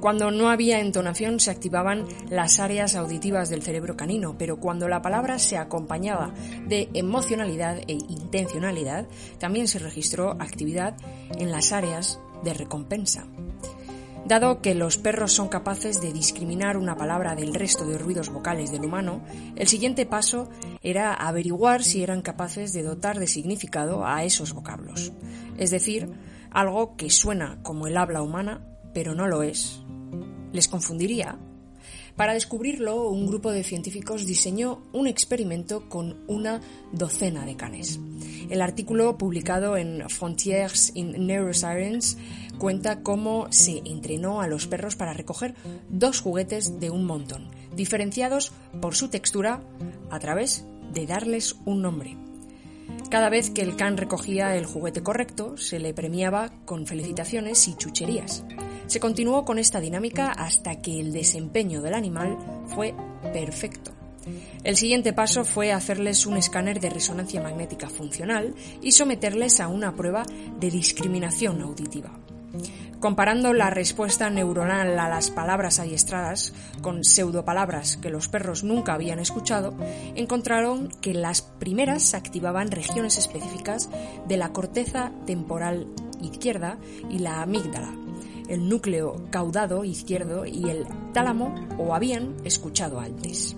Cuando 0.00 0.30
no 0.30 0.50
había 0.50 0.80
entonación 0.80 1.40
se 1.40 1.50
activaban 1.50 2.04
las 2.28 2.60
áreas 2.60 2.94
auditivas 2.96 3.48
del 3.48 3.62
cerebro 3.62 3.96
canino, 3.96 4.36
pero 4.38 4.58
cuando 4.58 4.88
la 4.88 5.02
palabra 5.02 5.38
se 5.38 5.56
acompañaba 5.56 6.34
de 6.66 6.88
emocionalidad 6.94 7.78
e 7.88 7.92
intencionalidad, 7.92 9.06
también 9.38 9.68
se 9.68 9.78
registró 9.78 10.32
actividad 10.32 10.96
en 11.38 11.50
las 11.50 11.72
áreas 11.72 12.20
de 12.44 12.54
recompensa. 12.54 13.26
Dado 14.26 14.60
que 14.60 14.74
los 14.74 14.98
perros 14.98 15.32
son 15.32 15.46
capaces 15.46 16.00
de 16.00 16.12
discriminar 16.12 16.76
una 16.76 16.96
palabra 16.96 17.36
del 17.36 17.54
resto 17.54 17.86
de 17.86 17.96
ruidos 17.96 18.28
vocales 18.28 18.72
del 18.72 18.84
humano, 18.84 19.22
el 19.54 19.68
siguiente 19.68 20.04
paso 20.04 20.50
era 20.82 21.14
averiguar 21.14 21.84
si 21.84 22.02
eran 22.02 22.22
capaces 22.22 22.72
de 22.72 22.82
dotar 22.82 23.20
de 23.20 23.28
significado 23.28 24.04
a 24.04 24.24
esos 24.24 24.52
vocablos. 24.52 25.12
Es 25.58 25.70
decir, 25.70 26.10
algo 26.50 26.96
que 26.96 27.08
suena 27.08 27.60
como 27.62 27.86
el 27.86 27.96
habla 27.96 28.20
humana, 28.20 28.66
pero 28.92 29.14
no 29.14 29.28
lo 29.28 29.44
es. 29.44 29.84
¿Les 30.50 30.66
confundiría? 30.66 31.38
Para 32.16 32.32
descubrirlo, 32.32 33.10
un 33.10 33.26
grupo 33.26 33.52
de 33.52 33.62
científicos 33.62 34.24
diseñó 34.24 34.80
un 34.92 35.06
experimento 35.06 35.88
con 35.88 36.24
una 36.26 36.62
docena 36.92 37.44
de 37.44 37.56
canes. 37.56 38.00
El 38.48 38.62
artículo 38.62 39.18
publicado 39.18 39.76
en 39.76 40.08
Frontiers 40.08 40.92
in 40.94 41.26
Neuroscience 41.26 42.16
cuenta 42.58 43.02
cómo 43.02 43.48
se 43.50 43.82
entrenó 43.84 44.40
a 44.40 44.48
los 44.48 44.66
perros 44.66 44.96
para 44.96 45.12
recoger 45.12 45.54
dos 45.90 46.20
juguetes 46.20 46.80
de 46.80 46.90
un 46.90 47.04
montón, 47.04 47.50
diferenciados 47.74 48.52
por 48.80 48.94
su 48.94 49.08
textura 49.08 49.62
a 50.10 50.18
través 50.18 50.64
de 50.94 51.06
darles 51.06 51.56
un 51.66 51.82
nombre. 51.82 52.16
Cada 53.10 53.28
vez 53.28 53.50
que 53.50 53.62
el 53.62 53.76
can 53.76 53.96
recogía 53.96 54.56
el 54.56 54.66
juguete 54.66 55.02
correcto, 55.02 55.56
se 55.56 55.78
le 55.78 55.94
premiaba 55.94 56.50
con 56.64 56.86
felicitaciones 56.86 57.66
y 57.68 57.74
chucherías. 57.76 58.44
Se 58.86 59.00
continuó 59.00 59.44
con 59.44 59.58
esta 59.58 59.80
dinámica 59.80 60.30
hasta 60.30 60.80
que 60.80 61.00
el 61.00 61.12
desempeño 61.12 61.82
del 61.82 61.94
animal 61.94 62.36
fue 62.66 62.94
perfecto. 63.32 63.92
El 64.64 64.76
siguiente 64.76 65.12
paso 65.12 65.44
fue 65.44 65.72
hacerles 65.72 66.26
un 66.26 66.36
escáner 66.36 66.80
de 66.80 66.90
resonancia 66.90 67.40
magnética 67.40 67.88
funcional 67.88 68.54
y 68.82 68.92
someterles 68.92 69.60
a 69.60 69.68
una 69.68 69.94
prueba 69.94 70.24
de 70.58 70.70
discriminación 70.70 71.62
auditiva. 71.62 72.25
Comparando 73.00 73.52
la 73.52 73.70
respuesta 73.70 74.30
neuronal 74.30 74.98
a 74.98 75.08
las 75.08 75.30
palabras 75.30 75.78
adiestradas 75.78 76.54
con 76.80 77.04
pseudopalabras 77.04 77.98
que 77.98 78.10
los 78.10 78.28
perros 78.28 78.64
nunca 78.64 78.94
habían 78.94 79.18
escuchado, 79.18 79.74
encontraron 80.14 80.88
que 81.00 81.12
las 81.12 81.42
primeras 81.42 82.14
activaban 82.14 82.70
regiones 82.70 83.18
específicas 83.18 83.90
de 84.26 84.36
la 84.36 84.52
corteza 84.52 85.12
temporal 85.26 85.86
izquierda 86.20 86.78
y 87.10 87.18
la 87.18 87.42
amígdala, 87.42 87.94
el 88.48 88.68
núcleo 88.68 89.26
caudado 89.30 89.84
izquierdo 89.84 90.46
y 90.46 90.70
el 90.70 90.86
tálamo 91.12 91.54
o 91.78 91.94
habían 91.94 92.34
escuchado 92.44 92.98
antes. 92.98 93.56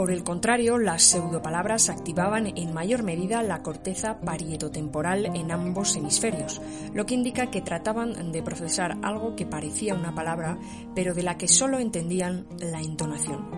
Por 0.00 0.10
el 0.10 0.24
contrario, 0.24 0.78
las 0.78 1.02
pseudopalabras 1.02 1.90
activaban 1.90 2.46
en 2.56 2.72
mayor 2.72 3.02
medida 3.02 3.42
la 3.42 3.62
corteza 3.62 4.18
parietotemporal 4.18 5.26
en 5.36 5.52
ambos 5.52 5.94
hemisferios, 5.94 6.62
lo 6.94 7.04
que 7.04 7.12
indica 7.12 7.50
que 7.50 7.60
trataban 7.60 8.32
de 8.32 8.42
procesar 8.42 8.96
algo 9.02 9.36
que 9.36 9.44
parecía 9.44 9.94
una 9.94 10.14
palabra, 10.14 10.58
pero 10.94 11.12
de 11.12 11.22
la 11.22 11.36
que 11.36 11.48
solo 11.48 11.78
entendían 11.78 12.46
la 12.60 12.80
entonación. 12.80 13.50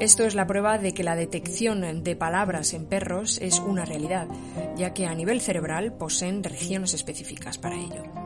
Esto 0.00 0.24
es 0.24 0.34
la 0.34 0.46
prueba 0.46 0.78
de 0.78 0.94
que 0.94 1.04
la 1.04 1.16
detección 1.16 2.02
de 2.02 2.16
palabras 2.16 2.72
en 2.72 2.86
perros 2.86 3.36
es 3.42 3.58
una 3.58 3.84
realidad, 3.84 4.26
ya 4.76 4.94
que 4.94 5.04
a 5.04 5.14
nivel 5.14 5.42
cerebral 5.42 5.92
poseen 5.92 6.42
regiones 6.42 6.94
específicas 6.94 7.58
para 7.58 7.76
ello. 7.76 8.23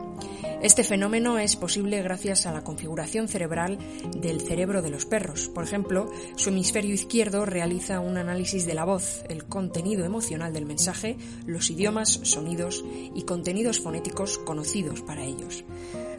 Este 0.61 0.83
fenómeno 0.83 1.39
es 1.39 1.55
posible 1.55 2.01
gracias 2.01 2.45
a 2.45 2.51
la 2.51 2.65
configuración 2.65 3.29
cerebral 3.29 3.77
del 4.17 4.41
cerebro 4.41 4.81
de 4.81 4.89
los 4.89 5.05
perros. 5.05 5.47
Por 5.47 5.63
ejemplo, 5.63 6.11
su 6.35 6.49
hemisferio 6.49 6.93
izquierdo 6.93 7.45
realiza 7.45 8.01
un 8.01 8.17
análisis 8.17 8.65
de 8.65 8.73
la 8.73 8.83
voz, 8.83 9.23
el 9.29 9.45
contenido 9.45 10.03
emocional 10.03 10.51
del 10.51 10.65
mensaje, 10.65 11.15
los 11.45 11.69
idiomas, 11.69 12.09
sonidos 12.23 12.83
y 13.15 13.21
contenidos 13.23 13.79
fonéticos 13.79 14.37
conocidos 14.37 15.01
para 15.01 15.23
ellos. 15.23 15.63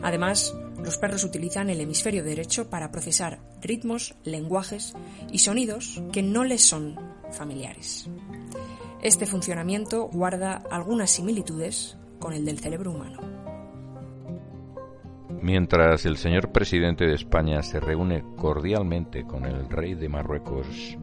Además, 0.01 0.55
los 0.83 0.97
perros 0.97 1.25
utilizan 1.25 1.69
el 1.69 1.83
hemisferio 1.83 2.25
derecho 2.25 2.71
para 2.71 2.91
procesar 2.91 3.41
ritmos, 3.61 4.15
lenguajes 4.25 4.95
y 5.31 5.41
sonidos 5.41 6.03
que 6.13 6.23
no 6.23 6.45
les 6.45 6.63
son 6.63 6.99
familiares. 7.31 8.09
Este 9.03 9.27
funcionamiento 9.27 10.09
guarda 10.09 10.63
algunas 10.71 11.11
similitudes 11.11 11.99
con 12.19 12.33
el 12.33 12.47
del 12.47 12.59
cerebro 12.59 12.93
humano. 12.93 13.40
Mientras 15.43 16.05
el 16.05 16.19
señor 16.19 16.53
presidente 16.53 17.07
de 17.07 17.15
España 17.15 17.63
se 17.63 17.81
reúne 17.81 18.23
cordialmente 18.37 19.25
con 19.25 19.47
el 19.47 19.71
rey 19.71 19.95
de 19.95 20.09
Marruecos, 20.09 20.99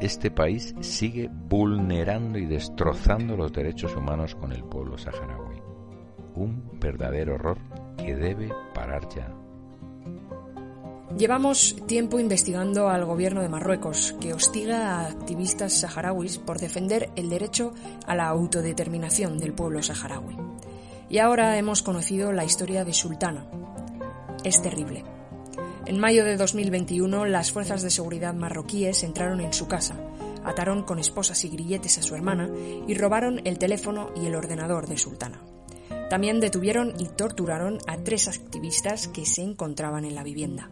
este 0.00 0.32
país 0.32 0.74
sigue 0.80 1.30
vulnerando 1.32 2.38
y 2.38 2.46
destrozando 2.46 3.36
los 3.36 3.52
derechos 3.52 3.94
humanos 3.94 4.34
con 4.34 4.52
el 4.52 4.64
pueblo 4.64 4.98
saharaui. 4.98 5.62
Un 6.34 6.80
verdadero 6.80 7.34
horror 7.34 7.58
que 7.96 8.16
debe 8.16 8.50
parar 8.74 9.08
ya. 9.14 9.32
Llevamos 11.16 11.76
tiempo 11.86 12.18
investigando 12.18 12.88
al 12.88 13.04
gobierno 13.04 13.42
de 13.42 13.48
Marruecos, 13.48 14.16
que 14.20 14.32
hostiga 14.32 14.98
a 14.98 15.06
activistas 15.06 15.72
saharauis 15.74 16.38
por 16.38 16.58
defender 16.58 17.10
el 17.14 17.28
derecho 17.28 17.74
a 18.06 18.16
la 18.16 18.26
autodeterminación 18.26 19.38
del 19.38 19.52
pueblo 19.52 19.82
saharaui. 19.82 20.51
Y 21.12 21.18
ahora 21.18 21.58
hemos 21.58 21.82
conocido 21.82 22.32
la 22.32 22.46
historia 22.46 22.86
de 22.86 22.94
Sultana. 22.94 23.46
Es 24.44 24.62
terrible. 24.62 25.04
En 25.84 26.00
mayo 26.00 26.24
de 26.24 26.38
2021, 26.38 27.26
las 27.26 27.52
fuerzas 27.52 27.82
de 27.82 27.90
seguridad 27.90 28.32
marroquíes 28.32 29.02
entraron 29.04 29.42
en 29.42 29.52
su 29.52 29.68
casa, 29.68 29.94
ataron 30.42 30.84
con 30.84 30.98
esposas 30.98 31.44
y 31.44 31.50
grilletes 31.50 31.98
a 31.98 32.02
su 32.02 32.14
hermana 32.14 32.48
y 32.88 32.94
robaron 32.94 33.42
el 33.44 33.58
teléfono 33.58 34.08
y 34.16 34.24
el 34.24 34.34
ordenador 34.34 34.86
de 34.86 34.96
Sultana. 34.96 35.42
También 36.08 36.40
detuvieron 36.40 36.94
y 36.98 37.08
torturaron 37.08 37.76
a 37.86 37.98
tres 37.98 38.26
activistas 38.26 39.06
que 39.06 39.26
se 39.26 39.42
encontraban 39.42 40.06
en 40.06 40.14
la 40.14 40.22
vivienda. 40.22 40.70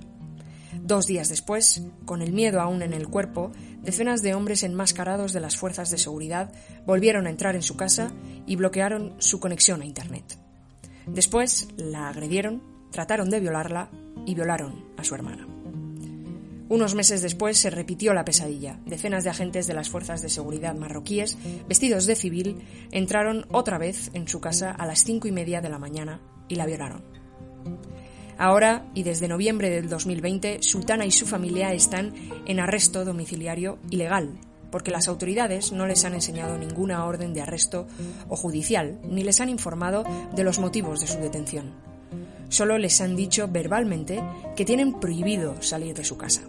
Dos 0.83 1.07
días 1.07 1.29
después, 1.29 1.83
con 2.07 2.23
el 2.23 2.33
miedo 2.33 2.63
aún 2.63 2.81
en 2.81 2.95
el 2.95 3.09
cuerpo, 3.09 3.53
decenas 3.83 4.23
de 4.23 4.35
hombres 4.35 4.63
enmascarados 4.63 5.35
de 5.35 5.41
las 5.41 5.59
fuerzas 5.59 5.91
de 5.91 5.99
seguridad 5.99 6.51
volvieron 6.87 7.27
a 7.27 7.31
entrar 7.31 7.57
en 7.57 7.63
su 7.63 7.77
casa 7.77 8.11
y 8.51 8.57
bloquearon 8.57 9.15
su 9.19 9.39
conexión 9.39 9.81
a 9.81 9.85
Internet. 9.85 10.37
Después 11.07 11.69
la 11.77 12.09
agredieron, 12.09 12.61
trataron 12.91 13.31
de 13.31 13.39
violarla 13.39 13.91
y 14.27 14.35
violaron 14.35 14.87
a 14.97 15.05
su 15.05 15.15
hermana. 15.15 15.47
Unos 16.69 16.97
meses 16.97 17.23
después 17.23 17.59
se 17.59 17.71
repitió 17.71 18.13
la 18.13 18.25
pesadilla. 18.25 18.81
Decenas 18.87 19.23
de 19.23 19.31
agentes 19.31 19.69
de 19.69 19.75
las 19.75 19.89
fuerzas 19.89 20.21
de 20.21 20.29
seguridad 20.29 20.75
marroquíes, 20.75 21.39
vestidos 21.69 22.07
de 22.07 22.17
civil, 22.17 22.59
entraron 22.91 23.47
otra 23.53 23.79
vez 23.79 24.11
en 24.15 24.27
su 24.27 24.41
casa 24.41 24.73
a 24.73 24.85
las 24.85 25.05
cinco 25.05 25.29
y 25.29 25.33
media 25.33 25.61
de 25.61 25.69
la 25.69 25.79
mañana 25.79 26.21
y 26.49 26.57
la 26.57 26.67
violaron. 26.67 27.05
Ahora, 28.37 28.91
y 28.95 29.05
desde 29.05 29.29
noviembre 29.29 29.71
del 29.71 29.89
2020, 29.89 30.61
Sultana 30.61 31.07
y 31.07 31.13
su 31.13 31.25
familia 31.25 31.73
están 31.73 32.15
en 32.47 32.59
arresto 32.59 33.05
domiciliario 33.05 33.79
ilegal, 33.91 34.41
porque 34.71 34.91
las 34.91 35.09
autoridades 35.09 35.73
no 35.73 35.87
les 35.87 36.05
han 36.05 36.15
enseñado 36.15 36.59
ninguna 36.59 37.05
orden 37.05 37.35
de 37.35 37.43
arresto 37.43 37.87
o 38.29 38.37
judicial, 38.37 38.99
ni 39.05 39.23
les 39.23 39.41
han 39.41 39.49
informado 39.49 40.05
de 40.35 40.45
los 40.45 40.59
motivos 40.59 41.01
de 41.01 41.07
su 41.07 41.19
detención. 41.19 41.73
Solo 42.49 42.79
les 42.79 43.01
han 43.01 43.17
dicho 43.17 43.49
verbalmente 43.49 44.23
que 44.57 44.65
tienen 44.65 44.99
prohibido 44.99 45.61
salir 45.63 45.95
de 45.95 46.05
su 46.05 46.17
casa. 46.17 46.43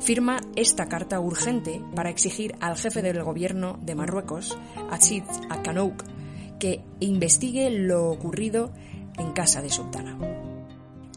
Firma 0.00 0.40
esta 0.56 0.86
carta 0.86 1.20
urgente 1.20 1.80
para 1.94 2.10
exigir 2.10 2.54
al 2.60 2.76
jefe 2.76 3.02
del 3.02 3.22
gobierno 3.22 3.78
de 3.82 3.94
Marruecos, 3.94 4.58
Achid 4.90 5.24
Akanouk, 5.48 6.04
que 6.58 6.82
investigue 7.00 7.70
lo 7.70 8.10
ocurrido 8.10 8.72
en 9.18 9.32
casa 9.32 9.62
de 9.62 9.70
Sultana. 9.70 10.18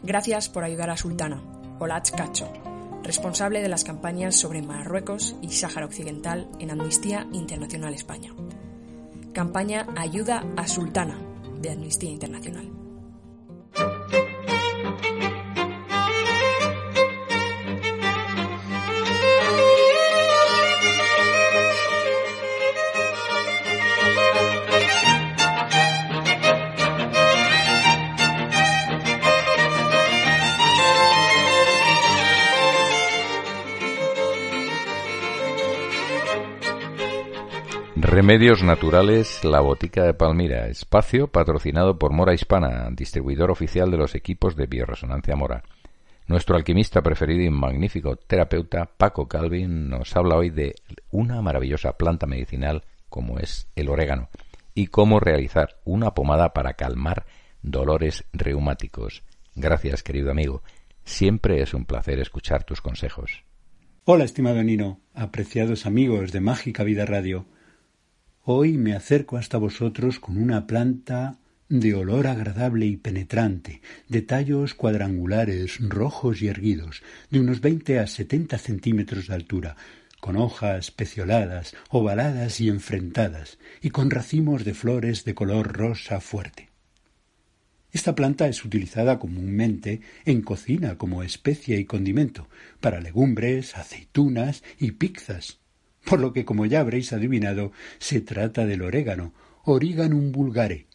Gracias 0.04 0.50
por 0.50 0.64
ayudar 0.64 0.90
a 0.90 0.98
Sultana, 0.98 1.42
Olach 1.80 2.12
Cacho, 2.12 2.48
responsable 3.04 3.62
de 3.62 3.70
las 3.70 3.84
campañas 3.84 4.36
sobre 4.36 4.62
Marruecos 4.62 5.36
y 5.42 5.50
Sáhara 5.52 5.86
Occidental 5.86 6.50
en 6.60 6.72
Amnistía 6.72 7.28
Internacional 7.32 7.94
España. 7.94 8.34
Campaña 9.34 9.88
Ayuda 9.96 10.44
a 10.58 10.68
Sultana 10.68 11.18
de 11.62 11.72
Amnistía 11.72 12.12
Internacional. 12.12 12.89
Remedios 38.10 38.64
Naturales, 38.64 39.44
la 39.44 39.62
Botica 39.62 40.04
de 40.04 40.16
Palmira, 40.16 40.68
espacio 40.68 41.28
patrocinado 41.28 42.00
por 42.00 42.12
Mora 42.12 42.34
Hispana, 42.34 42.90
distribuidor 42.92 43.52
oficial 43.52 43.92
de 43.92 43.98
los 43.98 44.16
equipos 44.16 44.56
de 44.56 44.66
bioresonancia 44.66 45.36
Mora. 45.36 45.62
Nuestro 46.26 46.56
alquimista 46.56 47.04
preferido 47.04 47.44
y 47.44 47.52
magnífico 47.52 48.16
terapeuta, 48.16 48.90
Paco 48.98 49.28
Calvin, 49.28 49.90
nos 49.92 50.16
habla 50.16 50.38
hoy 50.38 50.50
de 50.50 50.74
una 51.12 51.44
maravillosa 51.44 51.98
planta 51.98 52.26
medicinal 52.26 52.84
como 53.10 53.38
es 53.38 53.68
el 53.76 53.90
orégano 53.90 54.30
y 54.74 54.88
cómo 54.88 55.20
realizar 55.20 55.78
una 55.86 56.16
pomada 56.16 56.52
para 56.52 56.74
calmar 56.74 57.28
dolores 57.62 58.26
reumáticos. 58.34 59.22
Gracias, 59.54 60.02
querido 60.02 60.32
amigo. 60.32 60.64
Siempre 61.04 61.62
es 61.62 61.76
un 61.76 61.86
placer 61.86 62.20
escuchar 62.20 62.64
tus 62.64 62.82
consejos. 62.82 63.44
Hola, 64.06 64.24
estimado 64.24 64.64
Nino, 64.64 65.00
apreciados 65.14 65.86
amigos 65.86 66.32
de 66.32 66.42
Mágica 66.42 66.84
Vida 66.84 67.06
Radio. 67.06 67.46
Hoy 68.44 68.78
me 68.78 68.94
acerco 68.96 69.36
hasta 69.36 69.58
vosotros 69.58 70.20
con 70.20 70.42
una 70.42 70.66
planta 70.66 71.38
de 71.68 71.94
olor 71.94 72.26
agradable 72.26 72.86
y 72.86 72.96
penetrante, 72.96 73.82
de 74.08 74.22
tallos 74.22 74.74
cuadrangulares, 74.74 75.78
rojos 75.82 76.42
y 76.42 76.48
erguidos, 76.48 77.04
de 77.30 77.42
unos 77.42 77.60
veinte 77.60 78.00
a 78.00 78.08
setenta 78.08 78.58
centímetros 78.58 79.28
de 79.28 79.36
altura, 79.36 79.76
con 80.22 80.38
hojas 80.38 80.90
pecioladas, 80.90 81.76
ovaladas 81.90 82.62
y 82.62 82.70
enfrentadas, 82.70 83.60
y 83.82 83.90
con 83.90 84.10
racimos 84.10 84.64
de 84.64 84.74
flores 84.74 85.26
de 85.26 85.36
color 85.36 85.74
rosa 85.74 86.22
fuerte. 86.22 86.70
Esta 87.92 88.16
planta 88.16 88.48
es 88.48 88.64
utilizada 88.64 89.20
comúnmente 89.20 90.00
en 90.26 90.42
cocina 90.42 90.98
como 90.98 91.24
especia 91.24 91.78
y 91.78 91.86
condimento, 91.86 92.48
para 92.80 93.02
legumbres, 93.02 93.76
aceitunas 93.76 94.64
y 94.80 94.92
pizzas, 94.92 95.59
por 96.10 96.20
lo 96.20 96.34
que, 96.34 96.44
como 96.44 96.66
ya 96.66 96.80
habréis 96.80 97.14
adivinado, 97.14 97.72
se 98.00 98.20
trata 98.20 98.66
del 98.66 98.82
orégano, 98.82 99.32
Origanum 99.64 100.32
vulgare. 100.32 100.88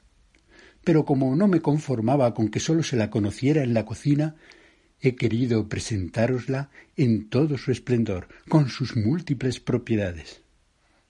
Pero 0.82 1.04
como 1.04 1.36
no 1.36 1.46
me 1.46 1.60
conformaba 1.60 2.34
con 2.34 2.48
que 2.48 2.58
sólo 2.58 2.82
se 2.82 2.96
la 2.96 3.10
conociera 3.10 3.62
en 3.62 3.74
la 3.74 3.86
cocina, 3.86 4.34
he 5.00 5.14
querido 5.14 5.68
presentárosla 5.68 6.70
en 6.96 7.28
todo 7.28 7.56
su 7.58 7.70
esplendor, 7.70 8.26
con 8.48 8.68
sus 8.68 8.96
múltiples 8.96 9.60
propiedades. 9.60 10.42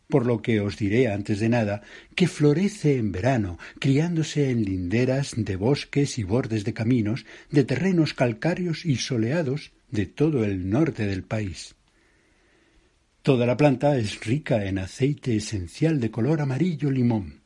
Por 0.07 0.27
lo 0.27 0.43
que 0.43 0.61
os 0.61 0.77
diré 0.77 1.09
antes 1.11 1.41
de 1.41 1.49
nada 1.49 1.81
que 2.15 2.29
florece 2.29 2.99
en 2.99 3.11
verano, 3.11 3.59
criándose 3.81 4.51
en 4.51 4.65
linderas 4.65 5.33
de 5.35 5.57
bosques 5.57 6.19
y 6.19 6.25
bordes 6.25 6.65
de 6.65 6.75
caminos, 6.75 7.25
de 7.51 7.65
terrenos 7.65 8.13
calcáreos 8.13 8.85
y 8.85 8.97
soleados 8.97 9.73
de 9.91 10.05
todo 10.05 10.45
el 10.45 10.69
norte 10.69 11.07
del 11.07 11.23
país. 11.23 11.75
Toda 13.25 13.47
la 13.47 13.57
planta 13.57 13.97
es 13.97 14.23
rica 14.27 14.67
en 14.67 14.77
aceite 14.77 15.35
esencial 15.35 15.99
de 15.99 16.11
color 16.11 16.43
amarillo 16.43 16.91
limón, 16.91 17.41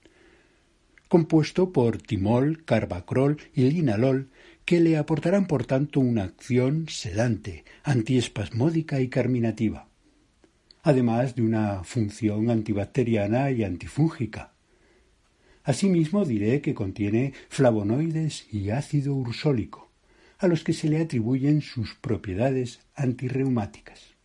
compuesto 1.06 1.70
por 1.70 1.98
timol, 1.98 2.64
carbacrol 2.64 3.38
y 3.54 3.62
linalol, 3.70 4.28
que 4.64 4.80
le 4.80 4.96
aportarán 4.96 5.46
por 5.46 5.66
tanto 5.66 6.00
una 6.00 6.24
acción 6.24 6.86
sedante, 6.88 7.64
antiespasmódica 7.84 9.00
y 9.00 9.06
carminativa, 9.06 9.86
además 10.82 11.36
de 11.36 11.42
una 11.42 11.84
función 11.84 12.50
antibacteriana 12.50 13.52
y 13.52 13.62
antifúngica. 13.62 14.54
Asimismo 15.62 16.24
diré 16.24 16.60
que 16.60 16.74
contiene 16.74 17.34
flavonoides 17.50 18.52
y 18.52 18.70
ácido 18.70 19.14
ursólico, 19.14 19.92
a 20.38 20.48
los 20.48 20.64
que 20.64 20.72
se 20.72 20.88
le 20.88 21.00
atribuyen 21.00 21.62
sus 21.62 21.94
propiedades 21.94 22.80
antirreumáticas. 22.96 24.17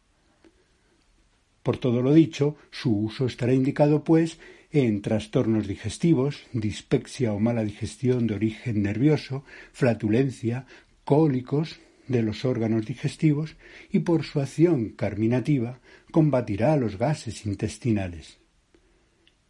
Por 1.64 1.78
todo 1.78 2.01
lo 2.01 2.14
dicho, 2.14 2.57
su 2.72 2.95
uso 2.95 3.26
estará 3.26 3.53
indicado, 3.53 4.03
pues, 4.03 4.38
en 4.72 5.01
trastornos 5.01 5.68
digestivos, 5.68 6.43
dispepsia 6.51 7.32
o 7.32 7.39
mala 7.39 7.64
digestión 7.64 8.28
de 8.28 8.36
origen 8.36 8.84
nervioso, 8.84 9.43
flatulencia, 9.72 10.66
cólicos 11.05 11.80
de 12.07 12.22
los 12.22 12.43
órganos 12.43 12.86
digestivos 12.86 13.55
y 13.91 13.99
por 13.99 14.24
su 14.24 14.41
acción 14.41 14.89
carminativa 14.89 15.80
combatirá 16.11 16.76
los 16.76 16.97
gases 16.97 17.45
intestinales, 17.45 18.39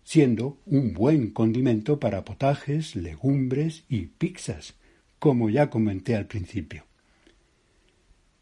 siendo 0.04 0.60
un 0.66 0.94
buen 0.94 1.32
condimento 1.32 2.00
para 2.00 2.26
potajes, 2.26 2.96
legumbres 2.96 3.86
y 3.90 4.08
pizzas, 4.08 4.76
como 5.20 5.50
ya 5.50 5.70
comenté 5.70 6.16
al 6.16 6.28
principio. 6.28 6.86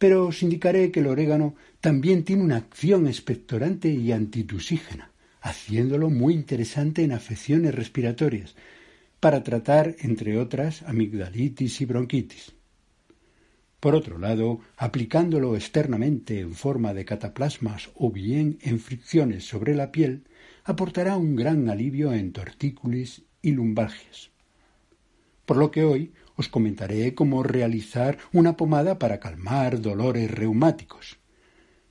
Pero 0.02 0.26
os 0.26 0.42
indicaré 0.42 0.90
que 0.90 1.02
el 1.02 1.06
orégano 1.06 1.54
también 1.80 2.24
tiene 2.24 2.42
una 2.42 2.58
acción 2.58 3.06
expectorante 3.06 3.88
y 3.90 4.12
antitusígena, 4.12 5.12
haciéndolo 5.42 6.10
muy 6.10 6.34
interesante 6.34 7.04
en 7.04 7.12
afecciones 7.12 7.76
respiratorias, 7.76 8.56
para 9.20 9.44
tratar, 9.44 9.96
entre 10.00 10.40
otras, 10.40 10.82
amigdalitis 10.82 11.82
y 11.82 11.86
bronquitis. 11.86 12.54
Por 13.80 13.94
otro 13.94 14.18
lado, 14.18 14.62
aplicándolo 14.76 15.56
externamente 15.56 16.40
en 16.40 16.56
forma 16.56 16.96
de 16.96 17.06
cataplasmas 17.06 17.92
o 17.94 18.10
bien 18.10 18.58
en 18.64 18.80
fricciones 18.80 19.46
sobre 19.46 19.76
la 19.76 19.92
piel, 19.92 20.24
aportará 20.64 21.16
un 21.16 21.36
gran 21.36 21.70
alivio 21.70 22.12
en 22.12 22.32
tortícolis 22.32 23.22
y 23.44 23.52
lumbalgias. 23.52 24.32
Por 25.46 25.58
lo 25.58 25.70
que 25.70 25.84
hoy 25.84 26.12
os 26.42 26.50
comentaré 26.56 27.14
cómo 27.20 27.44
realizar 27.44 28.18
una 28.40 28.58
pomada 28.60 28.98
para 29.02 29.20
calmar 29.26 29.72
dolores 29.80 30.28
reumáticos, 30.42 31.06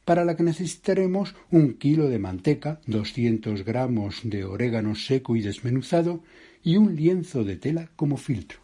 para 0.04 0.24
la 0.24 0.34
que 0.36 0.48
necesitaremos 0.52 1.26
un 1.58 1.74
kilo 1.82 2.04
de 2.08 2.18
manteca, 2.18 2.80
200 2.86 3.64
gramos 3.70 4.12
de 4.24 4.40
orégano 4.44 4.94
seco 4.96 5.36
y 5.36 5.40
desmenuzado 5.40 6.12
y 6.64 6.76
un 6.82 6.96
lienzo 6.96 7.44
de 7.44 7.56
tela 7.64 7.84
como 7.94 8.16
filtro. 8.16 8.58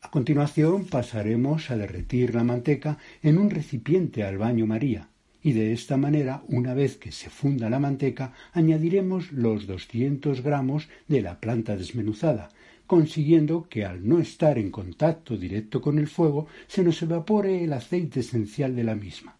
A 0.00 0.08
continuación 0.10 0.86
pasaremos 0.86 1.70
a 1.70 1.76
derretir 1.76 2.34
la 2.34 2.42
manteca 2.42 2.96
en 3.22 3.36
un 3.36 3.50
recipiente 3.50 4.24
al 4.24 4.38
baño 4.38 4.66
María 4.66 5.02
y 5.42 5.52
de 5.52 5.74
esta 5.74 5.96
manera, 5.98 6.42
una 6.48 6.72
vez 6.72 6.96
que 6.96 7.12
se 7.12 7.28
funda 7.28 7.68
la 7.68 7.80
manteca, 7.80 8.32
añadiremos 8.52 9.30
los 9.32 9.66
200 9.66 10.40
gramos 10.40 10.88
de 11.08 11.20
la 11.20 11.38
planta 11.38 11.76
desmenuzada, 11.76 12.48
consiguiendo 12.92 13.68
que 13.70 13.86
al 13.86 14.06
no 14.06 14.18
estar 14.18 14.58
en 14.58 14.70
contacto 14.70 15.38
directo 15.38 15.80
con 15.80 15.98
el 15.98 16.08
fuego 16.08 16.46
se 16.66 16.84
nos 16.84 17.00
evapore 17.00 17.64
el 17.64 17.72
aceite 17.72 18.20
esencial 18.20 18.76
de 18.76 18.84
la 18.84 18.94
misma. 18.94 19.34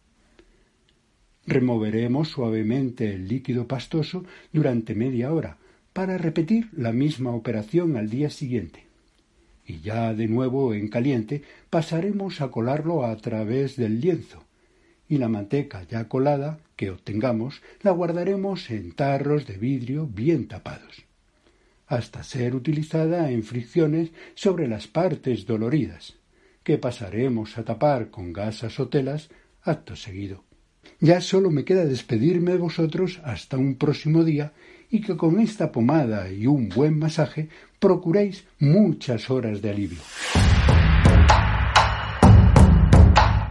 Removeremos 1.46 2.28
suavemente 2.28 3.12
el 3.12 3.28
líquido 3.28 3.68
pastoso 3.68 4.24
durante 4.54 4.94
media 4.94 5.34
hora 5.34 5.58
para 5.92 6.16
repetir 6.16 6.70
la 6.72 6.92
misma 6.92 7.32
operación 7.32 7.98
al 7.98 8.08
día 8.08 8.30
siguiente. 8.30 8.86
Y 9.66 9.80
ya 9.80 10.14
de 10.14 10.28
nuevo 10.28 10.72
en 10.72 10.88
caliente 10.88 11.42
pasaremos 11.68 12.40
a 12.40 12.50
colarlo 12.50 13.04
a 13.04 13.14
través 13.18 13.76
del 13.76 14.00
lienzo. 14.00 14.46
Y 15.10 15.18
la 15.18 15.28
manteca 15.28 15.82
ya 15.82 16.08
colada 16.08 16.58
que 16.74 16.88
obtengamos 16.88 17.60
la 17.82 17.90
guardaremos 17.90 18.70
en 18.70 18.92
tarros 18.92 19.46
de 19.46 19.58
vidrio 19.58 20.06
bien 20.06 20.48
tapados 20.48 21.04
hasta 21.92 22.22
ser 22.22 22.54
utilizada 22.54 23.30
en 23.30 23.42
fricciones 23.42 24.12
sobre 24.34 24.66
las 24.66 24.86
partes 24.86 25.44
doloridas 25.44 26.16
que 26.64 26.78
pasaremos 26.78 27.58
a 27.58 27.64
tapar 27.64 28.10
con 28.10 28.32
gasas 28.32 28.80
o 28.80 28.88
telas 28.88 29.28
acto 29.60 29.94
seguido. 29.94 30.42
Ya 31.00 31.20
solo 31.20 31.50
me 31.50 31.66
queda 31.66 31.84
despedirme 31.84 32.52
de 32.52 32.58
vosotros 32.58 33.20
hasta 33.24 33.58
un 33.58 33.74
próximo 33.74 34.24
día 34.24 34.54
y 34.88 35.02
que 35.02 35.18
con 35.18 35.38
esta 35.38 35.70
pomada 35.70 36.30
y 36.30 36.46
un 36.46 36.70
buen 36.70 36.98
masaje 36.98 37.50
procuréis 37.78 38.46
muchas 38.58 39.28
horas 39.28 39.60
de 39.60 39.70
alivio. 39.70 40.00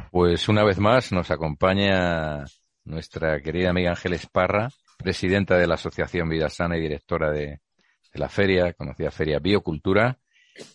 Pues 0.10 0.50
una 0.50 0.64
vez 0.64 0.80
más 0.80 1.12
nos 1.12 1.30
acompaña 1.30 2.44
nuestra 2.86 3.40
querida 3.40 3.70
amiga 3.70 3.92
Ángeles 3.92 4.26
Parra, 4.26 4.70
presidenta 4.98 5.58
de 5.58 5.68
la 5.68 5.76
Asociación 5.76 6.28
Vida 6.28 6.50
Sana 6.50 6.78
y 6.78 6.82
directora 6.82 7.32
de, 7.32 7.60
la 8.14 8.30
feria, 8.30 8.74
conocida 8.74 9.12
Feria 9.12 9.40
Biocultura, 9.40 10.18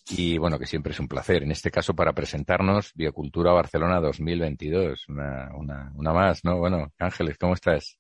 y 0.09 0.39
bueno, 0.39 0.59
que 0.59 0.67
siempre 0.67 0.93
es 0.93 1.01
un 1.01 1.09
placer, 1.09 1.43
en 1.43 1.53
este 1.53 1.71
caso 1.71 1.95
para 1.95 2.15
presentarnos 2.15 2.93
Biocultura 2.95 3.53
Barcelona 3.53 4.01
2022, 4.01 5.09
una, 5.09 5.51
una, 5.55 5.93
una 5.95 6.13
más, 6.13 6.45
¿no? 6.45 6.59
Bueno, 6.59 6.93
Ángeles, 6.99 7.37
¿cómo 7.39 7.55
estás? 7.55 7.99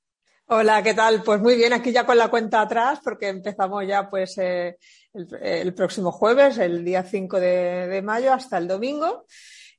Hola, 0.49 0.81
¿qué 0.81 0.95
tal? 0.95 1.25
Pues 1.25 1.41
muy 1.41 1.57
bien, 1.57 1.73
aquí 1.73 1.91
ya 1.91 2.07
con 2.07 2.17
la 2.17 2.29
cuenta 2.29 2.61
atrás, 2.61 3.01
porque 3.03 3.29
empezamos 3.29 3.85
ya 3.85 4.09
pues 4.09 4.39
eh, 4.39 4.79
el, 5.13 5.75
próximo 5.75 6.13
jueves, 6.13 6.59
el 6.59 6.85
día 6.85 7.03
5 7.03 7.41
de, 7.41 8.01
mayo, 8.05 8.33
hasta 8.33 8.57
el 8.59 8.69
domingo. 8.69 9.25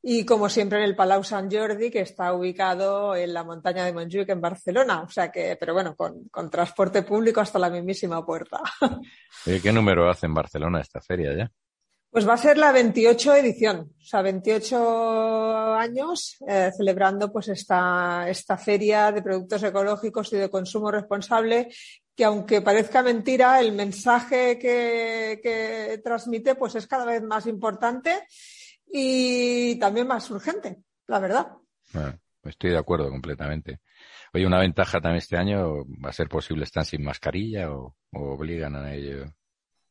Y 0.10 0.24
como 0.24 0.48
siempre 0.48 0.78
en 0.78 0.86
el 0.86 0.96
Palau 0.96 1.22
Sant 1.22 1.54
Jordi, 1.54 1.92
que 1.92 2.00
está 2.00 2.32
ubicado 2.32 3.14
en 3.14 3.34
la 3.34 3.44
montaña 3.44 3.84
de 3.84 3.92
Montjuic, 3.92 4.30
en 4.30 4.40
Barcelona. 4.40 5.02
O 5.02 5.10
sea 5.10 5.30
que, 5.30 5.58
pero 5.60 5.74
bueno, 5.74 5.98
con, 5.98 6.30
con 6.30 6.50
transporte 6.50 7.02
público 7.02 7.42
hasta 7.42 7.60
la 7.60 7.70
mismísima 7.70 8.26
puerta. 8.26 8.62
¿Qué 9.44 9.74
número 9.74 10.10
hace 10.10 10.28
en 10.28 10.34
Barcelona 10.34 10.80
esta 10.80 11.02
feria 11.02 11.36
ya? 11.36 11.52
Pues 12.10 12.26
va 12.26 12.36
a 12.36 12.38
ser 12.38 12.58
la 12.58 12.72
28 12.72 13.36
edición, 13.36 13.96
o 14.00 14.04
sea, 14.06 14.22
28 14.22 15.74
años 15.76 16.38
eh, 16.48 16.72
celebrando 16.76 17.30
pues 17.30 17.50
esta, 17.50 18.30
esta 18.30 18.58
feria 18.58 19.12
de 19.12 19.22
productos 19.22 19.62
ecológicos 19.62 20.32
y 20.32 20.38
de 20.38 20.50
consumo 20.50 20.90
responsable 20.90 21.68
que 22.16 22.24
aunque 22.24 22.62
parezca 22.62 23.04
mentira, 23.04 23.60
el 23.60 23.74
mensaje 23.74 24.58
que, 24.58 25.42
que 25.44 26.00
transmite 26.02 26.56
pues 26.56 26.76
es 26.76 26.88
cada 26.88 27.04
vez 27.04 27.22
más 27.22 27.46
importante 27.46 28.24
y 28.92 29.78
también 29.80 30.08
más 30.08 30.30
urgente, 30.32 30.84
la 31.08 31.20
verdad. 31.20 31.52
estoy 32.44 32.72
de 32.72 32.78
acuerdo 32.78 33.10
completamente. 33.10 33.82
Oye, 34.34 34.46
una 34.46 34.60
ventaja 34.60 35.00
también 35.00 35.18
este 35.18 35.38
año 35.38 35.86
va 36.04 36.10
a 36.10 36.14
ser 36.14 36.28
posible 36.30 36.64
estar 36.64 36.86
sin 36.86 37.04
mascarilla 37.04 37.72
o 37.72 37.96
obligan 38.12 38.76
a 38.76 38.94
ello. 38.94 39.26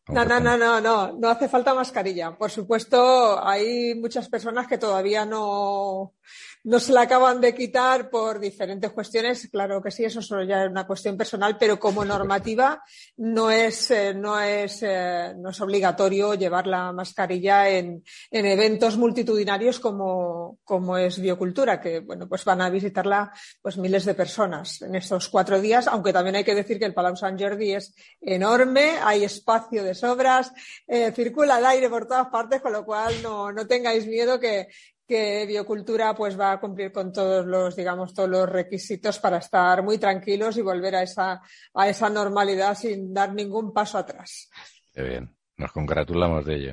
No, 0.09 0.25
no, 0.25 0.39
no, 0.39 0.57
no, 0.57 0.81
no, 0.81 1.13
no 1.13 1.29
hace 1.29 1.49
falta 1.49 1.75
mascarilla. 1.75 2.37
Por 2.39 2.51
supuesto, 2.51 3.45
hay 3.45 3.95
muchas 3.97 4.29
personas 4.29 4.69
que 4.69 4.79
todavía 4.79 5.27
no, 5.27 6.15
no 6.63 6.81
se 6.81 6.93
la 6.93 7.03
acaban 7.03 7.41
de 7.41 7.55
quitar 7.55 8.09
por 8.09 8.41
diferentes 8.41 8.93
cuestiones. 8.93 9.49
Claro 9.51 9.83
que 9.83 9.91
sí, 9.91 10.05
eso 10.05 10.23
solo 10.23 10.45
ya 10.45 10.65
es 10.65 10.71
una 10.71 10.87
cuestión 10.87 11.17
personal, 11.17 11.57
pero 11.59 11.81
como 11.81 12.05
normativa 12.05 12.83
no 13.17 13.51
es, 13.51 13.91
eh, 13.91 14.15
no 14.15 14.41
es, 14.41 14.81
eh, 14.83 15.33
no 15.37 15.51
es 15.51 15.61
obligatorio 15.61 16.35
llevar 16.35 16.69
la 16.69 16.93
mascarilla 16.93 17.69
en, 17.69 18.05
en 18.31 18.47
eventos 18.47 18.97
multitudinarios 18.97 19.81
como, 19.81 20.59
como 20.63 20.97
es 20.97 21.21
biocultura, 21.21 21.81
que 21.81 21.99
bueno, 21.99 22.29
pues 22.29 22.45
van 22.45 22.61
a 22.61 22.71
visitarla 22.71 23.33
pues 23.61 23.77
miles 23.77 24.05
de 24.05 24.15
personas 24.15 24.83
en 24.83 24.95
estos 24.95 25.29
cuatro 25.29 25.61
días, 25.61 25.89
aunque 25.89 26.13
también 26.13 26.37
hay 26.37 26.45
que 26.45 26.55
decir 26.55 26.79
que 26.79 26.85
el 26.85 26.95
Palau 26.95 27.17
Sant 27.17 27.41
Jordi 27.41 27.73
es 27.73 27.93
enorme, 28.21 28.99
hay 29.03 29.25
espacio 29.25 29.83
de 29.83 29.96
sobras, 29.99 30.53
eh, 30.87 31.13
circula 31.13 31.59
el 31.59 31.67
aire 31.67 31.89
por 31.89 32.07
todas 32.07 32.29
partes, 32.29 32.61
con 32.61 32.73
lo 32.73 32.85
cual 32.85 33.15
no, 33.23 33.53
no 33.53 33.67
tengáis 33.67 34.07
miedo 34.07 34.39
que, 34.39 34.69
que 35.07 35.47
Biocultura 35.47 36.15
pues 36.15 36.39
va 36.39 36.53
a 36.53 36.61
cumplir 36.61 36.93
con 36.93 37.13
todos 37.13 37.47
los, 37.47 37.77
digamos, 37.77 38.13
todos 38.13 38.29
los 38.29 38.49
requisitos 38.49 39.19
para 39.19 39.39
estar 39.39 39.83
muy 39.83 39.99
tranquilos 39.99 40.57
y 40.57 40.63
volver 40.63 40.97
a 40.97 41.03
esa, 41.03 41.41
a 41.75 41.89
esa 41.89 42.11
normalidad 42.11 42.77
sin 42.77 43.15
dar 43.15 43.33
ningún 43.33 43.73
paso 43.73 43.99
atrás. 43.99 44.51
Qué 44.93 45.03
bien, 45.03 45.37
nos 45.57 45.73
congratulamos 45.73 46.45
de 46.45 46.55
ello. 46.55 46.73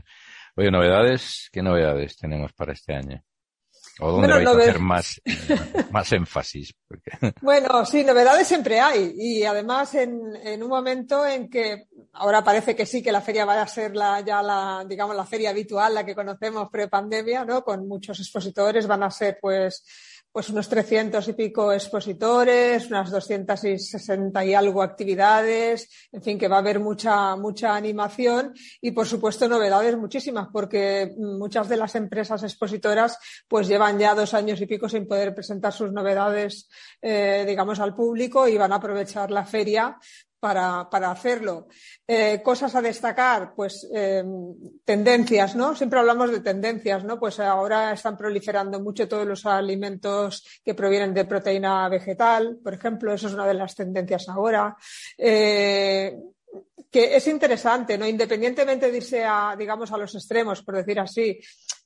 Oye, 0.56 0.72
novedades, 0.72 1.50
¿qué 1.52 1.62
novedades 1.62 2.18
tenemos 2.18 2.54
para 2.54 2.74
este 2.74 2.94
año? 2.94 3.24
¿O 4.00 4.12
dónde 4.12 4.28
vais 4.28 4.48
a 4.48 4.52
hacer 4.52 4.80
más, 4.80 5.22
más 5.92 6.12
énfasis? 6.12 6.74
Bueno, 7.42 7.86
sí, 7.86 8.04
novedades 8.04 8.48
siempre 8.48 8.80
hay. 8.80 9.14
Y 9.18 9.44
además 9.44 9.94
en, 9.96 10.36
en, 10.44 10.62
un 10.62 10.70
momento 10.70 11.26
en 11.26 11.50
que 11.50 11.88
ahora 12.14 12.44
parece 12.44 12.76
que 12.76 12.86
sí, 12.86 13.02
que 13.02 13.12
la 13.12 13.22
feria 13.22 13.46
va 13.46 13.62
a 13.62 13.68
ser 13.68 13.96
la, 13.96 14.22
ya 14.22 14.42
la, 14.42 14.86
digamos, 14.88 15.16
la 15.16 15.26
feria 15.26 15.50
habitual, 15.50 15.94
la 15.94 16.06
que 16.06 16.16
conocemos 16.16 16.70
pre-pandemia, 16.70 17.46
¿no? 17.46 17.64
Con 17.64 17.88
muchos 17.88 18.20
expositores, 18.20 18.88
van 18.88 19.04
a 19.04 19.12
ser 19.12 19.38
pues 19.42 19.84
pues 20.34 20.50
unos 20.50 20.68
300 20.68 21.28
y 21.28 21.34
pico 21.34 21.72
expositores, 21.72 22.88
unas 22.88 23.12
260 23.12 24.46
y 24.46 24.56
algo 24.56 24.82
actividades, 24.82 25.88
en 26.12 26.24
fin, 26.24 26.40
que 26.40 26.48
va 26.48 26.56
a 26.56 26.60
haber 26.60 26.80
mucha, 26.80 27.36
mucha 27.36 27.76
animación 27.76 28.52
y, 28.82 28.92
por 28.92 29.06
supuesto, 29.06 29.48
novedades 29.48 29.96
muchísimas, 29.96 30.48
porque 30.52 31.14
muchas 31.18 31.70
de 31.70 31.78
las 31.78 31.94
empresas 31.94 32.42
expositoras 32.42 33.20
pues 33.48 33.68
llevan 33.68 34.00
ya 34.00 34.16
dos 34.16 34.34
años 34.34 34.60
y 34.60 34.66
pico 34.66 34.90
sin 34.90 35.08
poder 35.08 35.36
presentar 35.36 35.72
sus 35.72 35.92
novedades, 35.92 36.68
eh, 37.00 37.46
digamos, 37.48 37.80
al 37.80 37.94
público 37.94 38.48
y 38.48 38.58
van 38.58 38.72
a 38.72 38.78
aprovechar 38.78 39.30
la 39.30 39.46
feria 39.46 40.00
para, 40.44 40.90
para 40.90 41.10
hacerlo. 41.10 41.70
Eh, 42.06 42.42
cosas 42.44 42.76
a 42.76 42.82
destacar, 42.82 43.54
pues 43.56 43.90
eh, 43.96 44.22
tendencias, 44.84 45.56
¿no? 45.56 45.74
Siempre 45.74 46.00
hablamos 46.00 46.32
de 46.32 46.42
tendencias, 46.42 47.06
¿no? 47.06 47.18
Pues 47.18 47.40
ahora 47.40 47.94
están 47.94 48.18
proliferando 48.18 48.82
mucho 48.82 49.08
todos 49.08 49.26
los 49.26 49.46
alimentos 49.46 50.46
que 50.62 50.76
provienen 50.76 51.14
de 51.14 51.24
proteína 51.24 51.88
vegetal, 51.88 52.58
por 52.62 52.74
ejemplo, 52.74 53.14
eso 53.14 53.28
es 53.28 53.34
una 53.36 53.48
de 53.48 53.54
las 53.54 53.74
tendencias 53.74 54.28
ahora. 54.28 54.76
Eh, 55.18 56.14
que 56.92 57.16
es 57.16 57.26
interesante, 57.28 57.98
¿no? 57.98 58.06
Independientemente 58.06 58.92
de 58.92 58.98
irse 58.98 59.24
a, 59.24 59.56
digamos, 59.58 59.94
a 59.94 59.98
los 59.98 60.14
extremos, 60.14 60.62
por 60.62 60.76
decir 60.76 61.00
así, 61.00 61.40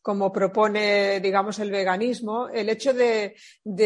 como 0.08 0.32
propone, 0.32 1.20
digamos, 1.20 1.60
el 1.60 1.70
veganismo, 1.70 2.48
el 2.48 2.70
hecho 2.70 2.94
de, 2.94 3.36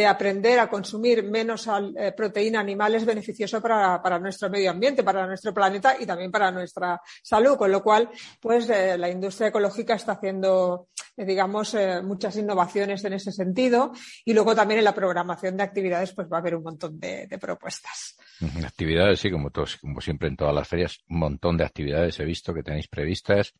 aprender 0.06 0.60
a 0.60 0.70
consumir 0.70 1.24
menos 1.24 1.68
eh, 1.98 2.14
proteína 2.16 2.60
animal 2.60 2.94
es 2.94 3.06
beneficioso 3.08 3.60
para, 3.60 4.20
nuestro 4.20 4.48
medio 4.48 4.70
ambiente, 4.70 5.04
para 5.04 5.26
nuestro 5.26 5.52
planeta 5.52 5.96
y 6.00 6.06
también 6.06 6.30
para 6.30 6.52
nuestra 6.52 7.02
salud, 7.24 7.58
con 7.58 7.72
lo 7.72 7.82
cual, 7.82 8.08
pues, 8.40 8.70
eh, 8.70 9.00
la 9.00 9.10
industria 9.10 9.48
ecológica 9.48 9.96
está 9.96 10.12
haciendo, 10.12 10.90
eh, 11.18 11.26
digamos, 11.26 11.76
muchas 12.04 12.36
innovaciones 12.38 13.04
en 13.04 13.14
ese 13.14 13.32
sentido 13.32 13.92
y 14.24 14.36
luego 14.36 14.54
también 14.54 14.78
en 14.78 14.86
la 14.86 14.94
programación 14.94 15.58
de 15.58 15.64
actividades, 15.64 16.14
pues 16.14 16.28
va 16.32 16.38
a 16.38 16.42
haber 16.42 16.54
un 16.54 16.62
montón 16.62 17.00
de, 17.00 17.26
de 17.26 17.38
propuestas. 17.40 18.16
Actividades, 18.64 19.20
sí, 19.20 19.32
como 19.32 19.50
todos, 19.50 19.78
como 19.78 20.00
siempre 20.02 20.28
en 20.28 20.36
todas 20.36 20.54
las 20.54 20.68
ferias, 20.68 21.00
un 21.10 21.18
montón 21.18 21.58
de 21.58 21.66
actividades 21.66 22.20
he 22.20 22.26
visto 22.26 22.54
que 22.54 22.62
tenéis 22.62 22.88
previstas, 22.90 23.56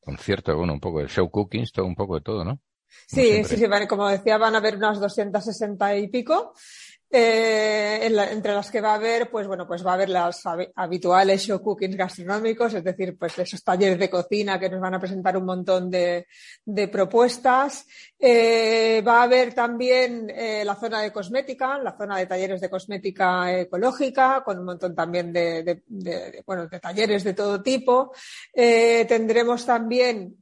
concierto, 0.00 0.56
bueno, 0.56 0.72
un 0.72 0.80
poco 0.80 1.00
de 1.00 1.08
show 1.08 1.30
cookings, 1.30 1.72
todo 1.72 1.86
un 1.86 1.94
poco 1.94 2.16
de 2.16 2.22
todo, 2.22 2.44
¿no? 2.44 2.60
sí, 3.06 3.44
sí, 3.44 3.56
sí, 3.56 3.66
como 3.88 4.08
decía, 4.08 4.36
van 4.38 4.54
a 4.54 4.58
haber 4.58 4.76
unas 4.76 4.98
260 4.98 5.96
y 5.96 6.08
pico 6.08 6.54
eh, 7.12 8.06
entre 8.30 8.54
las 8.54 8.70
que 8.70 8.80
va 8.80 8.92
a 8.92 8.94
haber, 8.94 9.28
pues 9.30 9.46
bueno, 9.48 9.66
pues 9.66 9.84
va 9.84 9.90
a 9.90 9.94
haber 9.94 10.10
las 10.10 10.42
habituales 10.76 11.42
show 11.42 11.60
cookings 11.60 11.96
gastronómicos, 11.96 12.74
es 12.74 12.84
decir, 12.84 13.18
pues 13.18 13.36
esos 13.36 13.64
talleres 13.64 13.98
de 13.98 14.08
cocina 14.08 14.60
que 14.60 14.68
nos 14.68 14.80
van 14.80 14.94
a 14.94 15.00
presentar 15.00 15.36
un 15.36 15.44
montón 15.44 15.90
de, 15.90 16.26
propuestas. 16.92 17.86
Eh, 18.18 19.02
va 19.06 19.20
a 19.20 19.22
haber 19.24 19.54
también 19.54 20.30
eh, 20.30 20.62
la 20.64 20.76
zona 20.76 21.00
de 21.02 21.12
cosmética, 21.12 21.78
la 21.78 21.96
zona 21.96 22.16
de 22.18 22.26
talleres 22.26 22.60
de 22.60 22.70
cosmética 22.70 23.58
ecológica, 23.58 24.42
con 24.44 24.60
un 24.60 24.66
montón 24.66 24.94
también 24.94 25.32
de, 25.32 25.82
bueno, 26.46 26.68
de 26.68 26.78
talleres 26.78 27.24
de 27.24 27.34
todo 27.34 27.60
tipo. 27.60 28.12
tendremos 28.54 29.66
también 29.66 30.39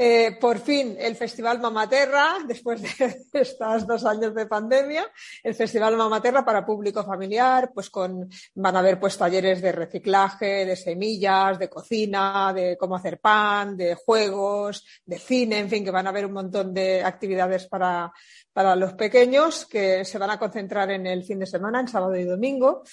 eh, 0.00 0.38
por 0.40 0.60
fin, 0.60 0.96
el 0.96 1.16
Festival 1.16 1.58
Mamaterra, 1.58 2.36
después 2.46 2.80
de 2.80 3.24
estos 3.32 3.84
dos 3.84 4.04
años 4.04 4.32
de 4.32 4.46
pandemia, 4.46 5.10
el 5.42 5.56
Festival 5.56 5.96
Mamaterra 5.96 6.44
para 6.44 6.64
público 6.64 7.02
familiar, 7.02 7.72
pues 7.74 7.90
con, 7.90 8.30
van 8.54 8.76
a 8.76 8.78
haber 8.78 9.00
pues 9.00 9.18
talleres 9.18 9.60
de 9.60 9.72
reciclaje, 9.72 10.64
de 10.64 10.76
semillas, 10.76 11.58
de 11.58 11.68
cocina, 11.68 12.52
de 12.54 12.76
cómo 12.76 12.94
hacer 12.94 13.18
pan, 13.18 13.76
de 13.76 13.96
juegos, 13.96 14.86
de 15.04 15.18
cine, 15.18 15.58
en 15.58 15.68
fin, 15.68 15.84
que 15.84 15.90
van 15.90 16.06
a 16.06 16.10
haber 16.10 16.26
un 16.26 16.32
montón 16.32 16.72
de 16.72 17.02
actividades 17.02 17.66
para, 17.66 18.12
para 18.52 18.76
los 18.76 18.92
pequeños 18.92 19.66
que 19.66 20.04
se 20.04 20.18
van 20.18 20.30
a 20.30 20.38
concentrar 20.38 20.92
en 20.92 21.08
el 21.08 21.24
fin 21.24 21.40
de 21.40 21.46
semana, 21.46 21.80
en 21.80 21.88
sábado 21.88 22.16
y 22.16 22.24
domingo. 22.24 22.84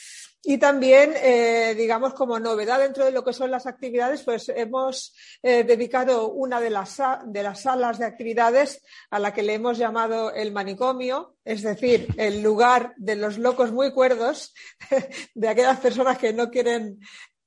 Y 0.48 0.60
también, 0.60 1.14
eh, 1.16 1.74
digamos, 1.76 2.14
como 2.14 2.40
novedad 2.40 2.78
dentro 2.78 3.04
de 3.04 3.12
lo 3.12 3.24
que 3.24 3.34
son 3.34 3.50
las 3.50 3.66
actividades, 3.66 4.22
pues 4.22 4.48
hemos 4.50 5.16
eh, 5.42 5.64
dedicado 5.64 6.32
una 6.32 6.62
de 6.62 6.70
las, 6.70 7.02
de 7.26 7.42
las 7.42 7.62
salas 7.62 7.98
de 7.98 8.06
actividades 8.06 8.84
a 9.10 9.18
la 9.18 9.34
que 9.34 9.42
le 9.42 9.56
hemos 9.56 9.80
llamado 9.80 10.32
el 10.32 10.52
manicomio, 10.52 11.36
es 11.44 11.64
decir, 11.64 12.08
el 12.18 12.44
lugar 12.44 12.94
de 12.98 13.16
los 13.16 13.40
locos 13.40 13.72
muy 13.72 13.92
cuerdos, 13.92 14.54
de 15.34 15.48
aquellas 15.48 15.80
personas 15.80 16.20
que 16.20 16.32
no 16.32 16.52
quieren 16.52 17.00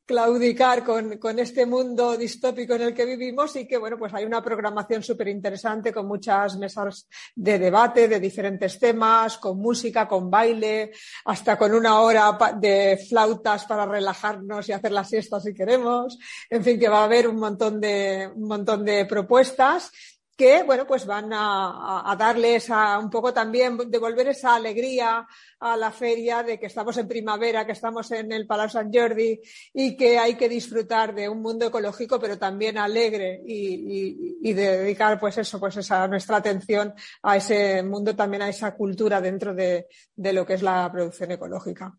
claudicar 0.09 0.83
con, 0.83 1.19
con, 1.19 1.39
este 1.39 1.67
mundo 1.67 2.17
distópico 2.17 2.75
en 2.75 2.81
el 2.81 2.95
que 2.95 3.05
vivimos 3.05 3.55
y 3.57 3.69
que, 3.69 3.77
bueno, 3.77 3.99
pues 3.99 4.15
hay 4.15 4.25
una 4.25 4.43
programación 4.43 5.03
súper 5.03 5.29
interesante 5.29 5.93
con 5.93 6.09
muchas 6.09 6.57
mesas 6.57 7.07
de 7.37 7.59
debate 7.59 8.09
de 8.09 8.19
diferentes 8.19 8.79
temas, 8.79 9.37
con 9.37 9.59
música, 9.59 10.09
con 10.09 10.31
baile, 10.31 10.93
hasta 11.27 11.59
con 11.59 11.75
una 11.75 12.01
hora 12.01 12.39
de 12.59 12.99
flautas 13.07 13.67
para 13.67 13.85
relajarnos 13.85 14.67
y 14.71 14.73
hacer 14.73 14.93
la 14.93 15.05
siesta 15.05 15.41
si 15.41 15.53
queremos. 15.53 16.19
En 16.49 16.65
fin, 16.65 16.81
que 16.81 16.89
va 16.89 17.01
a 17.01 17.05
haber 17.05 17.29
un 17.29 17.37
montón 17.37 17.79
de, 17.79 18.31
un 18.35 18.49
montón 18.49 18.87
de 18.87 19.05
propuestas 19.05 19.93
que 20.39 20.63
bueno 20.63 20.87
pues 20.87 21.05
van 21.05 21.31
a, 21.33 22.15
darles 22.17 22.71
a 22.71 22.97
un 23.01 23.11
poco 23.11 23.35
también 23.35 23.77
devolver 23.91 24.29
esa 24.29 24.55
alegría 24.55 25.27
a 25.59 25.77
la 25.77 25.91
feria 25.91 26.45
de 26.45 26.61
que 26.61 26.67
estamos 26.67 26.97
en 26.97 27.09
primavera, 27.09 27.67
que 27.67 27.73
estamos 27.73 28.09
en 28.13 28.31
el 28.31 28.47
Palau 28.47 28.69
Sant 28.69 28.95
Jordi 28.95 29.41
y 29.75 29.97
que 29.97 30.17
hay 30.17 30.37
que 30.37 30.49
disfrutar 30.49 31.13
de 31.13 31.29
un 31.29 31.43
mundo 31.43 31.67
ecológico 31.67 32.21
pero 32.21 32.39
también 32.39 32.79
alegre 32.79 33.43
y, 33.45 34.53
dedicar 34.53 35.19
pues 35.19 35.39
eso 35.39 35.59
pues 35.59 35.77
esa 35.77 36.07
nuestra 36.07 36.37
atención 36.37 36.95
a 37.23 37.37
ese 37.37 37.83
mundo 37.83 38.15
también 38.15 38.43
a 38.43 38.49
esa 38.49 38.77
cultura 38.77 39.21
dentro 39.21 39.53
de 39.55 39.89
lo 40.17 40.47
que 40.47 40.55
es 40.55 40.63
la 40.63 40.89
producción 40.93 41.33
ecológica. 41.33 41.97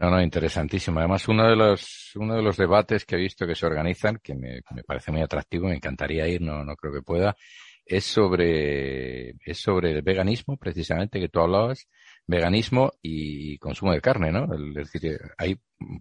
No, 0.00 0.10
no, 0.10 0.22
interesantísimo. 0.22 0.98
Además, 0.98 1.28
uno 1.28 1.46
de 1.46 1.54
los, 1.54 2.12
uno 2.16 2.34
de 2.34 2.42
los 2.42 2.56
debates 2.56 3.04
que 3.04 3.16
he 3.16 3.18
visto 3.18 3.46
que 3.46 3.54
se 3.54 3.66
organizan, 3.66 4.18
que 4.22 4.34
me, 4.34 4.62
me 4.70 4.82
parece 4.82 5.12
muy 5.12 5.20
atractivo, 5.20 5.68
me 5.68 5.76
encantaría 5.76 6.26
ir, 6.26 6.40
no, 6.40 6.64
no 6.64 6.74
creo 6.74 6.94
que 6.94 7.02
pueda, 7.02 7.36
es 7.84 8.04
sobre, 8.04 9.30
es 9.44 9.58
sobre 9.58 9.90
el 9.90 10.02
veganismo, 10.02 10.56
precisamente, 10.56 11.20
que 11.20 11.28
tú 11.28 11.40
hablabas, 11.40 11.86
veganismo 12.26 12.92
y 13.02 13.58
consumo 13.58 13.92
de 13.92 14.00
carne, 14.00 14.32
¿no? 14.32 14.48
es 14.54 14.92
decir, 14.92 15.18
ahí, 15.36 15.58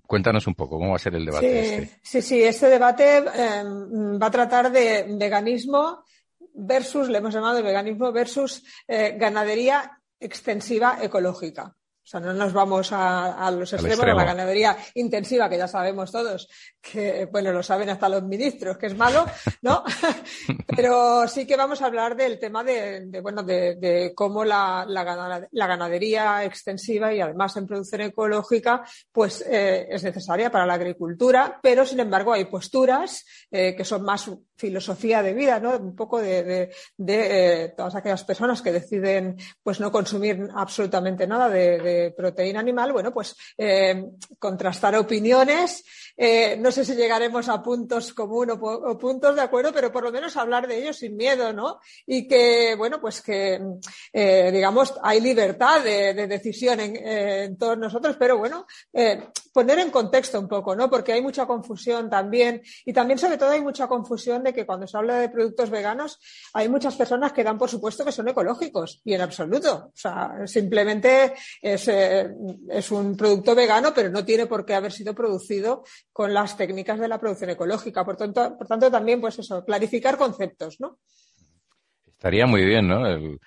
cuéntanos 0.07 0.47
un 0.47 0.55
poco 0.55 0.77
cómo 0.77 0.91
va 0.91 0.95
a 0.95 0.99
ser 0.99 1.15
el 1.15 1.25
debate. 1.25 1.65
Sí, 1.65 1.73
este. 1.73 1.99
sí, 2.01 2.21
sí, 2.21 2.43
este 2.43 2.69
debate 2.69 3.17
em, 3.17 4.19
va 4.21 4.27
a 4.27 4.31
tratar 4.31 4.71
de 4.71 5.07
veganismo 5.17 6.05
versus, 6.53 7.09
le 7.09 7.17
hemos 7.17 7.33
llamado 7.33 7.61
veganismo 7.63 8.13
versus 8.13 8.63
eh, 8.87 9.15
ganadería 9.17 9.99
extensiva 10.19 10.99
ecológica. 11.01 11.75
O 12.09 12.11
sea, 12.11 12.21
no 12.21 12.33
nos 12.33 12.53
vamos 12.53 12.89
a, 12.91 13.51
los 13.51 13.71
extremos 13.71 14.03
de 14.03 14.15
la 14.15 14.23
ganadería 14.23 14.75
intensiva, 14.95 15.47
que 15.47 15.59
ya 15.59 15.67
sabemos 15.67 16.11
todos, 16.11 16.49
que, 16.81 17.29
bueno, 17.31 17.51
lo 17.51 17.61
saben 17.61 17.87
hasta 17.87 18.09
los 18.09 18.23
ministros, 18.23 18.79
que 18.79 18.87
es 18.87 18.97
malo, 18.97 19.27
¿no? 19.61 19.83
Pero 20.75 21.27
sí 21.27 21.45
que 21.45 21.55
vamos 21.55 21.83
a 21.83 21.85
hablar 21.85 22.15
del 22.15 22.39
tema 22.39 22.63
de, 22.63 23.19
bueno, 23.21 23.43
de, 23.43 24.11
cómo 24.15 24.43
la, 24.43 24.87
ganadería 25.53 26.43
extensiva 26.45 27.13
y 27.13 27.21
además 27.21 27.55
en 27.57 27.67
producción 27.67 28.01
ecológica, 28.01 28.83
pues 29.11 29.45
eh, 29.47 29.85
es 29.91 30.03
necesaria 30.03 30.51
para 30.51 30.65
la 30.65 30.73
agricultura, 30.73 31.59
pero 31.61 31.85
sin 31.85 31.99
embargo 31.99 32.33
hay 32.33 32.45
posturas 32.45 33.23
eh, 33.51 33.75
que 33.75 33.85
son 33.85 34.01
más 34.01 34.31
filosofía 34.55 35.21
de 35.21 35.33
vida, 35.33 35.59
¿no? 35.59 35.77
Un 35.77 35.95
poco 35.95 36.19
de, 36.19 36.71
eh, 37.07 37.73
todas 37.77 37.95
aquellas 37.95 38.23
personas 38.23 38.61
que 38.61 38.71
deciden, 38.71 39.37
pues, 39.61 39.79
no 39.79 39.91
consumir 39.91 40.49
absolutamente 40.55 41.27
nada 41.27 41.49
de 41.49 41.98
proteína 42.15 42.59
animal, 42.59 42.91
bueno, 42.91 43.13
pues 43.13 43.35
eh, 43.57 44.05
contrastar 44.37 44.95
opiniones. 44.95 45.83
Eh, 46.21 46.57
no 46.59 46.69
sé 46.69 46.83
si 46.83 46.95
llegaremos 46.95 47.47
a 47.47 47.63
puntos 47.63 48.13
comunes 48.13 48.57
o, 48.59 48.97
puntos 48.97 49.33
de 49.37 49.41
acuerdo, 49.41 49.71
pero 49.71 49.89
por 49.89 50.03
lo 50.03 50.11
menos 50.11 50.35
hablar 50.35 50.67
de 50.67 50.77
ellos 50.77 50.97
sin 50.97 51.15
miedo, 51.15 51.53
¿no? 51.53 51.79
Y 52.05 52.27
que, 52.27 52.75
bueno, 52.77 52.99
pues 52.99 53.21
que, 53.21 53.57
eh, 54.11 54.49
digamos, 54.51 54.95
hay 55.01 55.21
libertad 55.21 55.81
de, 55.81 56.27
decisión 56.27 56.81
en, 56.81 57.57
todos 57.57 57.77
nosotros, 57.77 58.17
pero 58.19 58.37
bueno, 58.37 58.67
poner 59.53 59.79
en 59.79 59.91
contexto 59.91 60.41
un 60.41 60.49
poco, 60.49 60.75
¿no? 60.75 60.89
Porque 60.89 61.13
hay 61.13 61.21
mucha 61.21 61.45
confusión 61.45 62.09
también 62.09 62.61
y 62.83 62.91
también 62.91 63.17
sobre 63.17 63.37
todo 63.37 63.51
hay 63.51 63.61
mucha 63.61 63.87
confusión 63.87 64.43
de 64.43 64.53
que 64.53 64.65
cuando 64.65 64.87
se 64.87 64.97
habla 64.97 65.19
de 65.19 65.29
productos 65.29 65.69
veganos 65.69 66.19
hay 66.53 66.67
muchas 66.67 66.95
personas 66.97 67.31
que 67.31 67.45
dan 67.45 67.57
por 67.57 67.69
supuesto 67.69 68.03
que 68.03 68.11
son 68.11 68.27
ecológicos 68.27 68.99
y 69.05 69.13
en 69.13 69.21
absoluto. 69.21 69.91
O 69.93 69.97
sea, 69.97 70.45
simplemente 70.45 71.33
es 71.61 71.87
es 71.87 72.91
un 72.91 73.15
producto 73.15 73.55
vegano, 73.55 73.93
pero 73.93 74.09
no 74.09 74.25
tiene 74.25 74.45
por 74.45 74.65
qué 74.65 74.75
haber 74.75 74.91
sido 74.91 75.15
producido 75.15 75.83
con 76.11 76.33
las 76.33 76.57
técnicas 76.57 76.99
de 76.99 77.07
la 77.07 77.19
producción 77.19 77.51
ecológica. 77.51 78.03
Por 78.03 78.17
tanto, 78.17 78.57
por 78.57 78.67
tanto 78.67 78.91
también, 78.91 79.21
pues 79.21 79.39
eso, 79.39 79.63
clarificar 79.63 80.17
conceptos, 80.17 80.79
¿no? 80.79 80.99
Estaría 82.05 82.45
muy 82.45 82.65
bien, 82.65 82.87
¿no? 82.87 83.05
El, 83.07 83.39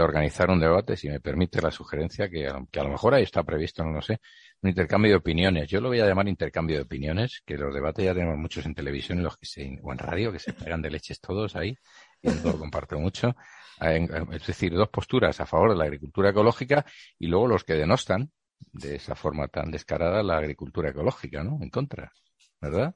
organizar 0.00 0.50
un 0.50 0.60
debate, 0.60 0.96
si 0.96 1.08
me 1.08 1.18
permite 1.18 1.60
la 1.60 1.72
sugerencia, 1.72 2.30
que 2.30 2.46
a, 2.46 2.52
a 2.52 2.82
lo 2.84 2.90
mejor 2.90 3.12
ahí 3.12 3.24
está 3.24 3.42
previsto, 3.42 3.82
no 3.82 3.90
lo 3.90 4.00
sé, 4.00 4.20
un 4.62 4.70
intercambio 4.70 5.10
de 5.10 5.16
opiniones. 5.16 5.68
Yo 5.68 5.80
lo 5.80 5.88
voy 5.88 5.98
a 5.98 6.06
llamar 6.06 6.28
intercambio 6.28 6.76
de 6.76 6.82
opiniones, 6.82 7.42
que 7.44 7.56
los 7.56 7.74
debates 7.74 8.04
ya 8.04 8.14
tenemos 8.14 8.36
muchos 8.38 8.64
en 8.66 8.74
televisión 8.74 9.20
los 9.20 9.36
que 9.36 9.46
se, 9.46 9.80
o 9.82 9.90
en 9.90 9.98
radio, 9.98 10.30
que 10.30 10.38
se 10.38 10.52
pegan 10.52 10.80
de 10.80 10.90
leches 10.90 11.20
todos 11.20 11.56
ahí, 11.56 11.76
y 12.22 12.30
lo 12.44 12.56
comparto 12.56 13.00
mucho 13.00 13.34
es 13.80 14.46
decir, 14.46 14.74
dos 14.74 14.88
posturas 14.88 15.40
a 15.40 15.46
favor 15.46 15.70
de 15.70 15.76
la 15.76 15.84
agricultura 15.84 16.30
ecológica 16.30 16.84
y 17.18 17.26
luego 17.26 17.48
los 17.48 17.64
que 17.64 17.74
denostan 17.74 18.30
de 18.72 18.96
esa 18.96 19.14
forma 19.14 19.48
tan 19.48 19.70
descarada 19.70 20.22
la 20.22 20.38
agricultura 20.38 20.90
ecológica, 20.90 21.42
¿no? 21.42 21.58
En 21.60 21.70
contra, 21.70 22.12
¿verdad? 22.60 22.94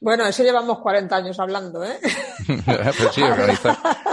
Bueno, 0.00 0.26
eso 0.26 0.42
llevamos 0.42 0.80
40 0.80 1.16
años 1.16 1.40
hablando, 1.40 1.82
¿eh? 1.82 1.98
sí, 3.14 3.22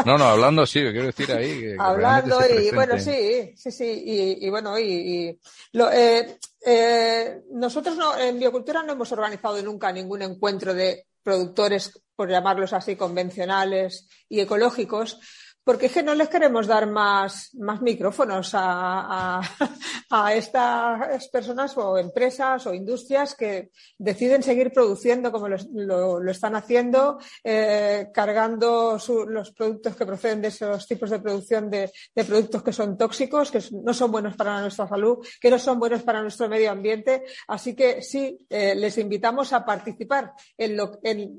No, 0.06 0.18
no, 0.18 0.24
hablando 0.24 0.66
sí, 0.66 0.80
quiero 0.80 1.08
decir 1.08 1.30
ahí. 1.34 1.76
hablando 1.78 2.40
y 2.48 2.72
bueno, 2.74 2.98
sí, 2.98 3.54
sí, 3.58 3.72
sí, 3.72 4.38
y, 4.40 4.50
bueno, 4.50 4.80
y, 4.80 5.38
lo, 5.74 5.92
eh, 5.92 6.38
eh, 6.66 7.42
nosotros 7.52 7.98
no, 7.98 8.18
en 8.18 8.40
biocultura 8.40 8.84
no 8.84 8.94
hemos 8.94 9.12
organizado 9.12 9.62
nunca 9.62 9.92
ningún 9.92 10.22
encuentro 10.22 10.74
de 10.74 11.08
productores, 11.24 12.02
por 12.16 12.30
llamarlos 12.30 12.72
así, 12.72 12.96
convencionales 12.96 14.08
y 14.30 14.40
ecológicos, 14.40 15.20
porque 15.64 15.86
es 15.88 15.92
que 15.92 16.04
no 16.04 16.16
les 16.16 16.30
queremos 16.30 16.66
dar 16.66 16.88
más, 16.88 17.54
más 17.56 17.82
micrófonos 17.82 18.52
a, 18.54 19.42
a, 20.10 20.34
estas 20.34 21.28
personas 21.30 21.78
o 21.78 21.98
empresas 21.98 22.66
o 22.66 22.74
industrias 22.74 23.36
que 23.36 23.70
deciden 23.98 24.42
seguir 24.42 24.72
produciendo 24.72 25.32
como 25.32 25.48
lo, 25.48 25.58
lo, 26.20 26.32
están 26.32 26.56
haciendo, 26.56 27.20
eh, 27.44 28.10
cargando 28.14 28.98
los 29.28 29.52
productos 29.52 29.96
que 29.96 30.06
proceden 30.06 30.42
de 30.42 30.48
esos 30.48 30.88
tipos 30.88 31.10
de 31.10 31.20
producción 31.20 31.70
de, 31.70 31.92
productos 32.16 32.64
que 32.64 32.74
son 32.74 32.98
tóxicos, 32.98 33.52
que 33.52 33.62
no 33.84 33.94
son 33.94 34.12
buenos 34.12 34.36
para 34.36 34.62
nuestra 34.62 34.88
salud, 34.88 35.26
que 35.40 35.50
no 35.50 35.60
son 35.60 35.80
buenos 35.80 36.02
para 36.02 36.22
nuestro 36.22 36.50
medio 36.50 36.72
ambiente. 36.72 37.24
Así 37.48 37.76
que 37.76 38.02
sí, 38.02 38.40
eh, 38.50 38.74
les 38.76 38.98
invitamos 38.98 39.54
a 39.54 39.64
participar 39.64 40.34
en, 40.58 40.78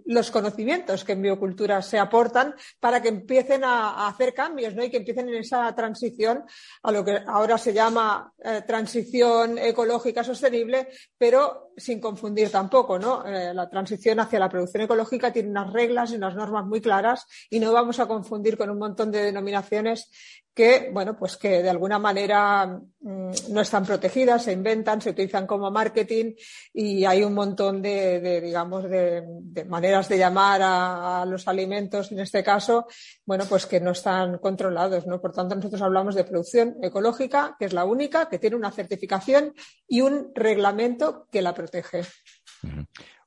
los 0.06 0.30
conocimientos 0.30 1.04
que 1.04 1.12
en 1.12 1.22
biocultura 1.22 1.82
se 1.82 1.98
aportan 1.98 2.54
para 2.78 3.02
que 3.02 3.08
empiecen 3.08 3.64
a, 3.64 3.90
a 3.90 4.12
hacer 4.12 4.21
cambios 4.30 4.74
¿no? 4.74 4.84
y 4.84 4.90
que 4.90 4.98
empiecen 4.98 5.28
en 5.28 5.34
esa 5.34 5.74
transición 5.74 6.44
a 6.82 6.92
lo 6.92 7.04
que 7.04 7.18
ahora 7.26 7.58
se 7.58 7.72
llama 7.72 8.32
eh, 8.38 8.62
transición 8.64 9.58
ecológica 9.58 10.22
sostenible, 10.22 10.88
pero 11.18 11.72
sin 11.76 12.00
confundir 12.00 12.50
tampoco. 12.50 12.98
¿no? 12.98 13.26
Eh, 13.26 13.52
la 13.52 13.68
transición 13.68 14.20
hacia 14.20 14.38
la 14.38 14.48
producción 14.48 14.84
ecológica 14.84 15.32
tiene 15.32 15.50
unas 15.50 15.72
reglas 15.72 16.12
y 16.12 16.16
unas 16.16 16.36
normas 16.36 16.64
muy 16.64 16.80
claras 16.80 17.26
y 17.50 17.58
no 17.58 17.72
vamos 17.72 17.98
a 17.98 18.06
confundir 18.06 18.56
con 18.56 18.70
un 18.70 18.78
montón 18.78 19.10
de 19.10 19.24
denominaciones 19.24 20.08
que, 20.54 20.90
bueno, 20.92 21.16
pues 21.16 21.36
que 21.36 21.62
de 21.62 21.70
alguna 21.70 21.98
manera 21.98 22.66
mm, 22.66 23.30
no 23.50 23.60
están 23.60 23.86
protegidas, 23.86 24.44
se 24.44 24.52
inventan, 24.52 25.00
se 25.00 25.10
utilizan 25.10 25.46
como 25.46 25.70
marketing 25.70 26.34
y 26.74 27.04
hay 27.04 27.24
un 27.24 27.32
montón 27.32 27.80
de, 27.80 28.40
digamos, 28.40 28.88
de, 28.88 29.22
maneras 29.66 30.08
de 30.08 30.18
llamar 30.18 30.60
a, 30.62 31.24
los 31.26 31.48
alimentos, 31.48 32.12
en 32.12 32.20
este 32.20 32.42
caso, 32.42 32.86
bueno, 33.24 33.44
pues 33.48 33.66
que 33.66 33.80
no 33.80 33.92
están 33.92 34.38
controlados, 34.38 35.06
¿no? 35.06 35.20
Por 35.20 35.32
tanto, 35.32 35.54
nosotros 35.54 35.80
hablamos 35.80 36.14
de 36.14 36.24
producción 36.24 36.76
ecológica, 36.82 37.56
que 37.58 37.66
es 37.66 37.72
la 37.72 37.84
única, 37.84 38.28
que 38.28 38.38
tiene 38.38 38.56
una 38.56 38.72
certificación 38.72 39.54
y 39.88 40.02
un 40.02 40.32
reglamento 40.34 41.28
que 41.30 41.42
la 41.42 41.54
protege. 41.54 42.02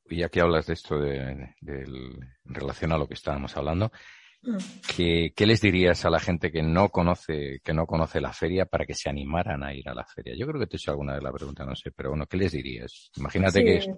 Y 0.07 0.17
ya 0.17 0.29
que 0.29 0.41
hablas 0.41 0.67
de 0.67 0.73
esto 0.73 0.99
de, 0.99 1.17
en 1.17 2.29
relación 2.45 2.91
a 2.91 2.97
lo 2.97 3.07
que 3.07 3.15
estábamos 3.15 3.57
hablando, 3.57 3.91
¿Qué, 4.95 5.33
les 5.45 5.61
dirías 5.61 6.05
a 6.05 6.09
la 6.09 6.19
gente 6.19 6.51
que 6.51 6.61
no 6.61 6.89
conoce, 6.89 7.59
que 7.63 7.73
no 7.73 7.85
conoce 7.85 8.21
la 8.21 8.31
feria 8.31 8.65
para 8.65 8.85
que 8.85 8.93
se 8.93 9.09
animaran 9.09 9.63
a 9.63 9.73
ir 9.73 9.87
a 9.89 9.93
la 9.93 10.05
feria? 10.05 10.35
Yo 10.37 10.45
creo 10.47 10.59
que 10.59 10.67
te 10.67 10.75
he 10.75 10.77
hecho 10.77 10.91
alguna 10.91 11.15
de 11.15 11.21
la 11.21 11.31
pregunta, 11.31 11.65
no 11.65 11.75
sé, 11.75 11.91
pero 11.91 12.09
bueno, 12.09 12.27
¿qué 12.27 12.37
les 12.37 12.51
dirías? 12.51 13.09
Imagínate 13.17 13.63
que, 13.63 13.95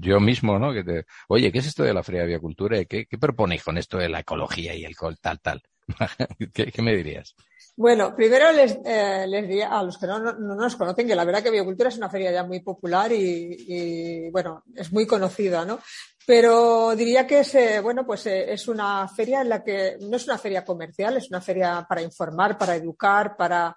yo 0.00 0.20
mismo, 0.20 0.58
¿no? 0.58 0.72
Que 0.72 0.84
te, 0.84 1.06
oye, 1.28 1.52
¿qué 1.52 1.58
es 1.58 1.66
esto 1.66 1.84
de 1.84 1.94
la 1.94 2.02
feria 2.02 2.22
de 2.22 2.28
biocultura? 2.28 2.84
¿Qué, 2.84 3.06
qué 3.06 3.18
proponéis 3.18 3.62
con 3.62 3.78
esto 3.78 3.98
de 3.98 4.08
la 4.08 4.20
ecología 4.20 4.74
y 4.74 4.84
el 4.84 4.94
tal, 5.20 5.40
tal? 5.40 5.62
¿Qué, 6.52 6.82
me 6.82 6.96
dirías? 6.96 7.34
Bueno, 7.76 8.14
primero 8.16 8.50
les, 8.52 8.78
eh, 8.84 9.26
les 9.28 9.46
diría 9.46 9.68
a 9.68 9.82
los 9.82 9.98
que 9.98 10.06
no, 10.06 10.18
nos 10.18 10.76
conocen 10.76 11.06
que 11.06 11.14
la 11.14 11.24
verdad 11.24 11.42
que 11.42 11.50
Biocultura 11.50 11.90
es 11.90 11.98
una 11.98 12.08
feria 12.08 12.32
ya 12.32 12.42
muy 12.42 12.60
popular 12.60 13.12
y, 13.12 13.56
y 13.68 14.30
bueno, 14.30 14.64
es 14.74 14.92
muy 14.92 15.06
conocida, 15.06 15.64
¿no? 15.64 15.78
Pero 16.26 16.96
diría 16.96 17.24
que 17.24 17.40
es, 17.40 17.54
eh, 17.54 17.80
bueno, 17.80 18.04
pues 18.04 18.26
eh, 18.26 18.52
es 18.52 18.66
una 18.66 19.06
feria 19.06 19.42
en 19.42 19.48
la 19.48 19.62
que 19.62 19.96
no 20.00 20.16
es 20.16 20.26
una 20.26 20.36
feria 20.36 20.64
comercial, 20.64 21.16
es 21.16 21.30
una 21.30 21.40
feria 21.40 21.86
para 21.88 22.02
informar, 22.02 22.58
para 22.58 22.74
educar, 22.74 23.36
para, 23.36 23.76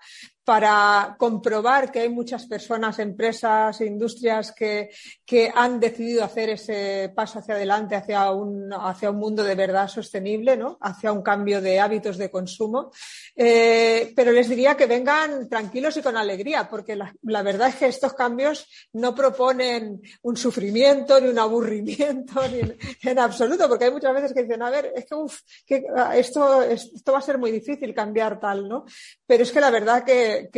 para 0.50 1.16
comprobar 1.20 1.92
que 1.92 2.00
hay 2.00 2.10
muchas 2.10 2.48
personas, 2.48 2.98
empresas, 2.98 3.82
industrias 3.82 4.52
que, 4.52 4.90
que, 5.24 5.52
han 5.54 5.80
decidido 5.80 6.24
hacer 6.24 6.50
ese 6.50 7.12
paso 7.16 7.38
hacia 7.38 7.54
adelante, 7.54 7.96
hacia 7.96 8.32
un, 8.32 8.74
hacia 8.74 9.12
un 9.12 9.18
mundo 9.18 9.44
de 9.44 9.54
verdad 9.54 9.88
sostenible, 9.88 10.58
¿no? 10.58 10.80
hacia 10.82 11.12
un 11.12 11.22
cambio 11.22 11.62
de 11.62 11.80
hábitos 11.80 12.18
de 12.18 12.32
consumo. 12.32 12.90
Eh, 13.36 14.12
pero 14.16 14.32
les 14.32 14.50
diría 14.50 14.76
que 14.76 14.88
vengan 14.88 15.48
tranquilos 15.48 15.96
y 15.98 16.02
con 16.02 16.18
alegría, 16.18 16.68
porque 16.68 16.96
la, 16.96 17.14
la, 17.22 17.44
verdad 17.44 17.70
es 17.70 17.76
que 17.76 17.86
estos 17.86 18.16
cambios 18.16 18.68
no 18.94 19.14
proponen 19.14 20.02
un 20.24 20.36
sufrimiento 20.36 21.22
ni 21.22 21.28
un 21.28 21.38
aburrimiento 21.38 22.39
en, 22.44 23.20
absoluto, 23.20 23.68
porque 23.68 23.86
hay 23.86 23.92
muchas 23.92 24.14
veces 24.14 24.34
que 24.34 24.44
dicen, 24.44 24.62
a 24.62 24.70
ver, 24.70 24.94
es 24.96 25.06
que, 25.06 25.16
uf, 25.16 25.40
esto, 26.16 26.64
esto 26.64 27.12
va 27.12 27.20
a 27.20 27.22
ser 27.22 27.38
muy 27.38 27.52
difícil 27.52 27.94
cambiar 27.94 28.40
tal, 28.40 28.68
¿no? 28.68 28.86
Pero 29.26 29.44
es 29.44 29.52
que 29.52 29.62
la 29.62 29.72
verdad 29.72 30.04
que 30.04 30.50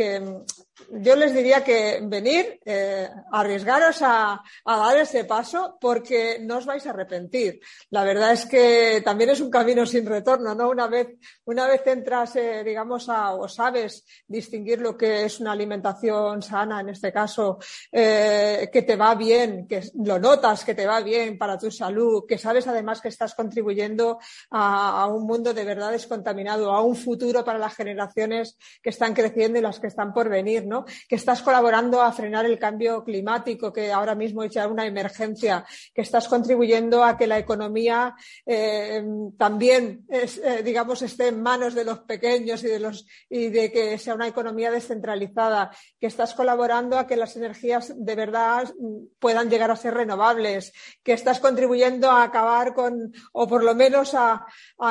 yo 0.90 1.16
les 1.16 1.34
diría 1.34 1.62
que 1.62 2.00
venir, 2.02 2.60
eh, 2.64 3.08
arriesgaros 3.30 3.98
a, 4.02 4.42
dar 4.64 4.96
ese 4.96 5.24
paso 5.24 5.76
porque 5.80 6.38
no 6.40 6.58
os 6.58 6.66
vais 6.66 6.86
a 6.86 6.90
arrepentir. 6.90 7.60
La 7.90 8.04
verdad 8.04 8.32
es 8.32 8.46
que 8.46 9.02
también 9.04 9.30
es 9.30 9.40
un 9.40 9.50
camino 9.50 9.86
sin 9.86 10.06
retorno, 10.06 10.54
¿no? 10.54 10.70
Una 10.70 10.86
vez, 10.88 11.08
una 11.44 11.66
vez 11.66 11.82
entras, 11.86 12.36
eh, 12.36 12.62
digamos, 12.64 13.08
o 13.08 13.48
sabes 13.48 14.04
distinguir 14.26 14.80
lo 14.80 14.96
que 14.96 15.24
es 15.24 15.40
una 15.40 15.52
alimentación 15.52 16.42
sana, 16.42 16.80
en 16.80 16.90
este 16.90 17.12
caso, 17.12 17.58
eh, 17.90 18.68
que 18.72 18.82
te 18.82 18.96
va 18.96 19.14
bien, 19.14 19.66
que 19.66 19.82
lo 20.04 20.18
notas 20.18 20.64
que 20.64 20.74
te 20.74 20.86
va 20.86 21.00
bien 21.00 21.38
para 21.38 21.58
tu 21.58 21.70
salud, 21.72 22.24
que 22.28 22.38
sabes 22.38 22.66
además 22.66 23.00
que 23.00 23.08
estás 23.08 23.34
contribuyendo 23.34 24.18
a, 24.50 25.06
un 25.06 25.26
mundo 25.26 25.52
de 25.52 25.64
verdad 25.64 25.90
descontaminado, 25.90 26.72
a 26.72 26.82
un 26.82 26.96
futuro 26.96 27.44
para 27.44 27.58
las 27.58 27.74
generaciones 27.74 28.56
que 28.82 28.90
están 28.90 29.14
creciendo 29.14 29.58
y 29.58 29.62
las 29.62 29.80
que 29.80 29.88
están 29.88 30.12
por 30.12 30.28
venir, 30.28 30.66
¿no? 30.66 30.84
Que 31.08 31.16
estás 31.16 31.42
colaborando 31.42 32.00
a 32.02 32.12
frenar 32.12 32.46
el 32.46 32.58
cambio 32.58 33.02
climático, 33.04 33.72
que 33.72 33.90
ahora 33.90 34.14
mismo 34.14 34.42
es 34.42 34.52
ya 34.52 34.68
una 34.68 34.86
emergencia, 34.86 35.64
que 35.94 36.02
estás 36.02 36.28
contribuyendo 36.28 37.02
a 37.02 37.16
que 37.16 37.26
la 37.26 37.38
economía 37.38 38.14
eh, 38.46 39.02
también, 39.38 40.06
eh, 40.08 40.62
digamos, 40.64 41.02
esté 41.02 41.28
en 41.28 41.42
manos 41.42 41.74
de 41.74 41.84
los 41.84 42.00
pequeños 42.00 42.62
y 42.64 42.68
de 42.68 42.80
los 42.80 43.06
y 43.28 43.48
de 43.48 43.72
que 43.72 43.98
sea 43.98 44.14
una 44.14 44.28
economía 44.28 44.70
descentralizada, 44.70 45.70
que 45.98 46.06
estás 46.06 46.34
colaborando 46.34 46.98
a 46.98 47.06
que 47.06 47.16
las 47.16 47.36
energías 47.36 47.92
de 47.96 48.14
verdad 48.14 48.72
puedan 49.18 49.48
llegar 49.50 49.70
a 49.70 49.76
ser 49.76 49.94
renovables, 49.94 50.72
que 51.02 51.12
estás 51.12 51.40
contribuyendo 51.40 51.61
a 52.10 52.22
acabar 52.22 52.74
con, 52.74 53.12
o 53.32 53.48
por 53.48 53.64
lo 53.64 53.74
menos 53.74 54.14
a, 54.14 54.46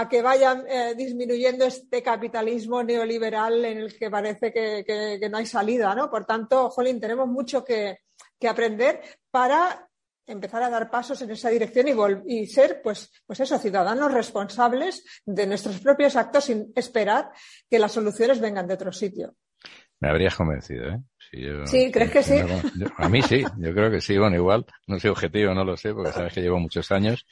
que 0.10 0.22
vayan 0.22 0.66
eh, 0.68 0.94
disminuyendo 0.96 1.66
este 1.66 2.02
capitalismo 2.02 2.84
neoliberal 2.84 3.64
en 3.66 3.78
el 3.80 3.98
que 3.98 4.10
parece 4.10 4.52
que 4.52 4.84
que, 4.86 5.30
no 5.30 5.38
hay 5.38 5.46
salida, 5.46 5.94
¿no? 5.96 6.10
Por 6.10 6.26
tanto, 6.26 6.70
Jolín, 6.70 7.00
tenemos 7.00 7.28
mucho 7.28 7.64
que, 7.64 8.00
aprender 8.48 9.02
para 9.30 9.88
empezar 10.26 10.64
a 10.64 10.70
dar 10.70 10.90
pasos 10.90 11.22
en 11.22 11.30
esa 11.30 11.50
dirección 11.50 11.88
y, 11.88 12.42
y 12.42 12.48
ser, 12.48 12.82
pues, 12.82 13.12
pues 13.26 13.40
eso, 13.40 13.60
ciudadanos 13.60 14.12
responsables 14.12 15.04
de 15.26 15.46
nuestros 15.46 15.80
propios 15.80 16.16
actos 16.16 16.46
sin 16.46 16.72
esperar 16.76 17.32
que 17.70 17.78
las 17.78 17.92
soluciones 17.92 18.40
vengan 18.40 18.68
de 18.68 18.74
otro 18.74 18.92
sitio. 18.92 19.36
Me 20.00 20.10
habrías 20.10 20.36
convencido, 20.36 20.90
¿eh? 20.90 21.00
Sí, 21.32 21.92
¿crees 21.92 22.12
que 22.12 22.24
sí? 22.24 22.36
a 22.98 23.10
mí 23.10 23.22
sí, 23.22 23.44
yo 23.58 23.74
creo 23.74 23.90
que 23.90 24.02
sí. 24.02 24.18
Bueno, 24.18 24.36
igual, 24.36 24.66
no 24.88 25.00
soy 25.00 25.12
objetivo, 25.12 25.54
no 25.54 25.64
lo 25.64 25.78
sé, 25.78 25.94
porque 25.94 26.12
sabes 26.12 26.34
que 26.34 26.42
llevo 26.42 26.60
muchos 26.60 26.92
años 26.92 27.26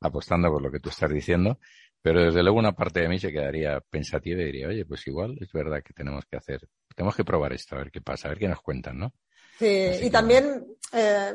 apostando 0.00 0.50
por 0.50 0.62
lo 0.62 0.70
que 0.70 0.80
tú 0.80 0.90
estás 0.90 1.10
diciendo, 1.10 1.58
pero 2.02 2.22
desde 2.22 2.42
luego 2.42 2.58
una 2.58 2.72
parte 2.72 3.00
de 3.00 3.08
mí 3.08 3.18
se 3.18 3.32
quedaría 3.32 3.80
pensativa 3.80 4.42
y 4.42 4.46
diría, 4.46 4.68
oye, 4.68 4.84
pues 4.84 5.06
igual 5.06 5.36
es 5.40 5.52
verdad 5.52 5.82
que 5.82 5.94
tenemos 5.94 6.24
que 6.26 6.36
hacer, 6.36 6.68
tenemos 6.94 7.16
que 7.16 7.24
probar 7.24 7.52
esto, 7.52 7.76
a 7.76 7.78
ver 7.78 7.90
qué 7.90 8.00
pasa, 8.00 8.28
a 8.28 8.30
ver 8.30 8.38
qué 8.38 8.48
nos 8.48 8.60
cuentan, 8.60 8.98
¿no? 8.98 9.14
Sí, 9.58 9.88
y 10.02 10.10
también 10.10 10.66
eh, 10.92 11.32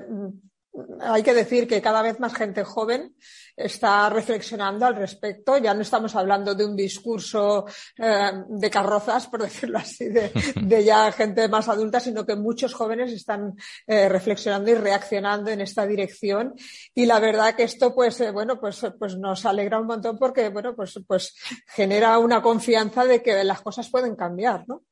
hay 1.01 1.23
que 1.23 1.33
decir 1.33 1.67
que 1.67 1.81
cada 1.81 2.01
vez 2.01 2.19
más 2.19 2.33
gente 2.33 2.63
joven 2.63 3.15
está 3.55 4.09
reflexionando 4.09 4.85
al 4.85 4.95
respecto. 4.95 5.57
Ya 5.57 5.73
no 5.73 5.81
estamos 5.81 6.15
hablando 6.15 6.55
de 6.55 6.65
un 6.65 6.75
discurso 6.75 7.65
eh, 7.97 8.31
de 8.47 8.69
carrozas, 8.69 9.27
por 9.27 9.43
decirlo 9.43 9.79
así, 9.79 10.07
de, 10.09 10.83
ya 10.83 11.11
gente 11.11 11.47
más 11.47 11.67
adulta, 11.67 11.99
sino 11.99 12.25
que 12.25 12.35
muchos 12.35 12.73
jóvenes 12.73 13.11
están 13.11 13.55
eh, 13.85 14.07
reflexionando 14.09 14.71
y 14.71 14.75
reaccionando 14.75 15.51
en 15.51 15.61
esta 15.61 15.85
dirección. 15.85 16.55
Y 16.93 17.05
la 17.05 17.19
verdad 17.19 17.55
que 17.55 17.63
esto, 17.63 17.93
pues, 17.93 18.19
eh, 18.21 18.31
bueno, 18.31 18.59
pues, 18.59 18.85
pues 18.97 19.17
nos 19.17 19.45
alegra 19.45 19.79
un 19.79 19.87
montón 19.87 20.17
porque, 20.17 20.49
bueno, 20.49 20.75
pues, 20.75 20.99
pues 21.07 21.35
genera 21.67 22.17
una 22.19 22.41
confianza 22.41 23.05
de 23.05 23.21
que 23.21 23.43
las 23.43 23.61
cosas 23.61 23.89
pueden 23.89 24.15
cambiar, 24.15 24.65
¿no? 24.67 24.83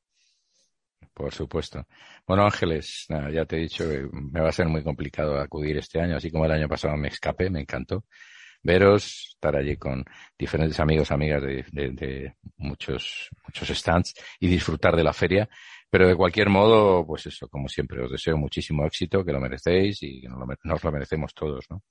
Por 1.18 1.34
supuesto. 1.34 1.88
Bueno, 2.28 2.44
Ángeles, 2.44 3.08
ya 3.10 3.44
te 3.46 3.58
he 3.58 3.62
dicho 3.62 3.90
que 3.90 4.08
me 4.12 4.40
va 4.40 4.50
a 4.50 4.52
ser 4.52 4.68
muy 4.68 4.84
complicado 4.84 5.40
acudir 5.40 5.76
este 5.78 6.00
año, 6.00 6.16
así 6.16 6.30
como 6.30 6.46
el 6.46 6.52
año 6.52 6.70
pasado 6.70 6.96
me 6.96 7.08
escapé, 7.08 7.50
me 7.50 7.62
encantó 7.62 8.06
veros, 8.62 9.32
estar 9.34 9.56
allí 9.56 9.78
con 9.78 10.04
diferentes 10.38 10.80
amigos, 10.80 11.12
amigas 11.12 11.42
de, 11.42 11.66
de, 11.72 12.36
muchos, 12.58 13.30
muchos 13.46 13.70
stands 13.70 14.14
y 14.40 14.48
disfrutar 14.48 14.96
de 14.96 15.04
la 15.04 15.14
feria. 15.14 15.50
Pero 15.90 16.08
de 16.08 16.16
cualquier 16.16 16.50
modo, 16.50 17.04
pues 17.06 17.26
eso, 17.26 17.48
como 17.50 17.68
siempre, 17.68 18.04
os 18.04 18.12
deseo 18.12 18.38
muchísimo 18.38 18.86
éxito, 18.86 19.26
que 19.26 19.32
lo 19.32 19.40
merecéis 19.40 20.04
y 20.04 20.22
que 20.22 20.28
nos 20.30 20.40
lo, 20.40 20.48
nos 20.64 20.84
lo 20.84 20.92
merecemos 20.92 21.34
todos, 21.34 21.66
¿no? 21.72 21.82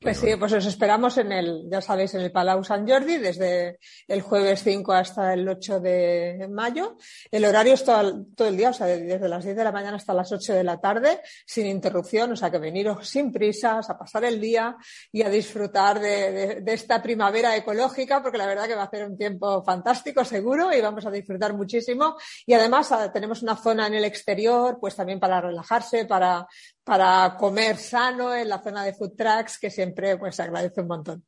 Pues 0.00 0.18
sí, 0.18 0.36
pues 0.38 0.52
os 0.52 0.66
esperamos 0.66 1.16
en 1.16 1.32
el, 1.32 1.64
ya 1.70 1.80
sabéis, 1.80 2.12
en 2.12 2.20
el 2.20 2.30
Palau 2.30 2.62
San 2.62 2.86
Jordi 2.86 3.16
desde 3.16 3.78
el 4.06 4.20
jueves 4.20 4.62
5 4.62 4.92
hasta 4.92 5.32
el 5.32 5.48
8 5.48 5.80
de 5.80 6.46
mayo. 6.50 6.98
El 7.30 7.46
horario 7.46 7.72
es 7.72 7.84
todo, 7.84 8.26
el 8.46 8.56
día, 8.56 8.68
o 8.68 8.72
sea, 8.74 8.86
desde 8.86 9.28
las 9.28 9.44
10 9.44 9.56
de 9.56 9.64
la 9.64 9.72
mañana 9.72 9.96
hasta 9.96 10.12
las 10.12 10.30
8 10.30 10.52
de 10.52 10.62
la 10.62 10.78
tarde, 10.78 11.22
sin 11.46 11.66
interrupción, 11.66 12.32
o 12.32 12.36
sea, 12.36 12.50
que 12.50 12.58
veniros 12.58 13.08
sin 13.08 13.32
prisas 13.32 13.88
a 13.88 13.98
pasar 13.98 14.24
el 14.24 14.38
día 14.38 14.76
y 15.10 15.22
a 15.22 15.30
disfrutar 15.30 16.00
de, 16.00 16.62
esta 16.66 17.02
primavera 17.02 17.56
ecológica, 17.56 18.22
porque 18.22 18.38
la 18.38 18.46
verdad 18.46 18.66
que 18.66 18.74
va 18.74 18.82
a 18.82 18.90
ser 18.90 19.08
un 19.08 19.16
tiempo 19.16 19.64
fantástico, 19.64 20.22
seguro, 20.22 20.70
y 20.70 20.82
vamos 20.82 21.06
a 21.06 21.10
disfrutar 21.10 21.54
muchísimo. 21.54 22.16
Y 22.44 22.52
además 22.52 22.92
ah, 22.92 23.10
tenemos 23.10 23.42
una 23.42 23.56
zona 23.56 23.86
en 23.86 23.94
el 23.94 24.04
exterior, 24.04 24.76
pues 24.78 24.94
también 24.94 25.18
para 25.18 25.40
relajarse, 25.40 26.04
para, 26.04 26.46
para 26.88 27.36
comer 27.36 27.76
sano 27.76 28.34
en 28.34 28.48
la 28.48 28.62
zona 28.62 28.82
de 28.82 28.94
food 28.94 29.12
trucks, 29.14 29.58
que 29.58 29.70
siempre 29.70 30.16
pues 30.16 30.36
se 30.36 30.42
agradece 30.42 30.80
un 30.80 30.86
montón. 30.88 31.26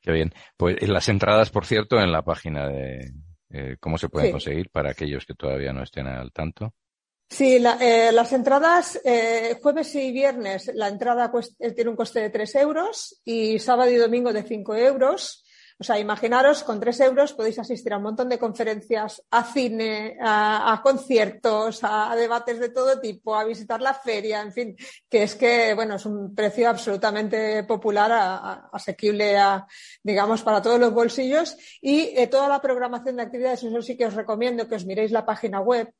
Qué 0.00 0.12
bien. 0.12 0.32
Pues 0.56 0.80
las 0.88 1.10
entradas, 1.10 1.50
por 1.50 1.66
cierto, 1.66 2.00
en 2.00 2.10
la 2.10 2.22
página 2.22 2.66
de 2.66 3.12
eh, 3.50 3.76
cómo 3.78 3.98
se 3.98 4.08
pueden 4.08 4.32
conseguir 4.32 4.70
para 4.70 4.92
aquellos 4.92 5.26
que 5.26 5.34
todavía 5.34 5.74
no 5.74 5.82
estén 5.82 6.06
al 6.06 6.32
tanto. 6.32 6.72
Sí, 7.28 7.56
eh, 7.56 8.10
las 8.12 8.32
entradas 8.32 8.98
eh, 9.04 9.58
jueves 9.62 9.94
y 9.94 10.10
viernes 10.10 10.70
la 10.74 10.88
entrada 10.88 11.30
tiene 11.74 11.90
un 11.90 11.96
coste 11.96 12.20
de 12.20 12.30
3 12.30 12.54
euros 12.56 13.20
y 13.26 13.58
sábado 13.58 13.90
y 13.90 13.96
domingo 13.96 14.32
de 14.32 14.42
5 14.42 14.74
euros. 14.76 15.43
O 15.76 15.82
sea, 15.82 15.98
imaginaros, 15.98 16.62
con 16.62 16.78
tres 16.78 17.00
euros 17.00 17.32
podéis 17.32 17.58
asistir 17.58 17.92
a 17.92 17.96
un 17.96 18.04
montón 18.04 18.28
de 18.28 18.38
conferencias, 18.38 19.24
a 19.30 19.42
cine, 19.42 20.16
a, 20.20 20.80
conciertos, 20.82 21.80
a, 21.82 22.14
debates 22.14 22.60
de 22.60 22.68
todo 22.68 23.00
tipo, 23.00 23.34
a 23.34 23.44
visitar 23.44 23.82
la 23.82 23.92
feria, 23.92 24.40
en 24.40 24.52
fin, 24.52 24.76
que 25.10 25.24
es 25.24 25.34
que, 25.34 25.74
bueno, 25.74 25.96
es 25.96 26.06
un 26.06 26.32
precio 26.32 26.68
absolutamente 26.68 27.64
popular, 27.64 28.68
asequible, 28.72 29.36
a, 29.36 29.66
digamos, 30.02 30.42
para 30.42 30.62
todos 30.62 30.78
los 30.78 30.94
bolsillos. 30.94 31.56
Y 31.80 32.12
eh, 32.16 32.28
toda 32.28 32.48
la 32.48 32.60
programación 32.60 33.16
de 33.16 33.22
actividades, 33.22 33.64
eso 33.64 33.82
sí 33.82 33.96
que 33.96 34.06
os 34.06 34.14
recomiendo 34.14 34.68
que 34.68 34.76
os 34.76 34.86
miréis 34.86 35.10
la 35.10 35.26
página 35.26 35.60
web, 35.60 35.92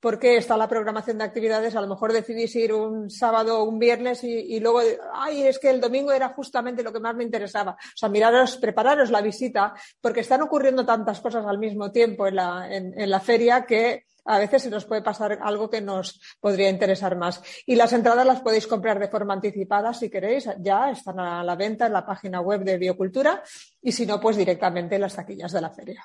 porque 0.00 0.36
está 0.36 0.56
la 0.56 0.68
programación 0.68 1.18
de 1.18 1.24
actividades, 1.24 1.76
a 1.76 1.80
lo 1.80 1.86
mejor 1.86 2.12
decidís 2.12 2.54
ir 2.56 2.72
un 2.72 3.10
sábado 3.10 3.60
o 3.60 3.64
un 3.64 3.78
viernes 3.78 4.24
y, 4.24 4.58
luego, 4.60 4.80
ay, 5.12 5.42
es 5.42 5.58
que 5.58 5.70
el 5.70 5.80
domingo 5.80 6.12
era 6.12 6.30
justamente 6.30 6.82
lo 6.82 6.92
que 6.92 7.00
más 7.00 7.14
me 7.14 7.24
interesaba. 7.24 7.72
O 7.72 7.96
sea, 7.96 8.08
miraros, 8.08 8.56
prepararos 8.56 9.10
la 9.10 9.20
visita, 9.20 9.74
porque 10.00 10.20
están 10.20 10.42
ocurriendo 10.42 10.84
tantas 10.86 11.20
cosas 11.20 11.44
al 11.46 11.58
mismo 11.58 11.90
tiempo 11.90 12.26
en 12.26 12.36
la, 12.36 12.66
en, 12.70 13.10
la 13.10 13.20
feria 13.20 13.64
que 13.64 14.04
a 14.24 14.38
veces 14.38 14.62
se 14.62 14.70
nos 14.70 14.84
puede 14.84 15.02
pasar 15.02 15.38
algo 15.42 15.68
que 15.68 15.80
nos 15.80 16.20
podría 16.40 16.68
interesar 16.68 17.16
más. 17.16 17.42
Y 17.66 17.74
las 17.76 17.92
entradas 17.92 18.26
las 18.26 18.40
podéis 18.40 18.66
comprar 18.66 18.98
de 18.98 19.08
forma 19.08 19.34
anticipada 19.34 19.92
si 19.92 20.08
queréis, 20.10 20.48
ya 20.58 20.90
están 20.90 21.18
a 21.20 21.42
la 21.42 21.56
venta 21.56 21.86
en 21.86 21.92
la 21.92 22.06
página 22.06 22.40
web 22.40 22.62
de 22.62 22.78
Biocultura 22.78 23.42
y 23.82 23.92
si 23.92 24.06
no, 24.06 24.20
pues 24.20 24.36
directamente 24.36 24.94
en 24.94 25.00
las 25.00 25.16
taquillas 25.16 25.52
de 25.52 25.60
la 25.60 25.70
feria. 25.70 26.04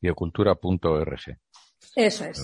Biocultura.org. 0.00 1.38
Eso 1.94 2.24
es. 2.24 2.42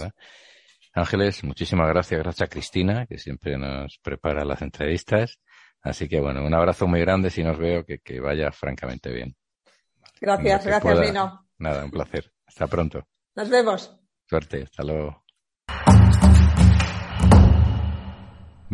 Ángeles, 0.94 1.42
muchísimas 1.44 1.88
gracias. 1.88 2.20
Gracias 2.22 2.46
a 2.46 2.50
Cristina, 2.50 3.06
que 3.06 3.18
siempre 3.18 3.56
nos 3.56 3.98
prepara 4.02 4.44
las 4.44 4.60
entrevistas. 4.62 5.38
Así 5.80 6.08
que 6.08 6.20
bueno, 6.20 6.44
un 6.44 6.54
abrazo 6.54 6.86
muy 6.86 7.00
grande 7.00 7.30
si 7.30 7.42
nos 7.42 7.58
veo, 7.58 7.84
que, 7.84 8.20
vaya 8.20 8.52
francamente 8.52 9.10
bien. 9.10 9.34
Gracias, 10.20 10.66
gracias, 10.66 10.98
Lino. 11.00 11.48
Nada, 11.58 11.84
un 11.84 11.90
placer. 11.90 12.32
Hasta 12.46 12.66
pronto. 12.66 13.06
Nos 13.34 13.48
vemos. 13.48 13.98
Suerte, 14.28 14.62
hasta 14.62 14.84
luego. 14.84 15.21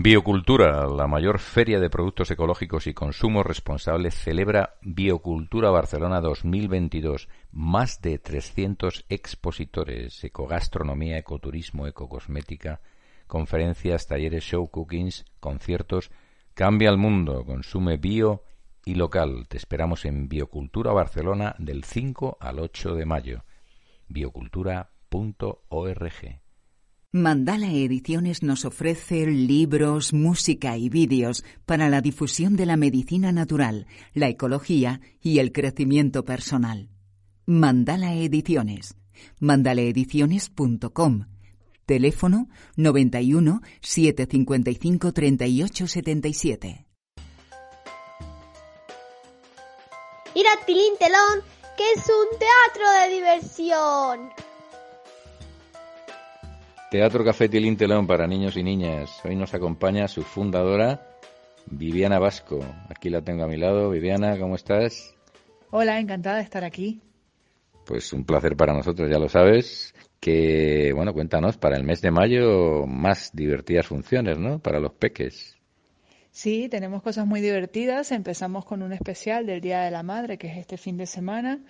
Biocultura, 0.00 0.86
la 0.86 1.08
mayor 1.08 1.40
feria 1.40 1.80
de 1.80 1.90
productos 1.90 2.30
ecológicos 2.30 2.86
y 2.86 2.94
consumo 2.94 3.42
responsable, 3.42 4.12
celebra 4.12 4.76
Biocultura 4.80 5.70
Barcelona 5.70 6.20
2022. 6.20 7.28
Más 7.50 8.00
de 8.00 8.20
300 8.20 9.06
expositores, 9.08 10.22
ecogastronomía, 10.22 11.18
ecoturismo, 11.18 11.88
ecocosmética, 11.88 12.80
conferencias, 13.26 14.06
talleres, 14.06 14.44
show 14.44 14.70
cookings, 14.70 15.24
conciertos. 15.40 16.12
Cambia 16.54 16.90
el 16.90 16.96
mundo, 16.96 17.44
consume 17.44 17.96
bio 17.96 18.44
y 18.84 18.94
local. 18.94 19.48
Te 19.48 19.56
esperamos 19.56 20.04
en 20.04 20.28
Biocultura 20.28 20.92
Barcelona 20.92 21.56
del 21.58 21.82
5 21.82 22.36
al 22.38 22.60
8 22.60 22.94
de 22.94 23.04
mayo. 23.04 23.42
biocultura.org 24.06 26.47
Mandala 27.12 27.72
Ediciones 27.72 28.42
nos 28.42 28.66
ofrece 28.66 29.24
libros, 29.24 30.12
música 30.12 30.76
y 30.76 30.90
vídeos 30.90 31.42
para 31.64 31.88
la 31.88 32.02
difusión 32.02 32.54
de 32.54 32.66
la 32.66 32.76
medicina 32.76 33.32
natural, 33.32 33.86
la 34.12 34.28
ecología 34.28 35.00
y 35.22 35.38
el 35.38 35.52
crecimiento 35.52 36.26
personal. 36.26 36.90
Mandala 37.46 38.12
Ediciones. 38.12 38.94
mandalaediciones.com. 39.40 41.28
Teléfono 41.86 42.50
91 42.76 43.62
755 43.80 45.12
3877. 45.14 46.86
Ir 50.34 50.46
a 50.46 50.66
Tilín 50.66 50.92
Telón, 50.98 51.42
que 51.74 51.90
es 51.92 52.04
un 52.06 52.38
teatro 52.38 52.84
de 53.00 53.14
diversión. 53.14 54.48
Teatro 56.90 57.22
Café 57.22 57.50
Tilín 57.50 57.76
Telón 57.76 58.06
para 58.06 58.26
niños 58.26 58.56
y 58.56 58.62
niñas. 58.62 59.20
Hoy 59.22 59.36
nos 59.36 59.52
acompaña 59.52 60.08
su 60.08 60.22
fundadora, 60.22 61.18
Viviana 61.66 62.18
Vasco. 62.18 62.60
Aquí 62.88 63.10
la 63.10 63.20
tengo 63.20 63.44
a 63.44 63.46
mi 63.46 63.58
lado. 63.58 63.90
Viviana, 63.90 64.38
¿cómo 64.38 64.54
estás? 64.54 65.14
Hola, 65.70 66.00
encantada 66.00 66.36
de 66.36 66.44
estar 66.44 66.64
aquí. 66.64 67.02
Pues 67.84 68.10
un 68.14 68.24
placer 68.24 68.56
para 68.56 68.72
nosotros, 68.72 69.10
ya 69.10 69.18
lo 69.18 69.28
sabes. 69.28 69.94
Que, 70.18 70.92
bueno, 70.94 71.12
cuéntanos, 71.12 71.58
para 71.58 71.76
el 71.76 71.84
mes 71.84 72.00
de 72.00 72.10
mayo, 72.10 72.86
más 72.86 73.32
divertidas 73.34 73.86
funciones, 73.86 74.38
¿no? 74.38 74.58
Para 74.58 74.80
los 74.80 74.94
peques. 74.94 75.58
Sí, 76.30 76.70
tenemos 76.70 77.02
cosas 77.02 77.26
muy 77.26 77.42
divertidas. 77.42 78.12
Empezamos 78.12 78.64
con 78.64 78.82
un 78.82 78.94
especial 78.94 79.44
del 79.44 79.60
Día 79.60 79.82
de 79.82 79.90
la 79.90 80.02
Madre, 80.02 80.38
que 80.38 80.46
es 80.46 80.56
este 80.56 80.78
fin 80.78 80.96
de 80.96 81.04
semana. 81.04 81.60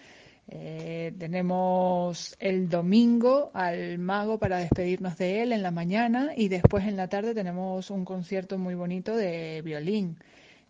Eh, 0.50 1.12
tenemos 1.18 2.34
el 2.40 2.70
domingo 2.70 3.50
al 3.52 3.98
mago 3.98 4.38
para 4.38 4.58
despedirnos 4.58 5.18
de 5.18 5.42
él 5.42 5.52
en 5.52 5.62
la 5.62 5.70
mañana 5.70 6.32
y 6.34 6.48
después 6.48 6.86
en 6.86 6.96
la 6.96 7.08
tarde 7.08 7.34
tenemos 7.34 7.90
un 7.90 8.04
concierto 8.06 8.56
muy 8.58 8.74
bonito 8.74 9.14
de 9.14 9.60
violín. 9.62 10.16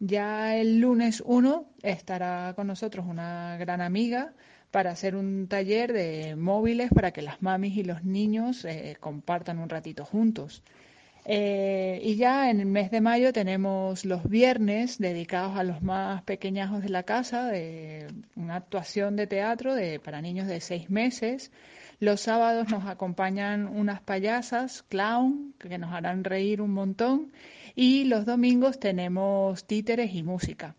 Ya 0.01 0.57
el 0.57 0.81
lunes 0.81 1.23
1 1.25 1.65
estará 1.83 2.55
con 2.57 2.67
nosotros 2.67 3.07
una 3.09 3.57
gran 3.57 3.81
amiga 3.81 4.33
para 4.71 4.91
hacer 4.91 5.17
un 5.17 5.47
taller 5.49 5.93
de 5.93 6.37
móviles 6.37 6.91
para 6.93 7.13
que 7.13 7.23
las 7.23 7.41
mamis 7.43 7.77
y 7.77 7.85
los 7.85 8.05
niños 8.05 8.65
eh, 8.65 8.97
compartan 9.01 9.59
un 9.59 9.69
ratito 9.69 10.05
juntos. 10.05 10.63
Eh, 11.31 12.01
y 12.03 12.17
ya 12.17 12.49
en 12.49 12.61
el 12.61 12.67
mes 12.67 12.91
de 12.91 13.03
mayo 13.03 13.35
tenemos 13.35 14.07
los 14.07 14.27
viernes 14.27 14.97
dedicados 14.97 15.59
a 15.59 15.63
los 15.63 15.83
más 15.83 16.23
pequeñajos 16.23 16.81
de 16.83 16.89
la 16.89 17.03
casa, 17.03 17.49
de 17.49 18.09
una 18.35 18.57
actuación 18.57 19.15
de 19.15 19.27
teatro 19.27 19.75
de, 19.75 20.01
para 20.01 20.23
niños 20.23 20.49
de 20.49 20.63
seis 20.63 20.89
meses. 20.89 21.53
Los 22.01 22.23
sábados 22.23 22.71
nos 22.71 22.87
acompañan 22.87 23.67
unas 23.67 24.01
payasas, 24.01 24.85
clown, 24.89 25.53
que 25.59 25.77
nos 25.77 25.93
harán 25.93 26.25
reír 26.25 26.63
un 26.63 26.71
montón. 26.71 27.31
Y 27.75 28.05
los 28.05 28.25
domingos 28.25 28.81
tenemos 28.81 29.67
títeres 29.67 30.15
y 30.15 30.23
música. 30.23 30.77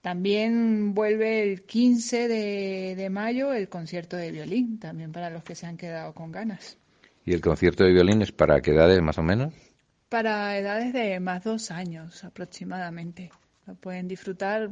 También 0.00 0.94
vuelve 0.94 1.44
el 1.44 1.62
15 1.62 2.26
de, 2.26 2.94
de 2.96 3.08
mayo 3.08 3.52
el 3.52 3.68
concierto 3.68 4.16
de 4.16 4.32
violín, 4.32 4.80
también 4.80 5.12
para 5.12 5.30
los 5.30 5.44
que 5.44 5.54
se 5.54 5.66
han 5.66 5.76
quedado 5.76 6.12
con 6.12 6.32
ganas. 6.32 6.76
¿Y 7.24 7.34
el 7.34 7.40
concierto 7.40 7.84
de 7.84 7.92
violín 7.92 8.22
es 8.22 8.32
para 8.32 8.60
qué 8.60 8.72
edades 8.72 9.00
más 9.00 9.18
o 9.18 9.22
menos? 9.22 9.54
Para 10.16 10.56
edades 10.56 10.94
de 10.94 11.20
más 11.20 11.44
dos 11.44 11.70
años 11.70 12.24
aproximadamente. 12.24 13.30
Lo 13.66 13.74
pueden 13.74 14.08
disfrutar. 14.08 14.70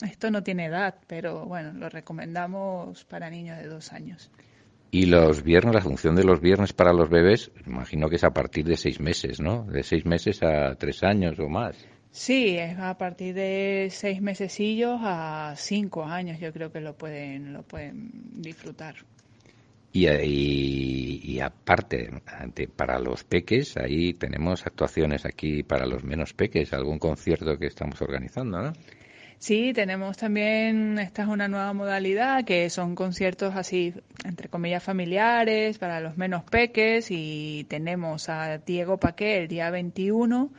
Esto 0.00 0.30
no 0.30 0.42
tiene 0.42 0.64
edad, 0.64 0.94
pero 1.06 1.44
bueno, 1.44 1.74
lo 1.74 1.90
recomendamos 1.90 3.04
para 3.04 3.28
niños 3.28 3.58
de 3.58 3.66
dos 3.66 3.92
años. 3.92 4.30
Y 4.90 5.04
los 5.04 5.42
viernes, 5.42 5.74
la 5.74 5.82
función 5.82 6.16
de 6.16 6.24
los 6.24 6.40
viernes 6.40 6.72
para 6.72 6.94
los 6.94 7.10
bebés, 7.10 7.50
imagino 7.66 8.08
que 8.08 8.16
es 8.16 8.24
a 8.24 8.30
partir 8.30 8.64
de 8.64 8.78
seis 8.78 8.98
meses, 8.98 9.40
¿no? 9.40 9.64
De 9.64 9.82
seis 9.82 10.06
meses 10.06 10.42
a 10.42 10.74
tres 10.76 11.02
años 11.02 11.38
o 11.38 11.50
más. 11.50 11.76
Sí, 12.10 12.56
es 12.56 12.78
a 12.78 12.96
partir 12.96 13.34
de 13.34 13.88
seis 13.90 14.22
mesecillos 14.22 15.00
a 15.02 15.52
cinco 15.54 16.04
años, 16.04 16.40
yo 16.40 16.50
creo 16.50 16.72
que 16.72 16.80
lo 16.80 16.96
pueden, 16.96 17.52
lo 17.52 17.62
pueden 17.62 18.08
disfrutar. 18.40 18.94
Y, 19.92 21.40
aparte, 21.40 22.10
para 22.76 22.98
los 22.98 23.24
peques, 23.24 23.76
ahí 23.76 24.12
tenemos 24.14 24.66
actuaciones 24.66 25.24
aquí 25.24 25.62
para 25.62 25.86
los 25.86 26.04
menos 26.04 26.34
peques, 26.34 26.72
algún 26.72 26.98
concierto 26.98 27.58
que 27.58 27.66
estamos 27.66 28.00
organizando, 28.02 28.62
¿no? 28.62 28.72
Sí, 29.38 29.72
tenemos 29.72 30.16
también, 30.16 30.98
esta 30.98 31.22
es 31.22 31.28
una 31.28 31.46
nueva 31.46 31.72
modalidad, 31.72 32.44
que 32.44 32.68
son 32.70 32.96
conciertos 32.96 33.54
así, 33.54 33.94
entre 34.24 34.48
comillas, 34.48 34.82
familiares, 34.82 35.78
para 35.78 36.00
los 36.00 36.16
menos 36.16 36.42
peques, 36.42 37.06
y 37.10 37.64
tenemos 37.68 38.28
a 38.28 38.58
Diego 38.58 38.98
Paqué 38.98 39.38
el 39.38 39.48
día 39.48 39.70
21, 39.70 40.50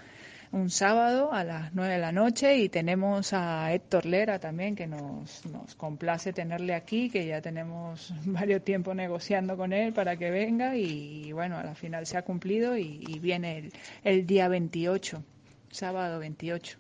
un 0.52 0.70
sábado 0.70 1.32
a 1.32 1.44
las 1.44 1.74
9 1.76 1.94
de 1.94 2.00
la 2.00 2.12
noche 2.12 2.58
y 2.58 2.70
tenemos 2.70 3.34
a 3.34 3.72
Héctor 3.74 4.06
Lera 4.06 4.40
también 4.40 4.76
que 4.76 4.88
nos, 4.88 5.46
nos 5.46 5.76
complace 5.76 6.34
tenerle 6.34 6.74
aquí, 6.74 7.10
que 7.10 7.26
ya 7.26 7.42
tenemos 7.42 8.14
varios 8.26 8.64
tiempos 8.64 8.96
negociando 8.96 9.56
con 9.58 9.74
él 9.74 9.94
para 9.94 10.18
que 10.18 10.32
venga 10.32 10.76
y, 10.76 11.32
bueno, 11.32 11.58
a 11.58 11.64
la 11.64 11.76
final 11.76 12.06
se 12.06 12.18
ha 12.18 12.24
cumplido 12.24 12.78
y, 12.78 13.20
viene 13.20 13.58
el, 13.58 13.74
el, 14.04 14.26
día 14.26 14.48
28, 14.48 15.24
sábado 15.70 16.20
28. 16.20 16.78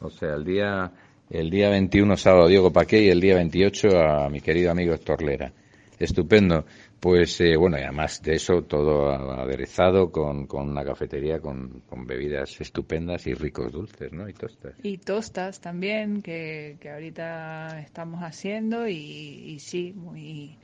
O 0.00 0.10
sea, 0.10 0.34
el 0.34 0.44
día, 0.44 0.92
el 1.30 1.50
día 1.50 1.70
21 1.70 2.16
sábado 2.16 2.48
Diego 2.48 2.72
Paqué 2.72 3.02
y 3.02 3.08
el 3.08 3.20
día 3.20 3.36
28 3.36 3.88
a 3.98 4.28
mi 4.28 4.40
querido 4.40 4.70
amigo 4.70 4.92
Héctor 4.92 5.22
Lera. 5.22 5.52
Estupendo. 5.98 6.64
Pues 7.00 7.40
eh, 7.40 7.56
bueno, 7.56 7.78
y 7.78 7.82
además 7.82 8.20
de 8.22 8.34
eso, 8.34 8.62
todo 8.62 9.10
aderezado 9.10 10.10
con, 10.10 10.46
con 10.46 10.68
una 10.68 10.84
cafetería 10.84 11.38
con, 11.38 11.82
con, 11.88 12.06
bebidas 12.06 12.60
estupendas 12.60 13.26
y 13.28 13.34
ricos 13.34 13.70
dulces, 13.70 14.12
¿no? 14.12 14.28
Y 14.28 14.32
tostas. 14.32 14.74
Y 14.82 14.98
tostas 14.98 15.60
también, 15.60 16.22
que, 16.22 16.76
que 16.80 16.90
ahorita 16.90 17.80
estamos 17.80 18.22
haciendo 18.22 18.88
y, 18.88 18.94
y 18.94 19.60
sí, 19.60 19.92
muy, 19.94 20.58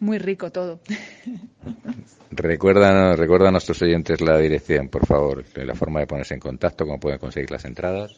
muy 0.00 0.18
rico 0.18 0.52
todo. 0.52 0.80
recuerda, 2.30 3.16
recuerda 3.16 3.48
a 3.48 3.52
nuestros 3.52 3.80
oyentes 3.80 4.20
la 4.20 4.36
dirección, 4.38 4.88
por 4.88 5.06
favor, 5.06 5.44
la 5.54 5.74
forma 5.74 6.00
de 6.00 6.06
ponerse 6.06 6.34
en 6.34 6.40
contacto, 6.40 6.84
cómo 6.84 7.00
pueden 7.00 7.18
conseguir 7.18 7.50
las 7.50 7.64
entradas. 7.64 8.12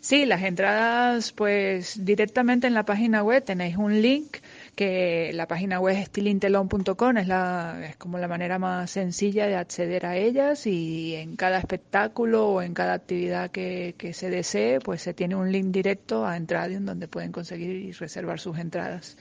Sí, 0.00 0.26
las 0.26 0.42
entradas, 0.42 1.32
pues 1.32 2.04
directamente 2.04 2.66
en 2.66 2.74
la 2.74 2.84
página 2.84 3.22
web 3.22 3.44
tenéis 3.44 3.76
un 3.76 4.00
link 4.00 4.38
que 4.78 5.32
la 5.34 5.48
página 5.48 5.80
web 5.80 5.96
es 5.96 6.06
stilintelon.com 6.06 7.16
es, 7.16 7.26
la, 7.26 7.80
es 7.84 7.96
como 7.96 8.16
la 8.18 8.28
manera 8.28 8.60
más 8.60 8.92
sencilla 8.92 9.48
de 9.48 9.56
acceder 9.56 10.06
a 10.06 10.16
ellas 10.16 10.68
y 10.68 11.16
en 11.16 11.34
cada 11.34 11.58
espectáculo 11.58 12.46
o 12.46 12.62
en 12.62 12.74
cada 12.74 12.92
actividad 12.92 13.50
que, 13.50 13.96
se 14.12 14.30
desee, 14.30 14.78
pues 14.78 15.02
se 15.02 15.14
tiene 15.14 15.34
un 15.34 15.50
link 15.50 15.72
directo 15.72 16.24
a 16.24 16.36
Entradium 16.36 16.84
donde 16.84 17.08
pueden 17.08 17.32
conseguir 17.32 17.74
y 17.74 17.90
reservar 17.90 18.38
sus 18.38 18.56
entradas. 18.56 19.18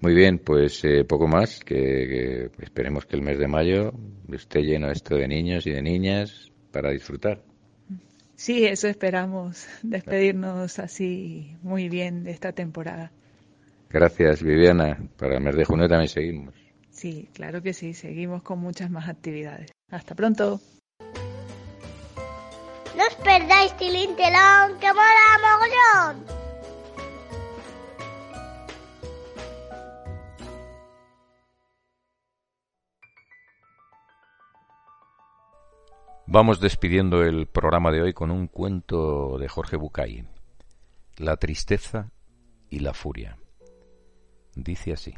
Muy 0.00 0.14
bien, 0.14 0.40
pues 0.40 0.84
eh, 0.84 1.04
poco 1.04 1.28
más, 1.28 1.60
que, 1.60 2.50
esperemos 2.58 3.06
que 3.06 3.14
el 3.14 3.22
mes 3.22 3.38
de 3.38 3.46
mayo 3.46 3.92
esté 4.32 4.62
lleno 4.62 4.90
esto 4.90 5.14
de 5.14 5.28
niños 5.28 5.64
y 5.64 5.70
de 5.70 5.82
niñas 5.82 6.50
para 6.72 6.90
disfrutar. 6.90 7.40
Sí, 8.34 8.64
eso 8.66 8.88
esperamos, 8.88 9.64
despedirnos 9.84 10.80
así 10.80 11.54
muy 11.62 11.88
bien 11.88 12.24
de 12.24 12.32
esta 12.32 12.50
temporada. 12.50 13.12
Gracias, 13.96 14.42
Viviana. 14.42 14.98
Para 15.16 15.36
el 15.36 15.40
mes 15.42 15.56
de 15.56 15.64
junio 15.64 15.88
también 15.88 16.10
seguimos. 16.10 16.54
Sí, 16.90 17.30
claro 17.32 17.62
que 17.62 17.72
sí. 17.72 17.94
Seguimos 17.94 18.42
con 18.42 18.58
muchas 18.58 18.90
más 18.90 19.08
actividades. 19.08 19.72
Hasta 19.90 20.14
pronto. 20.14 20.60
No 22.94 23.02
os 23.08 23.14
perdáis 23.24 23.74
Tilintelón, 23.78 24.78
que 24.80 24.92
mola 24.92 25.38
mogollón. 25.40 26.26
Vamos 36.26 36.60
despidiendo 36.60 37.22
el 37.22 37.46
programa 37.46 37.90
de 37.92 38.02
hoy 38.02 38.12
con 38.12 38.30
un 38.30 38.46
cuento 38.46 39.38
de 39.38 39.48
Jorge 39.48 39.78
Bucay, 39.78 40.26
La 41.16 41.38
tristeza 41.38 42.10
y 42.68 42.80
la 42.80 42.92
furia. 42.92 43.38
Dice 44.56 44.94
así. 44.94 45.14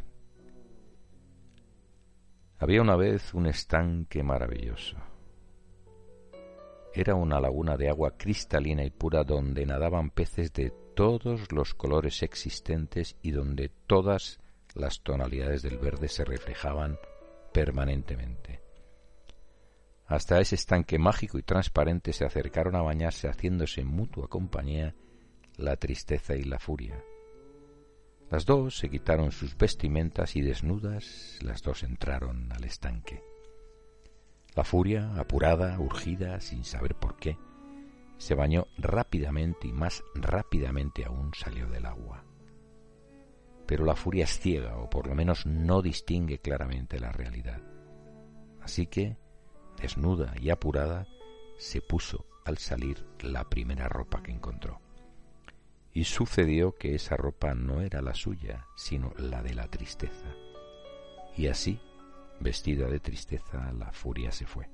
Había 2.59 2.82
una 2.82 2.97
vez 2.97 3.32
un 3.34 3.47
estanque 3.47 4.24
maravilloso. 4.24 4.97
Era 6.93 7.14
una 7.14 7.41
laguna 7.41 7.76
de 7.76 7.89
agua 7.89 8.16
cristalina 8.16 8.82
y 8.84 8.91
pura 8.91 9.22
donde 9.22 9.64
nadaban 9.64 10.11
peces 10.11 10.53
de 10.53 10.72
todos 10.97 11.53
los 11.53 11.74
colores 11.74 12.24
existentes 12.24 13.16
y 13.22 13.30
donde 13.30 13.68
todas 13.86 14.41
las 14.74 15.01
tonalidades 15.03 15.62
del 15.62 15.78
verde 15.78 16.09
se 16.09 16.24
reflejaban 16.24 16.99
permanentemente. 17.53 18.61
Hasta 20.07 20.41
ese 20.41 20.57
estanque 20.57 20.99
mágico 20.99 21.39
y 21.39 21.43
transparente 21.43 22.12
se 22.12 22.24
acercaron 22.24 22.74
a 22.74 22.82
bañarse 22.82 23.28
haciéndose 23.28 23.84
mutua 23.84 24.26
compañía 24.26 24.97
la 25.57 25.76
tristeza 25.76 26.34
y 26.34 26.43
la 26.43 26.59
furia, 26.59 27.01
las 28.30 28.44
dos 28.44 28.76
se 28.76 28.90
quitaron 28.90 29.32
sus 29.32 29.56
vestimentas 29.56 30.36
y 30.36 30.42
desnudas 30.42 31.38
las 31.40 31.62
dos 31.62 31.82
entraron 31.82 32.52
al 32.52 32.64
estanque. 32.64 33.22
La 34.54 34.64
furia, 34.64 35.14
apurada, 35.16 35.78
urgida, 35.78 36.40
sin 36.40 36.64
saber 36.64 36.94
por 36.94 37.16
qué, 37.16 37.38
se 38.18 38.34
bañó 38.34 38.66
rápidamente 38.76 39.68
y 39.68 39.72
más 39.72 40.02
rápidamente 40.14 41.04
aún 41.04 41.32
salió 41.32 41.68
del 41.68 41.86
agua. 41.86 42.24
Pero 43.66 43.84
la 43.84 43.94
furia 43.94 44.24
es 44.24 44.38
ciega, 44.38 44.76
o 44.76 44.90
por 44.90 45.06
lo 45.06 45.14
menos 45.14 45.46
no 45.46 45.80
distingue 45.80 46.38
claramente 46.40 46.98
la 46.98 47.12
realidad. 47.12 47.62
Así 48.60 48.86
que, 48.86 49.16
desnuda 49.80 50.34
y 50.40 50.50
apurada, 50.50 51.06
se 51.56 51.80
puso 51.80 52.26
al 52.44 52.58
salir 52.58 53.06
la 53.20 53.48
primera 53.48 53.88
ropa 53.88 54.22
que 54.22 54.32
encontró. 54.32 54.80
Y 55.93 56.05
sucedió 56.05 56.76
que 56.76 56.95
esa 56.95 57.16
ropa 57.16 57.55
no 57.55 57.80
era 57.80 58.03
la 58.03 58.14
suya, 58.14 58.66
sino 58.76 59.12
la 59.18 59.43
de 59.43 59.55
la 59.55 59.68
tristeza. 59.68 60.34
Y 61.36 61.49
así, 61.49 61.80
vestida 62.41 62.89
de 62.89 63.01
tristeza, 63.01 63.72
la 63.72 63.93
furia 63.93 64.30
se 64.30 64.47
fue. 64.47 64.68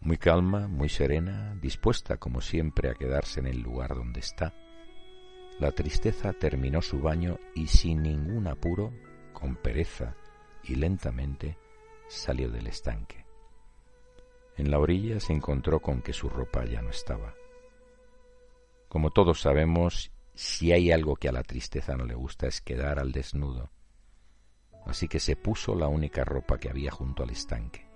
Muy 0.00 0.18
calma, 0.18 0.68
muy 0.68 0.88
serena, 0.88 1.56
dispuesta 1.60 2.18
como 2.18 2.40
siempre 2.40 2.90
a 2.90 2.94
quedarse 2.94 3.40
en 3.40 3.46
el 3.46 3.60
lugar 3.60 3.94
donde 3.94 4.20
está, 4.20 4.52
la 5.60 5.70
tristeza 5.70 6.32
terminó 6.32 6.82
su 6.82 7.00
baño 7.00 7.38
y 7.54 7.68
sin 7.68 8.02
ningún 8.02 8.48
apuro, 8.48 8.92
con 9.32 9.54
pereza 9.54 10.16
y 10.64 10.74
lentamente, 10.74 11.56
salió 12.08 12.50
del 12.50 12.66
estanque. 12.66 13.24
En 14.56 14.70
la 14.70 14.80
orilla 14.80 15.20
se 15.20 15.32
encontró 15.32 15.80
con 15.80 16.02
que 16.02 16.12
su 16.12 16.28
ropa 16.28 16.64
ya 16.64 16.82
no 16.82 16.90
estaba. 16.90 17.34
Como 18.94 19.10
todos 19.10 19.40
sabemos, 19.40 20.12
si 20.34 20.70
hay 20.70 20.92
algo 20.92 21.16
que 21.16 21.28
a 21.28 21.32
la 21.32 21.42
tristeza 21.42 21.96
no 21.96 22.04
le 22.04 22.14
gusta 22.14 22.46
es 22.46 22.60
quedar 22.60 23.00
al 23.00 23.10
desnudo. 23.10 23.72
Así 24.86 25.08
que 25.08 25.18
se 25.18 25.34
puso 25.34 25.74
la 25.74 25.88
única 25.88 26.24
ropa 26.24 26.58
que 26.58 26.70
había 26.70 26.92
junto 26.92 27.24
al 27.24 27.30
estanque, 27.30 27.88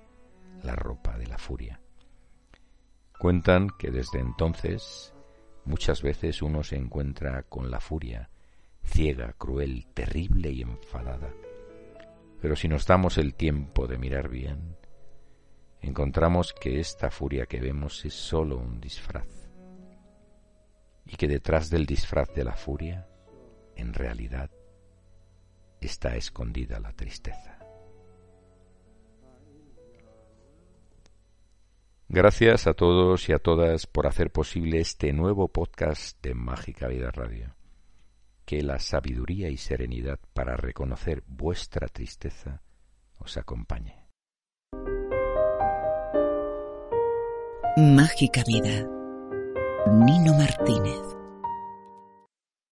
la 0.64 0.74
ropa 0.74 1.16
de 1.16 1.28
la 1.28 1.38
furia. 1.38 1.80
Cuentan 3.16 3.70
que 3.78 3.92
desde 3.92 4.18
entonces 4.18 5.14
muchas 5.64 6.02
veces 6.02 6.42
uno 6.42 6.64
se 6.64 6.74
encuentra 6.74 7.44
con 7.44 7.70
la 7.70 7.78
furia, 7.78 8.28
ciega, 8.82 9.34
cruel, 9.34 9.86
terrible 9.94 10.50
y 10.50 10.62
enfadada. 10.62 11.32
Pero 12.42 12.56
si 12.56 12.66
nos 12.66 12.88
damos 12.88 13.18
el 13.18 13.36
tiempo 13.36 13.86
de 13.86 13.98
mirar 13.98 14.28
bien, 14.28 14.76
encontramos 15.80 16.52
que 16.52 16.80
esta 16.80 17.08
furia 17.08 17.46
que 17.46 17.60
vemos 17.60 18.04
es 18.04 18.14
sólo 18.14 18.58
un 18.58 18.80
disfraz 18.80 19.47
y 21.08 21.16
que 21.16 21.26
detrás 21.26 21.70
del 21.70 21.86
disfraz 21.86 22.32
de 22.34 22.44
la 22.44 22.54
furia, 22.54 23.08
en 23.74 23.94
realidad, 23.94 24.50
está 25.80 26.16
escondida 26.16 26.78
la 26.78 26.92
tristeza. 26.92 27.58
Gracias 32.10 32.66
a 32.66 32.74
todos 32.74 33.28
y 33.28 33.32
a 33.32 33.38
todas 33.38 33.86
por 33.86 34.06
hacer 34.06 34.30
posible 34.30 34.80
este 34.80 35.12
nuevo 35.12 35.48
podcast 35.48 36.22
de 36.22 36.34
Mágica 36.34 36.88
Vida 36.88 37.10
Radio. 37.10 37.54
Que 38.44 38.62
la 38.62 38.78
sabiduría 38.78 39.50
y 39.50 39.58
serenidad 39.58 40.18
para 40.32 40.56
reconocer 40.56 41.22
vuestra 41.26 41.88
tristeza 41.88 42.62
os 43.18 43.36
acompañe. 43.36 44.08
Mágica 47.76 48.42
Vida 48.46 48.97
Nino 49.92 50.34
Martínez. 50.34 51.17